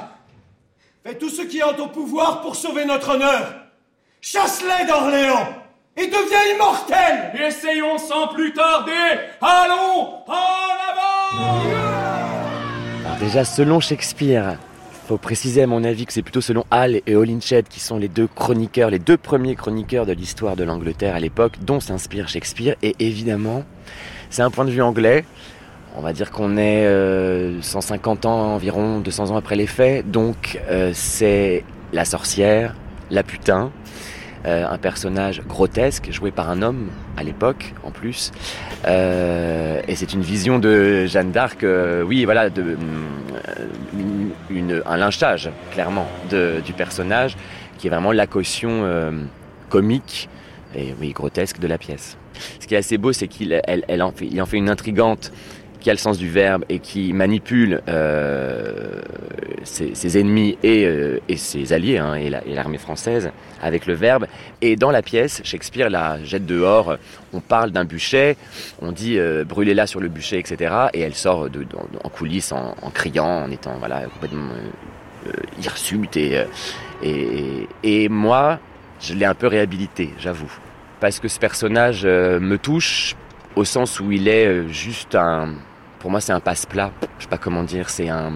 [1.05, 3.58] Fais tout ce qui est en ton pouvoir pour sauver notre honneur.
[4.20, 5.47] Chasse-les d'Orléans
[5.97, 8.93] et deviens immortel Essayons sans plus tarder
[9.40, 10.35] Allons en
[10.90, 11.39] avant
[13.07, 14.59] Alors déjà, selon Shakespeare,
[15.07, 18.09] faut préciser à mon avis que c'est plutôt selon Hall et Holinshed qui sont les
[18.09, 22.74] deux chroniqueurs, les deux premiers chroniqueurs de l'histoire de l'Angleterre à l'époque, dont s'inspire Shakespeare.
[22.82, 23.62] Et évidemment,
[24.31, 25.24] c'est un point de vue anglais.
[25.97, 26.85] On va dire qu'on est
[27.62, 30.11] 150 euh, ans environ, 200 ans après les faits.
[30.11, 32.74] Donc euh, c'est la sorcière,
[33.11, 33.70] la putain,
[34.47, 38.31] euh, un personnage grotesque joué par un homme à l'époque en plus.
[38.86, 42.48] Euh, et c'est une vision de Jeanne d'Arc euh, oui voilà
[44.51, 47.36] une, un lynchage clairement du personnage
[47.78, 48.89] qui est vraiment la caution
[49.70, 50.28] comique
[50.77, 52.16] et oui grotesque de la pièce.
[52.60, 55.32] Ce qui est assez beau c'est qu'il elle, il en fait une intrigante
[55.81, 59.01] qui a le sens du verbe et qui manipule euh,
[59.65, 63.31] ses, ennemis et, euh, ses alliés hein, et l'armée française
[63.63, 64.27] avec le verbe.
[64.61, 66.97] Et dans la pièce, Shakespeare la jette dehors.
[67.33, 68.37] On parle d'un bûcher,
[68.81, 70.75] on dit euh, brûlez-la sur le bûcher, etc.
[70.95, 71.49] Et elle sort
[72.03, 74.49] en coulisses en, criant, en étant voilà complètement
[75.61, 76.43] hirsute et,
[77.03, 78.59] et, et moi,
[79.01, 80.51] je l'ai un peu réhabilité, j'avoue,
[81.01, 83.15] parce que ce personnage me touche
[83.59, 85.55] au sens où il est juste un,
[85.99, 86.93] pour moi, c'est un passe-plat.
[87.19, 87.91] Je sais pas comment dire.
[87.91, 88.33] C'est un.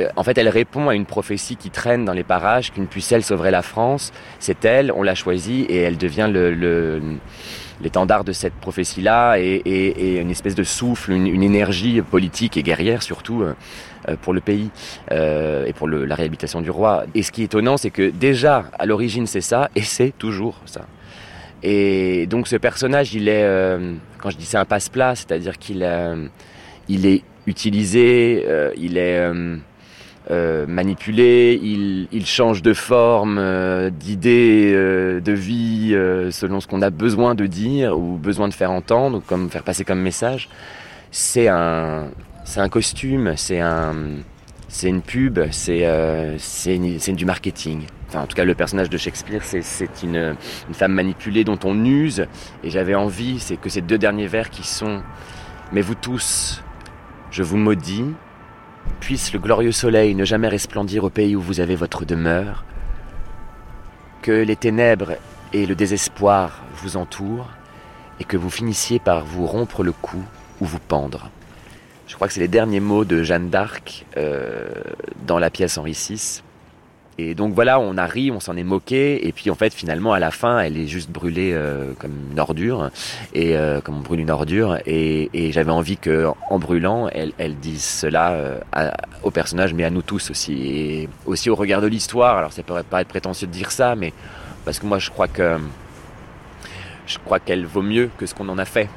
[0.00, 3.22] Euh, en fait, elle répond à une prophétie qui traîne dans les parages qu'une pucelle
[3.22, 4.12] sauverait la France.
[4.38, 7.00] C'est elle, on l'a choisie et elle devient le,
[7.80, 13.42] l'étendard de cette prophétie-là et, une espèce de souffle, une, énergie politique et guerrière surtout
[13.42, 13.54] euh,
[14.08, 14.70] euh, pour le pays
[15.10, 17.04] et pour la réhabilitation du roi.
[17.14, 20.56] Et ce qui est étonnant, c'est que déjà à l'origine c'est ça et c'est toujours
[20.66, 20.82] ça.
[21.62, 23.46] Et donc ce personnage, il est,
[24.18, 25.86] quand je dis c'est un passe-plat, c'est-à-dire qu'il
[26.88, 29.56] il est utilisé, euh, il est euh,
[30.30, 33.40] euh, manipulé, il, change de forme,
[33.90, 35.90] d'idée, de vie
[36.30, 39.84] selon ce qu'on a besoin de dire ou besoin de faire entendre, comme faire passer
[39.84, 40.48] comme message.
[41.10, 42.06] C'est un,
[42.44, 43.94] c'est un costume, c'est un,
[44.68, 45.86] c'est une pub, c'est,
[46.38, 47.82] c'est, du marketing.
[48.12, 50.36] Enfin, en tout cas, le personnage de Shakespeare, c'est, une
[50.74, 52.26] femme manipulée dont on use.
[52.62, 55.02] Et j'avais envie, c'est que ces deux derniers vers qui sont,
[55.72, 56.62] mais vous tous,
[57.30, 58.04] je vous maudis,
[59.00, 62.66] puisse le glorieux soleil ne jamais resplendir au pays où vous avez votre demeure,
[64.20, 65.12] que les ténèbres
[65.54, 67.48] et le désespoir vous entourent
[68.20, 70.22] et que vous finissiez par vous rompre le cou
[70.60, 71.30] ou vous pendre.
[72.06, 74.68] Je crois que c'est les derniers mots de Jeanne d'Arc euh,
[75.26, 76.42] dans la pièce Henri VI.
[77.18, 80.12] Et donc voilà, on a ri, on s'en est moqué, et puis en fait finalement
[80.12, 82.90] à la fin, elle est juste brûlée euh, comme une ordure,
[83.34, 87.84] et euh, comme on brûle une ordure, et, j'avais envie que en brûlant, elle, dise
[87.84, 88.60] cela
[89.22, 92.38] au personnage, mais à nous tous aussi, et aussi au regard de l'histoire.
[92.38, 94.12] Alors ça pourrait pas être prétentieux de dire ça, mais
[94.64, 95.58] parce que moi je crois que
[97.06, 98.88] je crois qu'elle vaut mieux que ce qu'on en a fait.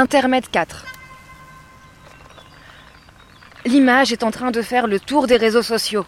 [0.00, 0.86] Intermède 4.
[3.66, 6.06] L'image est en train de faire le tour des réseaux sociaux.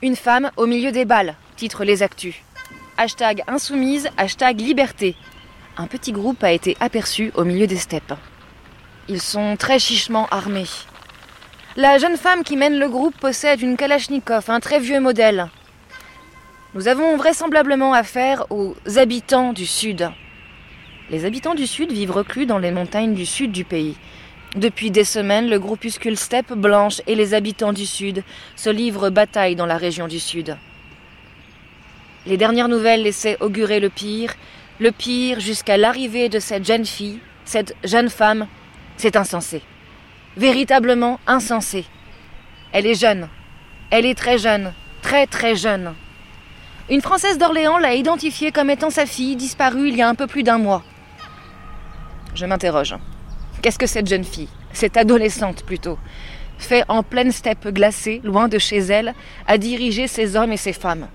[0.00, 2.36] Une femme au milieu des balles, titre les actus.
[2.96, 5.14] Hashtag insoumise, hashtag liberté.
[5.76, 8.14] Un petit groupe a été aperçu au milieu des steppes.
[9.08, 10.70] Ils sont très chichement armés.
[11.76, 15.50] La jeune femme qui mène le groupe possède une Kalachnikov, un très vieux modèle.
[16.72, 20.10] Nous avons vraisemblablement affaire aux habitants du Sud.
[21.10, 23.94] Les habitants du Sud vivent reclus dans les montagnes du sud du pays.
[24.56, 28.22] Depuis des semaines, le groupuscule Steppe Blanche et les habitants du Sud
[28.56, 30.56] se livrent bataille dans la région du Sud.
[32.24, 34.34] Les dernières nouvelles laissaient augurer le pire,
[34.80, 38.46] le pire jusqu'à l'arrivée de cette jeune fille, cette jeune femme.
[38.96, 39.60] C'est insensé.
[40.38, 41.84] Véritablement insensé.
[42.72, 43.28] Elle est jeune.
[43.90, 44.72] Elle est très jeune.
[45.02, 45.92] Très très jeune.
[46.88, 50.26] Une Française d'Orléans l'a identifiée comme étant sa fille, disparue il y a un peu
[50.26, 50.82] plus d'un mois.
[52.34, 52.96] Je m'interroge.
[53.62, 55.98] Qu'est-ce que cette jeune fille, cette adolescente plutôt,
[56.58, 59.14] fait en pleine steppe glacée, loin de chez elle,
[59.46, 61.06] à diriger ses hommes et ses femmes?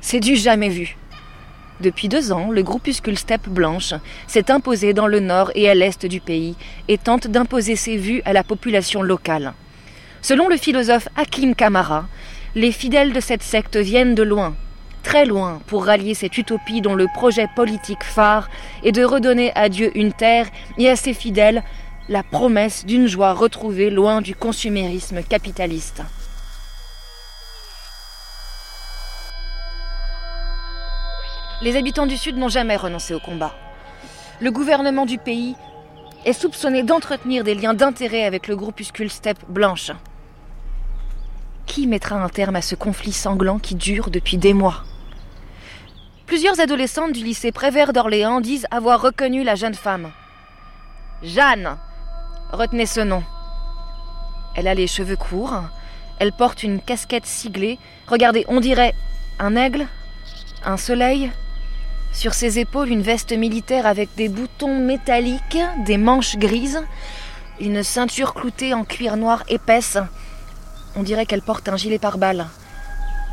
[0.00, 0.96] C'est du jamais vu.
[1.80, 3.94] Depuis deux ans, le groupuscule Steppe Blanche
[4.26, 6.56] s'est imposé dans le nord et à l'est du pays
[6.88, 9.52] et tente d'imposer ses vues à la population locale.
[10.22, 12.06] Selon le philosophe Hakim Kamara,
[12.54, 14.54] les fidèles de cette secte viennent de loin,
[15.06, 18.50] très loin pour rallier cette utopie dont le projet politique phare
[18.82, 21.62] est de redonner à Dieu une terre et à ses fidèles
[22.08, 26.02] la promesse d'une joie retrouvée loin du consumérisme capitaliste.
[31.62, 33.54] Les habitants du Sud n'ont jamais renoncé au combat.
[34.40, 35.54] Le gouvernement du pays
[36.24, 39.92] est soupçonné d'entretenir des liens d'intérêt avec le groupuscule Steppe Blanche.
[41.64, 44.82] Qui mettra un terme à ce conflit sanglant qui dure depuis des mois?
[46.26, 50.10] Plusieurs adolescentes du lycée Prévert d'Orléans disent avoir reconnu la jeune femme.
[51.22, 51.76] Jeanne
[52.52, 53.22] Retenez ce nom.
[54.56, 55.62] Elle a les cheveux courts,
[56.18, 57.78] elle porte une casquette siglée.
[58.08, 58.92] Regardez, on dirait
[59.38, 59.86] un aigle,
[60.64, 61.30] un soleil.
[62.12, 66.82] Sur ses épaules, une veste militaire avec des boutons métalliques, des manches grises,
[67.60, 69.98] une ceinture cloutée en cuir noir épaisse.
[70.96, 72.46] On dirait qu'elle porte un gilet pare-balles.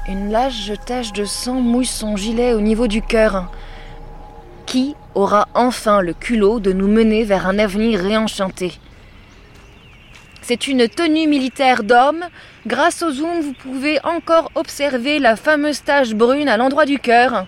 [0.06, 3.50] Une large tache de sang mouille son gilet au niveau du cœur.
[4.66, 8.74] Qui aura enfin le culot de nous mener vers un avenir réenchanté?
[10.42, 12.26] C'est une tenue militaire d'homme.
[12.68, 17.46] Grâce au zoom, vous pouvez encore observer la fameuse tache brune à l'endroit du cœur.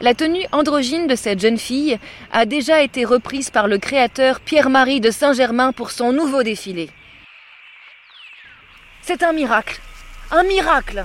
[0.00, 1.98] La tenue androgyne de cette jeune fille
[2.32, 6.90] a déjà été reprise par le créateur Pierre-Marie de Saint-Germain pour son nouveau défilé.
[9.02, 9.80] C'est un miracle.
[10.30, 11.04] Un miracle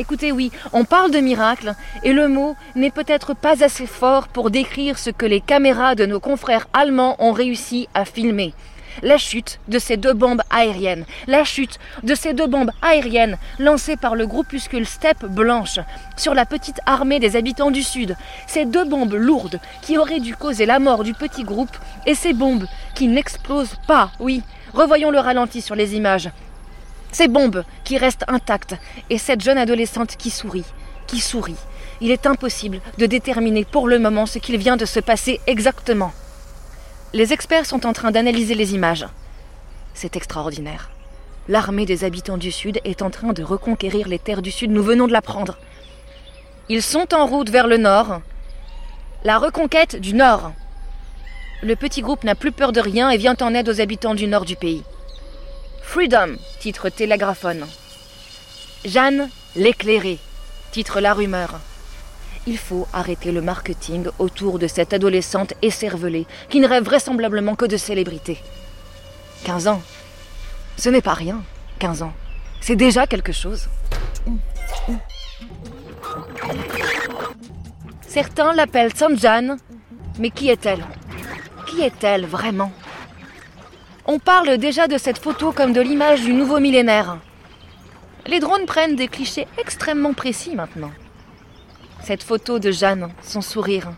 [0.00, 4.52] Écoutez, oui, on parle de miracle, et le mot n'est peut-être pas assez fort pour
[4.52, 8.54] décrire ce que les caméras de nos confrères allemands ont réussi à filmer.
[9.02, 13.96] La chute de ces deux bombes aériennes, la chute de ces deux bombes aériennes lancées
[13.96, 15.80] par le groupuscule Steppe Blanche
[16.16, 18.16] sur la petite armée des habitants du Sud.
[18.46, 21.76] Ces deux bombes lourdes qui auraient dû causer la mort du petit groupe
[22.06, 24.42] et ces bombes qui n'explosent pas, oui.
[24.74, 26.30] Revoyons le ralenti sur les images.
[27.12, 28.74] Ces bombes qui restent intactes
[29.10, 30.64] et cette jeune adolescente qui sourit,
[31.06, 31.56] qui sourit.
[32.00, 36.12] Il est impossible de déterminer pour le moment ce qu'il vient de se passer exactement.
[37.12, 39.06] Les experts sont en train d'analyser les images.
[39.94, 40.90] C'est extraordinaire.
[41.48, 44.82] L'armée des habitants du Sud est en train de reconquérir les terres du Sud, nous
[44.82, 45.58] venons de l'apprendre.
[46.68, 48.20] Ils sont en route vers le Nord.
[49.24, 50.52] La reconquête du Nord.
[51.62, 54.26] Le petit groupe n'a plus peur de rien et vient en aide aux habitants du
[54.26, 54.84] Nord du pays.
[55.90, 57.66] Freedom, titre Télégraphone.
[58.84, 60.18] Jeanne l'éclairée,
[60.70, 61.60] titre La Rumeur.
[62.46, 67.64] Il faut arrêter le marketing autour de cette adolescente écervelée qui ne rêve vraisemblablement que
[67.64, 68.36] de célébrité.
[69.44, 69.82] 15 ans.
[70.76, 71.42] Ce n'est pas rien,
[71.78, 72.12] 15 ans.
[72.60, 73.66] C'est déjà quelque chose.
[78.06, 79.56] Certains l'appellent Sanjan,
[80.18, 80.84] mais qui est-elle?
[81.66, 82.72] Qui est-elle vraiment?
[84.10, 87.18] On parle déjà de cette photo comme de l'image du nouveau millénaire.
[88.26, 90.92] Les drones prennent des clichés extrêmement précis maintenant.
[92.02, 93.90] Cette photo de Jeanne, son sourire,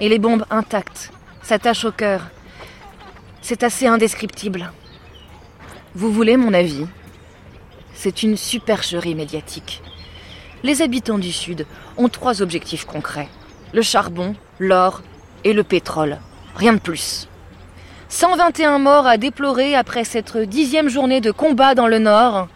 [0.00, 2.22] et les bombes intactes, s'attachent au cœur.
[3.42, 4.72] C'est assez indescriptible.
[5.94, 6.86] Vous voulez mon avis?
[7.94, 9.84] C'est une supercherie médiatique.
[10.64, 11.64] Les habitants du Sud
[11.96, 13.28] ont trois objectifs concrets.
[13.72, 15.02] Le charbon, l'or
[15.44, 16.18] et le pétrole.
[16.56, 17.28] Rien de plus.
[18.14, 22.46] 121 morts à déplorer après cette dixième journée de combat dans le Nord.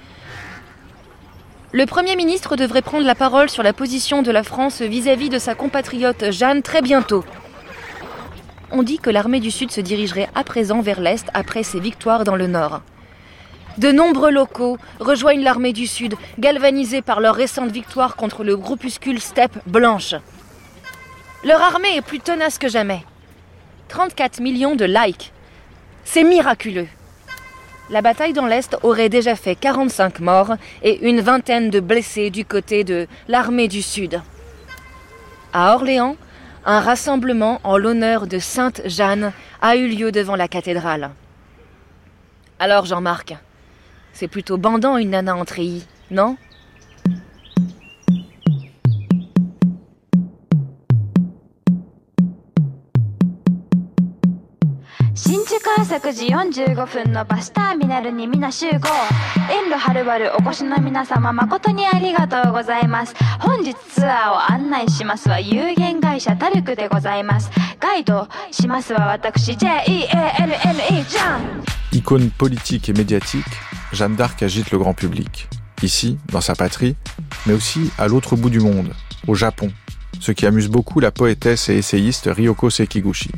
[1.73, 5.39] Le Premier ministre devrait prendre la parole sur la position de la France vis-à-vis de
[5.41, 7.25] sa compatriote Jeanne très bientôt.
[8.71, 12.23] On dit que l'armée du Sud se dirigerait à présent vers l'Est après ses victoires
[12.23, 12.81] dans le Nord.
[13.79, 19.21] De nombreux locaux rejoignent l'armée du Sud, galvanisés par leur récente victoire contre le groupuscule
[19.21, 20.15] Steppe Blanche.
[21.43, 23.05] Leur armée est plus tenace que jamais.
[23.89, 25.33] 34 millions de likes.
[26.11, 26.89] C'est miraculeux.
[27.91, 32.47] La bataille dans l'Est aurait déjà fait 45 morts et une vingtaine de blessés du
[32.47, 34.23] côté de l'armée du Sud.
[35.53, 36.17] À Orléans,
[36.65, 41.11] un rassemblement en l'honneur de Sainte Jeanne a eu lieu devant la cathédrale.
[42.59, 43.37] Alors Jean-Marc,
[44.15, 46.39] c'est plutôt bandant une nana en treillis, non?
[55.68, 58.88] 新宿朝9時45分のバスターミナルに皆集合
[59.52, 67.52] 遠路はるばるお越しの皆様誠にありがとうございます本日ツアーを案内しますは有限会社タルクでございます
[67.82, 73.44] ガイドしますは私 J-E-A-L-L-E ジャン Icône politique et médiatique,
[73.92, 75.50] Jeanne d'Arc agite le grand public.
[75.84, 76.96] Ici, dans sa patrie,
[77.46, 78.94] mais aussi à l'autre bout du monde,
[79.28, 79.72] au Japon,
[80.22, 83.30] ce qui amuse beaucoup la poétesse et essayiste Ryoko Sekiguchi.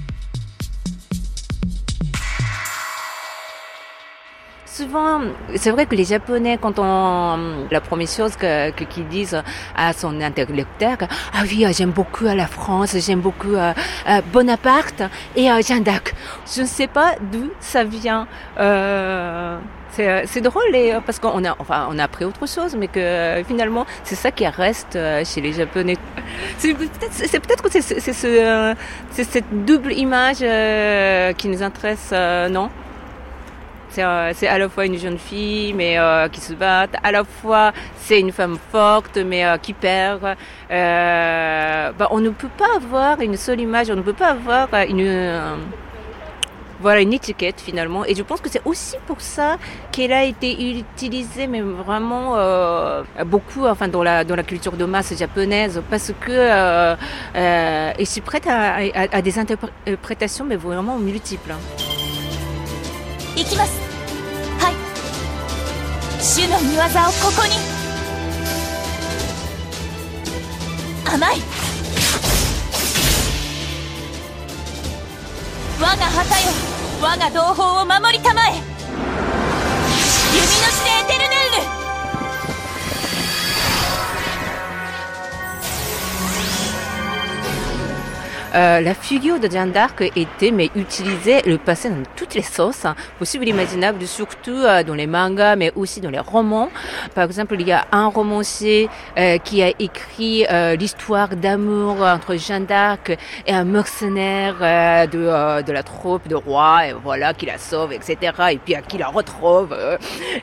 [5.56, 9.42] C'est vrai que les Japonais, quand on, la première chose que, qu'ils disent
[9.76, 10.96] à son interlocuteur,
[11.34, 13.72] ah oui, j'aime beaucoup la France, j'aime beaucoup euh,
[14.08, 15.02] euh, Bonaparte
[15.36, 16.14] et euh, Jeanne d'Arc.
[16.52, 18.26] Je ne sais pas d'où ça vient.
[18.58, 19.58] Euh,
[19.92, 20.62] c'est, drôle
[21.04, 24.46] parce qu'on a, enfin, on a appris autre chose, mais que finalement, c'est ça qui
[24.46, 25.98] reste chez les Japonais.
[26.58, 28.74] C'est peut-être, peut-être que c'est, ce,
[29.10, 30.38] cette double image
[31.36, 32.70] qui nous intéresse, non?
[32.70, 32.89] euh,
[33.90, 36.86] c'est à la fois une jeune fille, mais euh, qui se bat.
[37.02, 40.20] À la fois, c'est une femme forte, mais euh, qui perd.
[40.70, 43.90] Bah, on ne peut pas avoir une seule image.
[43.90, 45.58] On ne peut pas avoir une
[46.82, 49.58] voilà une étiquette finalement et je pense que c'est aussi pour ça
[49.92, 52.36] qu'elle a été utilisée mais vraiment
[53.26, 58.46] beaucoup enfin dans la dans la culture de masse japonaise parce que euh, s'y prête
[58.46, 58.76] à,
[59.12, 61.54] à, des interprétations mais vraiment multiples.
[63.40, 63.80] 行きます。
[64.58, 64.74] はい。
[66.22, 67.54] 主の見業をここに。
[71.06, 71.36] 甘い。
[75.80, 76.52] 我が旗よ。
[77.00, 78.52] 我が同胞を守りたまえ。
[80.34, 81.29] 弓の指定エテル
[88.54, 92.84] Euh, la figure de Jeanne d'Arc était mais utilisée, le passé dans toutes les sauces
[92.84, 96.68] hein, possibles et imaginables, surtout euh, dans les mangas, mais aussi dans les romans.
[97.14, 100.46] Par exemple, il y a un romancier euh, qui a écrit
[100.78, 103.16] l'histoire d'amour entre Jeanne d'Arc
[103.46, 108.32] et un mercenaire de, de la troupe de roi, et voilà, qui la sauve, etc.
[108.52, 109.76] Et puis qui la retrouve.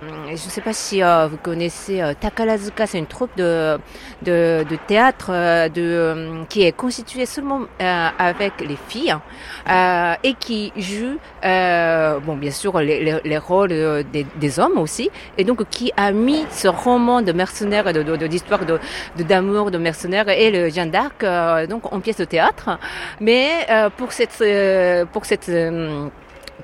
[0.01, 3.77] je ne sais pas si vous connaissez Takarazuka, c'est une troupe de,
[4.21, 5.31] de, de théâtre
[5.69, 7.61] de, qui est constituée seulement
[7.97, 9.15] euh, avec les filles
[9.69, 13.73] euh, et qui joue, euh, bon, bien sûr, les, les, rôles
[14.11, 18.79] des, hommes aussi, et donc qui a mis ce roman de mercenaires, de d'histoire de,
[19.23, 21.25] d'amour, de, mercenaires et le Jeanne d'Arc
[21.67, 22.77] donc en pièce de théâtre.
[23.19, 23.67] Mais
[23.97, 24.43] pour cette
[25.11, 25.51] pour cette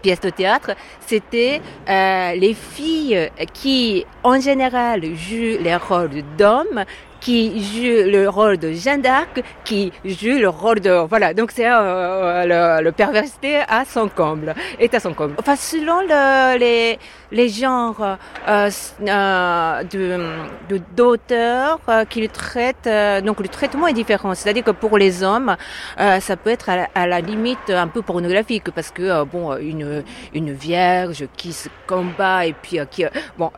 [0.01, 6.85] pièce de théâtre, c'était les filles qui, en général, jouent les rôles d'hommes,
[7.23, 10.91] qui jouent le rôle de Jeanne d'Arc, qui joue le rôle de...
[11.07, 15.35] Voilà, donc c'est euh, le, le, perversité à son comble, est à son comble.
[15.39, 16.99] Enfin, selon le, les,
[17.33, 18.69] les genres euh,
[19.01, 22.87] euh, de d'auteurs euh, qui traitent.
[22.87, 24.33] Euh, donc le traitement est différent.
[24.35, 25.57] C'est-à-dire que pour les hommes,
[25.99, 30.03] euh, ça peut être à la, limite un peu pornographique parce que euh, bon, une
[30.33, 33.05] une vierge qui se combat et puis qui
[33.37, 33.51] bon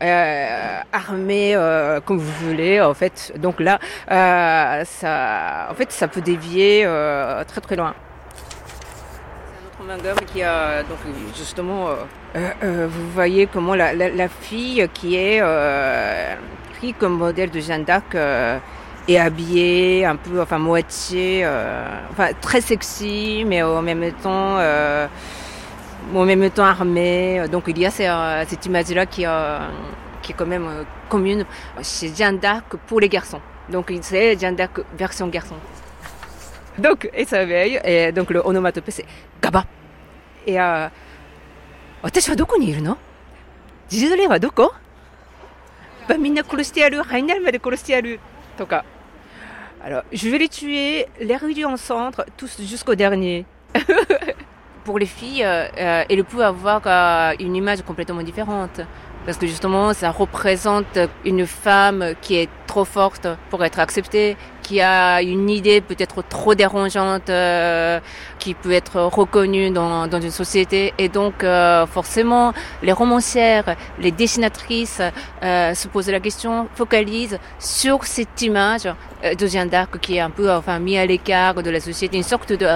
[0.91, 1.55] armée
[2.05, 3.33] comme vous voulez en fait.
[3.37, 6.87] Donc là, ça, en fait, ça peut dévier
[7.47, 7.93] très très loin
[9.85, 10.97] manga qui a donc
[11.35, 16.35] justement euh, euh, vous voyez comment la, la, la fille qui est euh,
[16.77, 18.57] prise comme modèle de Jeanne d'Arc euh,
[19.07, 24.59] est habillée un peu enfin moitié euh, enfin très sexy mais en même temps
[26.13, 27.45] en même temps armée.
[27.51, 29.25] Donc il y a cette image là qui
[30.21, 31.45] qui est quand même commune
[31.81, 33.41] chez Jeanne d'Arc pour les garçons.
[33.69, 35.55] Donc c'est Jeanne d'Arc version garçon.
[36.77, 39.05] Donc, et ça veille, et donc le onomatopée c'est
[39.41, 39.63] Gaba.
[40.45, 40.87] Et euh,
[42.04, 42.96] 私はどこにいるの
[43.88, 44.72] ジジドレイはどこ
[46.18, 48.20] みんな殺してやる、ハイになるまで殺してやる
[48.56, 48.84] とか。
[49.82, 53.46] Alors, je vais les tuer, les réduire en cendres, tous jusqu'au dernier.
[54.84, 58.82] Pour les filles, euh, euh, elles peuvent avoir euh, une image complètement différente.
[59.24, 64.81] Parce que justement, ça représente une femme qui est trop forte pour être acceptée, qui
[64.81, 67.99] a une idée peut-être trop dérangeante, euh,
[68.39, 70.91] qui peut être reconnue dans, dans une société.
[70.97, 72.51] Et donc, euh, forcément,
[72.81, 75.01] les romancières, les dessinatrices
[75.43, 78.87] euh, se posent la question, focalisent sur cette image
[79.39, 82.29] de Jeanne d'Arc qui est un peu enfin mis à l'écart de la société, une
[82.35, 82.67] sorte de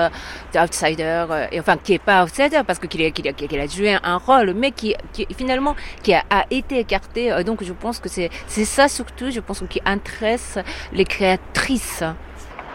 [0.53, 4.18] d'outsider, et enfin qui est pas outsider parce que qu'il a, a, a joué un
[4.18, 7.44] rôle, mais qui, qui finalement qui a, a été écarté.
[7.44, 10.57] Donc, je pense que c'est c'est ça surtout, je pense, qui intéresse
[10.91, 11.79] les créatrices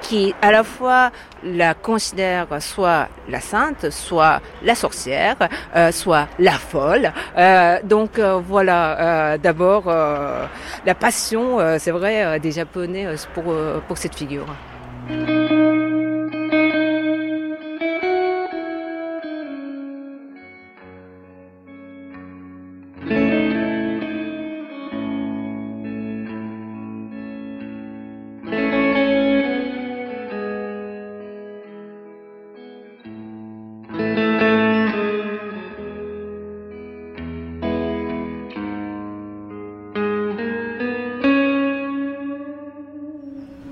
[0.05, 1.11] qui à la fois
[1.43, 5.37] la considèrent soit la sainte, soit la sorcière,
[5.75, 7.13] euh, soit la folle.
[7.37, 13.55] Euh, donc euh, voilà, d'abord la passion, c'est vrai, des Japonais pour,
[13.87, 14.47] pour cette figure.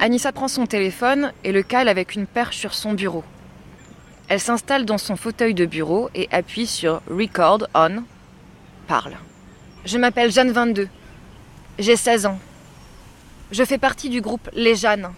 [0.02, 3.22] Anissa prend son téléphone et le cale avec une perche sur son bureau.
[4.28, 8.02] Elle s'installe dans son fauteuil de bureau et appuie sur Record on.
[8.88, 9.14] Parle.
[9.84, 10.88] Je m'appelle Jeanne 22.
[11.78, 12.40] J'ai 16 ans.
[13.52, 15.08] Je fais partie du groupe Les Jeannes.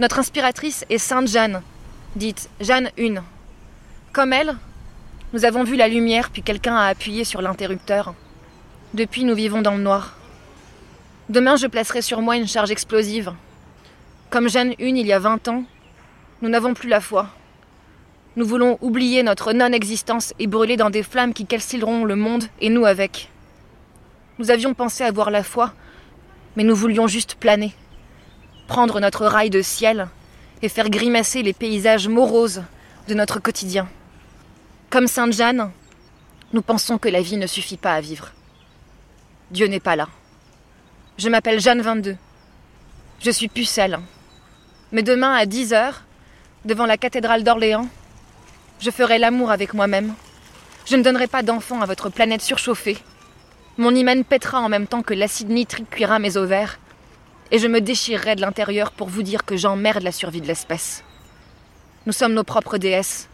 [0.00, 1.62] Notre inspiratrice est Sainte Jeanne,
[2.16, 3.22] dite Jeanne 1.
[4.12, 4.56] Comme elle,
[5.32, 8.14] nous avons vu la lumière puis quelqu'un a appuyé sur l'interrupteur.
[8.92, 10.16] Depuis, nous vivons dans le noir.
[11.28, 13.32] Demain, je placerai sur moi une charge explosive.
[14.30, 15.64] Comme Jeanne une il y a 20 ans,
[16.42, 17.30] nous n'avons plus la foi.
[18.36, 22.68] Nous voulons oublier notre non-existence et brûler dans des flammes qui calcineront le monde et
[22.68, 23.30] nous avec.
[24.38, 25.72] Nous avions pensé avoir la foi,
[26.56, 27.72] mais nous voulions juste planer,
[28.66, 30.08] prendre notre rail de ciel
[30.60, 32.62] et faire grimacer les paysages moroses
[33.08, 33.88] de notre quotidien.
[34.90, 35.70] Comme Sainte Jeanne,
[36.52, 38.32] nous pensons que la vie ne suffit pas à vivre.
[39.50, 40.08] Dieu n'est pas là.
[41.16, 42.16] Je m'appelle Jeanne 22.
[43.20, 43.98] Je suis pucelle.
[44.90, 46.02] Mais demain à 10 heures,
[46.64, 47.88] devant la cathédrale d'Orléans,
[48.80, 50.14] je ferai l'amour avec moi-même.
[50.86, 52.96] Je ne donnerai pas d'enfant à votre planète surchauffée.
[53.76, 56.78] Mon hymen pètera en même temps que l'acide nitrique cuira mes ovaires.
[57.50, 61.04] Et je me déchirerai de l'intérieur pour vous dire que j'emmerde la survie de l'espèce.
[62.06, 63.28] Nous sommes nos propres déesses.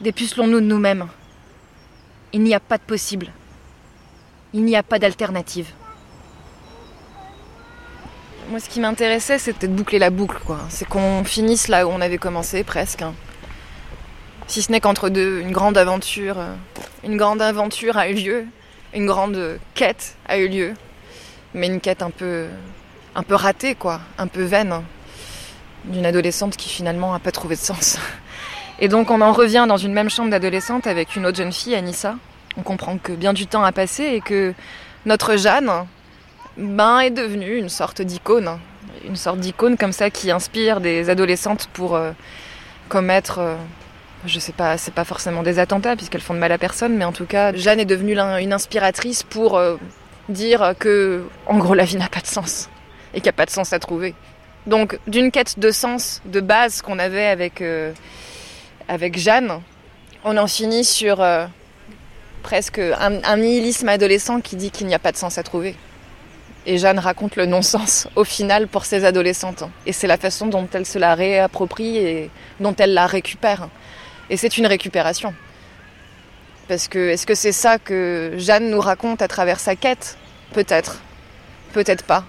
[0.00, 1.08] Dépucelons-nous de nous-mêmes.
[2.32, 3.32] Il n'y a pas de possible.
[4.54, 5.68] Il n'y a pas d'alternative
[8.48, 10.60] moi, ce qui m'intéressait, c'était de boucler la boucle, quoi.
[10.68, 13.04] C'est qu'on finisse là où on avait commencé, presque.
[14.46, 16.36] Si ce n'est qu'entre deux, une grande aventure,
[17.04, 18.44] une grande aventure a eu lieu,
[18.94, 20.74] une grande quête a eu lieu,
[21.54, 22.46] mais une quête un peu,
[23.14, 24.82] un peu ratée, quoi, un peu vaine,
[25.84, 27.98] d'une adolescente qui finalement n'a pas trouvé de sens.
[28.78, 31.74] Et donc, on en revient dans une même chambre d'adolescente avec une autre jeune fille,
[31.74, 32.14] Anissa.
[32.56, 34.54] On comprend que bien du temps a passé et que
[35.06, 35.86] notre Jeanne,
[36.56, 38.58] ben, est devenue une sorte d'icône.
[39.04, 42.12] Une sorte d'icône comme ça qui inspire des adolescentes pour euh,
[42.88, 43.56] commettre, euh,
[44.24, 47.04] je sais pas, c'est pas forcément des attentats puisqu'elles font de mal à personne, mais
[47.04, 49.76] en tout cas, Jeanne est devenue une inspiratrice pour euh,
[50.28, 52.70] dire que, en gros, la vie n'a pas de sens
[53.12, 54.14] et qu'il n'y a pas de sens à trouver.
[54.66, 57.62] Donc, d'une quête de sens de base qu'on avait avec,
[59.18, 59.60] Jeanne,
[60.24, 61.24] on en finit sur
[62.42, 65.76] presque un nihilisme adolescent qui dit qu'il n'y a pas de sens à trouver.
[66.68, 69.62] Et Jeanne raconte le non-sens au final pour ces adolescentes.
[69.86, 73.68] Et c'est la façon dont elle se la réapproprie et dont elle la récupère.
[74.30, 75.32] Et c'est une récupération.
[76.66, 80.18] Parce que est-ce que c'est ça que Jeanne nous raconte à travers sa quête?
[80.52, 81.00] Peut-être.
[81.72, 82.24] Peut-être pas.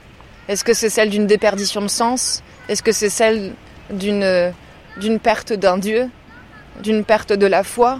[0.47, 2.43] Est-ce que c'est celle d'une déperdition de sens?
[2.69, 3.53] Est-ce que c'est celle
[3.89, 4.53] d'une
[4.97, 6.11] d'une perte d'un dieu?
[6.83, 7.99] D'une perte de la foi?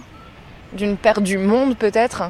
[0.74, 2.30] D'une perte du monde peut-être?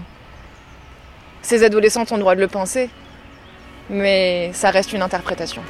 [1.41, 2.89] Ces adolescentes ont le droit de le penser
[3.89, 5.61] mais ça reste une interprétation.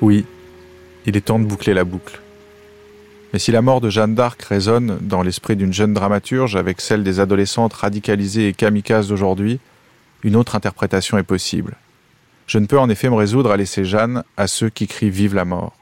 [0.00, 0.26] Oui,
[1.06, 2.20] il est temps de boucler la boucle.
[3.34, 7.02] Mais si la mort de Jeanne d'Arc résonne dans l'esprit d'une jeune dramaturge avec celle
[7.02, 9.58] des adolescentes radicalisées et kamikazes d'aujourd'hui,
[10.22, 11.74] une autre interprétation est possible.
[12.46, 15.34] Je ne peux en effet me résoudre à laisser Jeanne à ceux qui crient Vive
[15.34, 15.74] la mort.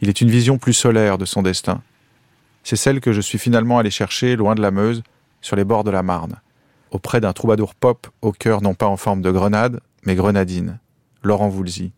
[0.00, 1.82] Il est une vision plus solaire de son destin.
[2.64, 5.04] C'est celle que je suis finalement allé chercher loin de la Meuse,
[5.42, 6.40] sur les bords de la Marne,
[6.90, 10.80] auprès d'un troubadour pop au cœur non pas en forme de grenade, mais grenadine,
[11.22, 11.92] Laurent Voulzy.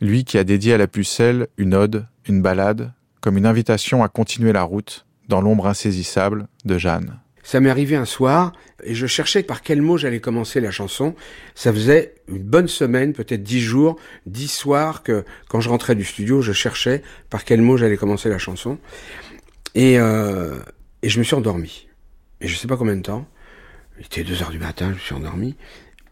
[0.00, 2.90] Lui qui a dédié à la pucelle une ode, une ballade,
[3.26, 7.18] comme une invitation à continuer la route dans l'ombre insaisissable de Jeanne.
[7.42, 8.52] Ça m'est arrivé un soir
[8.84, 11.16] et je cherchais par quel mot j'allais commencer la chanson.
[11.56, 13.96] Ça faisait une bonne semaine, peut-être dix jours,
[14.26, 18.28] dix soirs que quand je rentrais du studio, je cherchais par quel mot j'allais commencer
[18.28, 18.78] la chanson.
[19.74, 20.60] Et, euh,
[21.02, 21.88] je me suis endormi.
[22.40, 23.26] Et je sais pas combien de temps.
[23.98, 25.56] Il était deux heures du matin, je me suis endormi.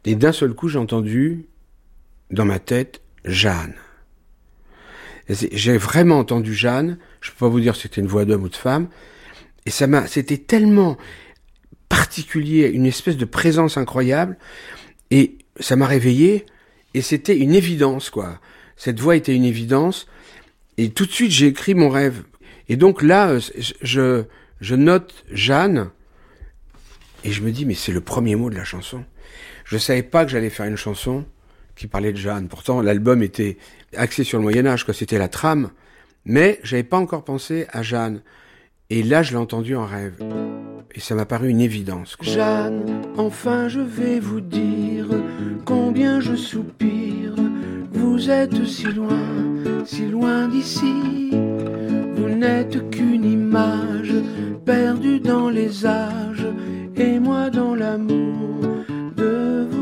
[0.05, 1.47] Et d'un seul coup, j'ai entendu
[2.32, 3.74] dans ma tête Jeanne.
[5.28, 6.98] J'ai vraiment entendu Jeanne.
[7.20, 8.88] Je peux pas vous dire si c'était une voix d'homme ou de femme.
[9.66, 10.98] Et ça m'a, c'était tellement
[11.88, 14.36] particulier, une espèce de présence incroyable.
[15.10, 16.44] Et ça m'a réveillé.
[16.92, 18.40] Et c'était une évidence, quoi.
[18.76, 20.06] Cette voix était une évidence.
[20.76, 22.22] Et tout de suite, j'ai écrit mon rêve.
[22.68, 23.38] Et donc là,
[23.82, 24.24] je,
[24.60, 25.90] je note Jeanne.
[27.24, 29.05] Et je me dis, mais c'est le premier mot de la chanson.
[29.64, 31.24] Je savais pas que j'allais faire une chanson
[31.74, 32.48] qui parlait de Jeanne.
[32.48, 33.56] Pourtant, l'album était
[33.96, 34.94] axé sur le Moyen Âge, quoi.
[34.94, 35.70] C'était la trame.
[36.24, 38.22] Mais j'avais pas encore pensé à Jeanne.
[38.90, 40.14] Et là, je l'ai entendu en rêve.
[40.94, 42.16] Et ça m'a paru une évidence.
[42.20, 45.06] Jeanne, enfin je vais vous dire
[45.64, 47.34] combien je soupire.
[47.92, 49.18] Vous êtes si loin,
[49.84, 51.30] si loin d'ici.
[52.14, 54.14] Vous n'êtes qu'une image
[54.64, 56.46] perdue dans les âges
[56.96, 58.60] et moi dans l'amour
[59.16, 59.73] de.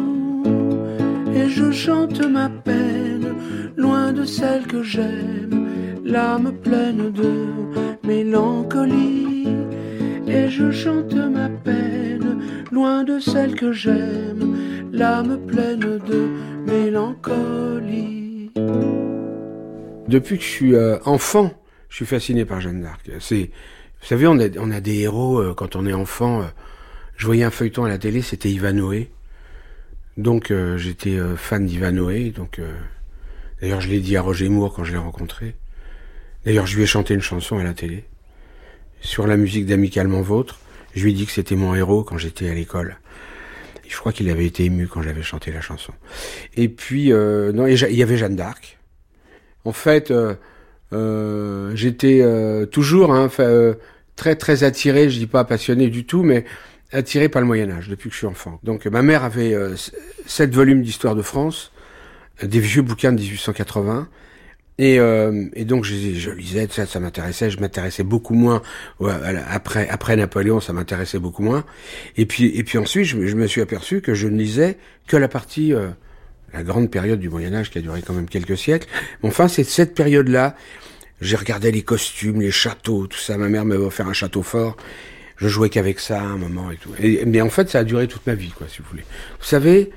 [1.35, 3.35] Et je chante ma peine
[3.77, 7.47] loin de celle que j'aime, l'âme pleine de
[8.05, 9.49] mélancolie.
[10.27, 12.41] Et je chante ma peine,
[12.71, 14.57] loin de celle que j'aime,
[14.93, 16.29] l'âme pleine de
[16.67, 18.51] mélancolie.
[20.09, 21.51] Depuis que je suis euh, enfant,
[21.89, 23.11] je suis fasciné par Jeanne d'Arc.
[23.21, 23.51] C'est,
[24.01, 26.43] vous savez, on a, des héros euh, quand on est enfant.
[26.43, 26.47] Euh,
[27.17, 29.07] je voyais un feuilleton à la télé, c'était Ivanhoe.
[30.16, 32.32] Donc euh, j'étais euh, fan d'Ivanhoe.
[32.34, 32.60] Donc
[33.62, 35.55] D'ailleurs, je l'ai dit à Roger Moore quand je l'ai rencontré.
[36.44, 38.05] D'ailleurs, je lui ai chanté une chanson à la télé
[39.01, 40.59] sur la musique d'Amicalement Vôtre.
[40.97, 42.97] Je lui ai dit que c'était mon héros quand j'étais à l'école.
[43.89, 45.93] Je crois qu'il avait été ému quand j'avais chanté la chanson.
[46.56, 48.78] Et puis, euh, non, il y avait Jeanne d'Arc.
[49.64, 50.34] En fait, euh,
[50.93, 53.30] euh, j'étais euh, toujours hein,
[54.16, 56.44] très très attiré, je dis pas passionné du tout, mais
[56.93, 58.60] attiré par le Moyen Âge depuis que je suis enfant.
[58.62, 59.56] Donc, ma mère avait
[60.27, 61.73] sept volumes d'histoire de France
[62.43, 64.09] des vieux bouquins de 1880.
[64.78, 67.51] Et, euh, et donc je, je lisais, ça, ça m'intéressait.
[67.51, 68.62] Je m'intéressais beaucoup moins
[69.48, 71.64] après après Napoléon, ça m'intéressait beaucoup moins.
[72.16, 75.28] Et puis et puis ensuite, je, me suis aperçu que je ne lisais que la
[75.28, 75.89] partie, euh,
[76.55, 78.89] la grande période du Moyen Âge qui a duré quand même quelques siècles.
[79.23, 80.56] Enfin, c'est cette période-là.
[81.20, 83.36] J'ai regardé les costumes, les châteaux, tout ça.
[83.36, 84.77] Ma mère m'avait offert un château fort.
[85.43, 86.90] Je jouais qu'avec ça à un moment et tout.
[87.27, 89.02] Mais en fait, ça a duré toute ma vie, quoi, si vous voulez.
[89.40, 89.90] Vous savez,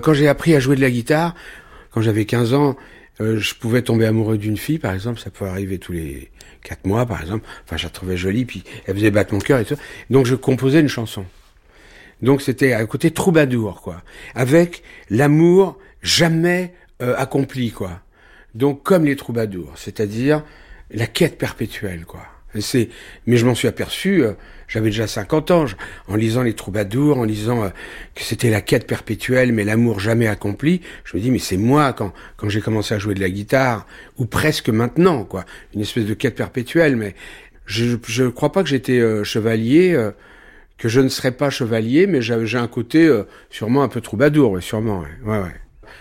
[0.00, 1.34] quand j'ai appris à jouer de la guitare,
[1.90, 2.76] quand j'avais 15 ans,
[3.20, 6.30] euh, je pouvais tomber amoureux d'une fille, par exemple, ça pouvait arriver tous les
[6.62, 7.44] quatre mois, par exemple.
[7.64, 9.74] Enfin, je la trouvais jolie, puis elle faisait battre mon cœur et tout.
[10.10, 11.24] Donc, je composais une chanson.
[12.22, 14.04] Donc, c'était à côté troubadour, quoi,
[14.36, 18.00] avec l'amour jamais euh, accompli, quoi.
[18.54, 20.44] Donc, comme les troubadours, c'est-à-dire
[20.92, 22.22] la quête perpétuelle, quoi.
[22.60, 22.88] C'est,
[23.26, 24.32] mais je m'en suis aperçu, euh,
[24.68, 25.64] j'avais déjà 50 ans,
[26.08, 27.68] en lisant les troubadours, en lisant euh,
[28.14, 30.80] que c'était la quête perpétuelle, mais l'amour jamais accompli.
[31.04, 33.86] Je me dis, mais c'est moi quand quand j'ai commencé à jouer de la guitare,
[34.18, 36.96] ou presque maintenant, quoi, une espèce de quête perpétuelle.
[36.96, 37.14] Mais
[37.66, 39.96] je je crois pas que j'étais euh, chevalier,
[40.78, 43.10] que je ne serais pas chevalier, mais j'ai un côté
[43.50, 45.04] sûrement un peu troubadour, sûrement.
[45.24, 45.54] Ouais, ouais.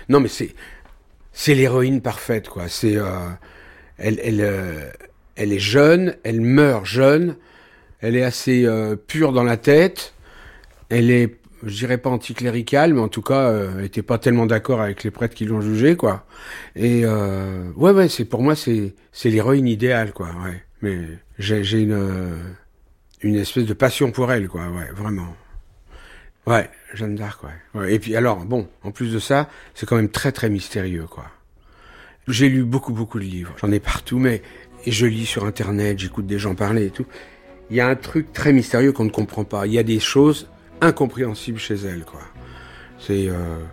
[0.10, 0.54] Non, mais c'est
[1.32, 2.68] c'est l'héroïne parfaite, quoi.
[2.68, 2.98] C'est
[3.98, 4.92] elle elle
[5.36, 7.36] elle est jeune, elle meurt jeune,
[8.00, 10.14] elle est assez euh, pure dans la tête,
[10.90, 14.46] elle est, je dirais pas anticléricale, mais en tout cas, euh, elle était pas tellement
[14.46, 16.26] d'accord avec les prêtres qui l'ont jugée, quoi.
[16.76, 20.28] Et euh, ouais, ouais, c'est pour moi, c'est c'est l'héroïne idéale, quoi.
[20.44, 21.00] Ouais, mais
[21.40, 22.36] j'ai une euh,
[23.22, 24.68] une espèce de passion pour elle, quoi.
[24.70, 25.36] Ouais, vraiment.
[26.46, 27.80] Ouais, Jeanne d'Arc, ouais.
[27.80, 27.94] ouais.
[27.96, 31.26] Et puis alors, bon, en plus de ça, c'est quand même très très mystérieux, quoi.
[32.28, 34.42] J'ai lu beaucoup beaucoup de livres, j'en ai partout, mais
[34.86, 37.06] et je lis sur Internet, j'écoute des gens parler et tout.
[37.70, 39.66] Il y a un truc très mystérieux qu'on ne comprend pas.
[39.66, 40.48] Il y a des choses
[40.82, 42.22] incompréhensibles chez elle, quoi.
[43.00, 43.64] C'est euh...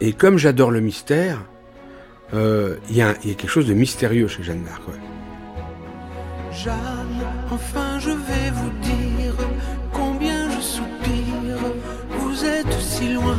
[0.00, 1.44] et comme j'adore le mystère,
[2.34, 4.82] euh, il, y a, quelque chose de mystérieux chez Jeanne d'Arc.
[6.52, 9.34] Jeanne, enfin je vais vous dire
[9.92, 11.58] combien je soupire.
[12.18, 13.38] Vous êtes si loin,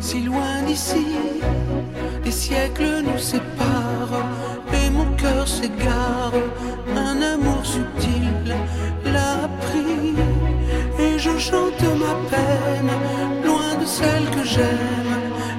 [0.00, 1.06] si loin d'ici.
[2.24, 4.22] Les siècles nous séparent
[4.86, 6.32] et mon cœur s'égare.
[6.96, 8.54] Un amour subtil
[9.04, 10.14] l'a pris
[10.98, 12.92] et je chante ma peine,
[13.44, 15.12] loin de celle que j'aime,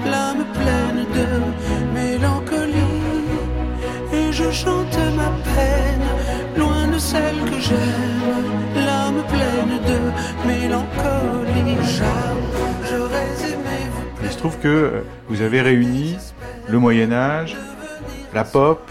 [0.06, 1.28] l'âme pleine de
[1.94, 2.76] mélancolie.
[4.14, 6.08] Et je chante ma peine,
[6.58, 10.00] loin de celle que j'aime, l'âme pleine de
[10.48, 11.78] mélancolie.
[12.90, 14.26] J'aurais aimé vous.
[14.26, 16.18] Il se trouve que vous avez réuni
[16.68, 17.56] le Moyen Âge,
[18.34, 18.82] la pop,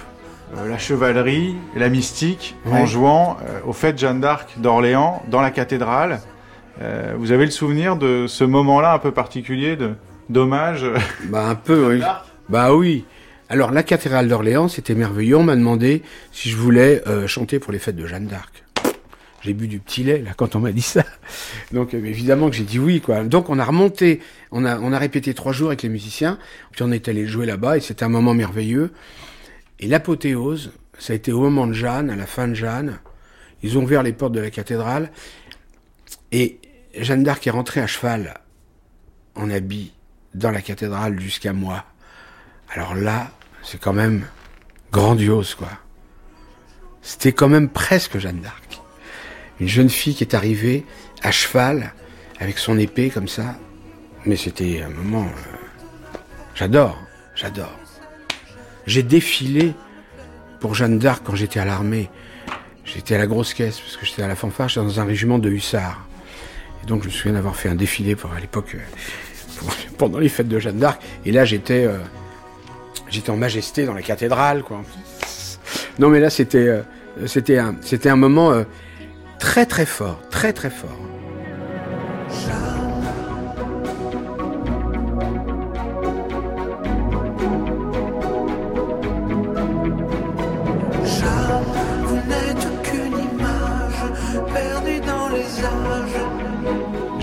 [0.68, 6.20] la chevalerie, la mystique, en jouant euh, aux fêtes Jeanne d'Arc d'Orléans, dans la cathédrale.
[6.82, 9.94] Euh, vous avez le souvenir de ce moment-là un peu particulier de
[10.28, 10.84] d'hommage?
[11.28, 12.02] Bah un peu, oui.
[12.48, 13.04] Bah oui.
[13.48, 15.36] Alors la cathédrale d'Orléans, c'était merveilleux.
[15.36, 16.02] On m'a demandé
[16.32, 18.64] si je voulais euh, chanter pour les fêtes de Jeanne d'Arc.
[19.42, 21.04] J'ai bu du petit lait là quand on m'a dit ça.
[21.72, 23.22] Donc euh, évidemment que j'ai dit oui quoi.
[23.22, 24.20] Donc on a remonté,
[24.50, 26.38] on a on a répété trois jours avec les musiciens.
[26.72, 28.90] Puis on est allé jouer là-bas et c'était un moment merveilleux.
[29.80, 32.98] Et l'apothéose, ça a été au moment de Jeanne, à la fin de Jeanne.
[33.62, 35.10] Ils ont ouvert les portes de la cathédrale
[36.32, 36.60] et
[36.94, 38.34] Jeanne d'Arc est rentrée à cheval
[39.34, 39.92] en habit
[40.34, 41.84] dans la cathédrale jusqu'à moi.
[42.72, 43.30] Alors là,
[43.62, 44.26] c'est quand même
[44.92, 45.70] grandiose, quoi.
[47.02, 48.80] C'était quand même presque Jeanne d'Arc.
[49.60, 50.84] Une jeune fille qui est arrivée
[51.22, 51.92] à cheval,
[52.40, 53.56] avec son épée comme ça.
[54.24, 55.24] Mais c'était un moment...
[55.24, 56.16] euh,
[56.54, 57.00] J'adore,
[57.34, 57.78] j'adore.
[58.86, 59.74] J'ai défilé
[60.60, 62.08] pour Jeanne d'Arc quand j'étais à l'armée.
[62.84, 65.38] J'étais à la grosse caisse, parce que j'étais à la fanfare, j'étais dans un régiment
[65.38, 66.06] de hussards.
[66.82, 69.66] Et donc je me souviens d'avoir fait un défilé pour, à l'époque, euh,
[69.98, 71.02] pendant les fêtes de Jeanne d'Arc.
[71.24, 71.98] Et là j'étais euh,
[73.08, 74.82] j'étais en majesté dans la cathédrale, quoi.
[75.98, 78.64] Non mais là c'était euh, un un moment
[79.40, 81.05] très très fort, très très fort.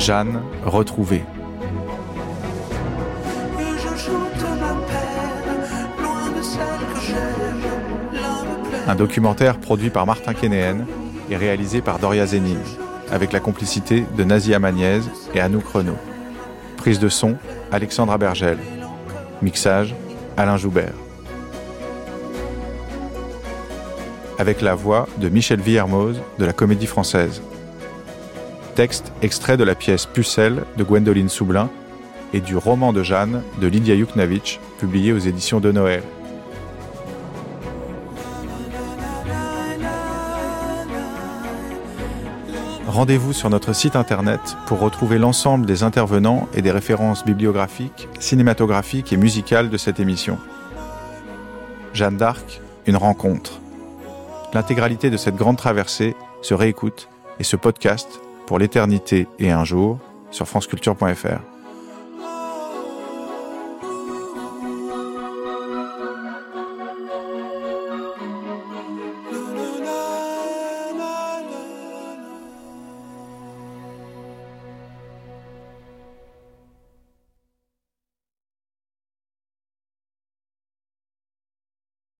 [0.07, 1.21] L'âme pleine
[8.87, 10.85] Un documentaire produit par Martin Kénéen
[11.29, 12.57] et réalisé par Doria Zenin,
[13.11, 15.01] avec la complicité de Nazi Amaniez
[15.33, 15.97] et Anouk Renaud.
[16.75, 17.35] Prise de son,
[17.71, 18.57] Alexandra Bergel.
[19.41, 19.95] Mixage,
[20.35, 20.93] Alain Joubert.
[24.37, 27.41] Avec la voix de Michel Villermoz de la Comédie Française.
[28.75, 31.69] Texte extrait de la pièce Pucelle de Gwendoline Soublin
[32.33, 36.01] et du roman de Jeanne de Lydia Yuknavitch, publié aux éditions de Noël.
[42.87, 49.13] Rendez-vous sur notre site internet pour retrouver l'ensemble des intervenants et des références bibliographiques, cinématographiques
[49.13, 50.39] et musicales de cette émission.
[51.93, 53.59] Jeanne d'Arc, une rencontre.
[54.53, 57.07] L'intégralité de cette grande traversée se réécoute
[57.39, 58.19] et se podcast
[58.53, 59.97] pour l'éternité et un jour
[60.29, 61.52] sur franceculture.fr.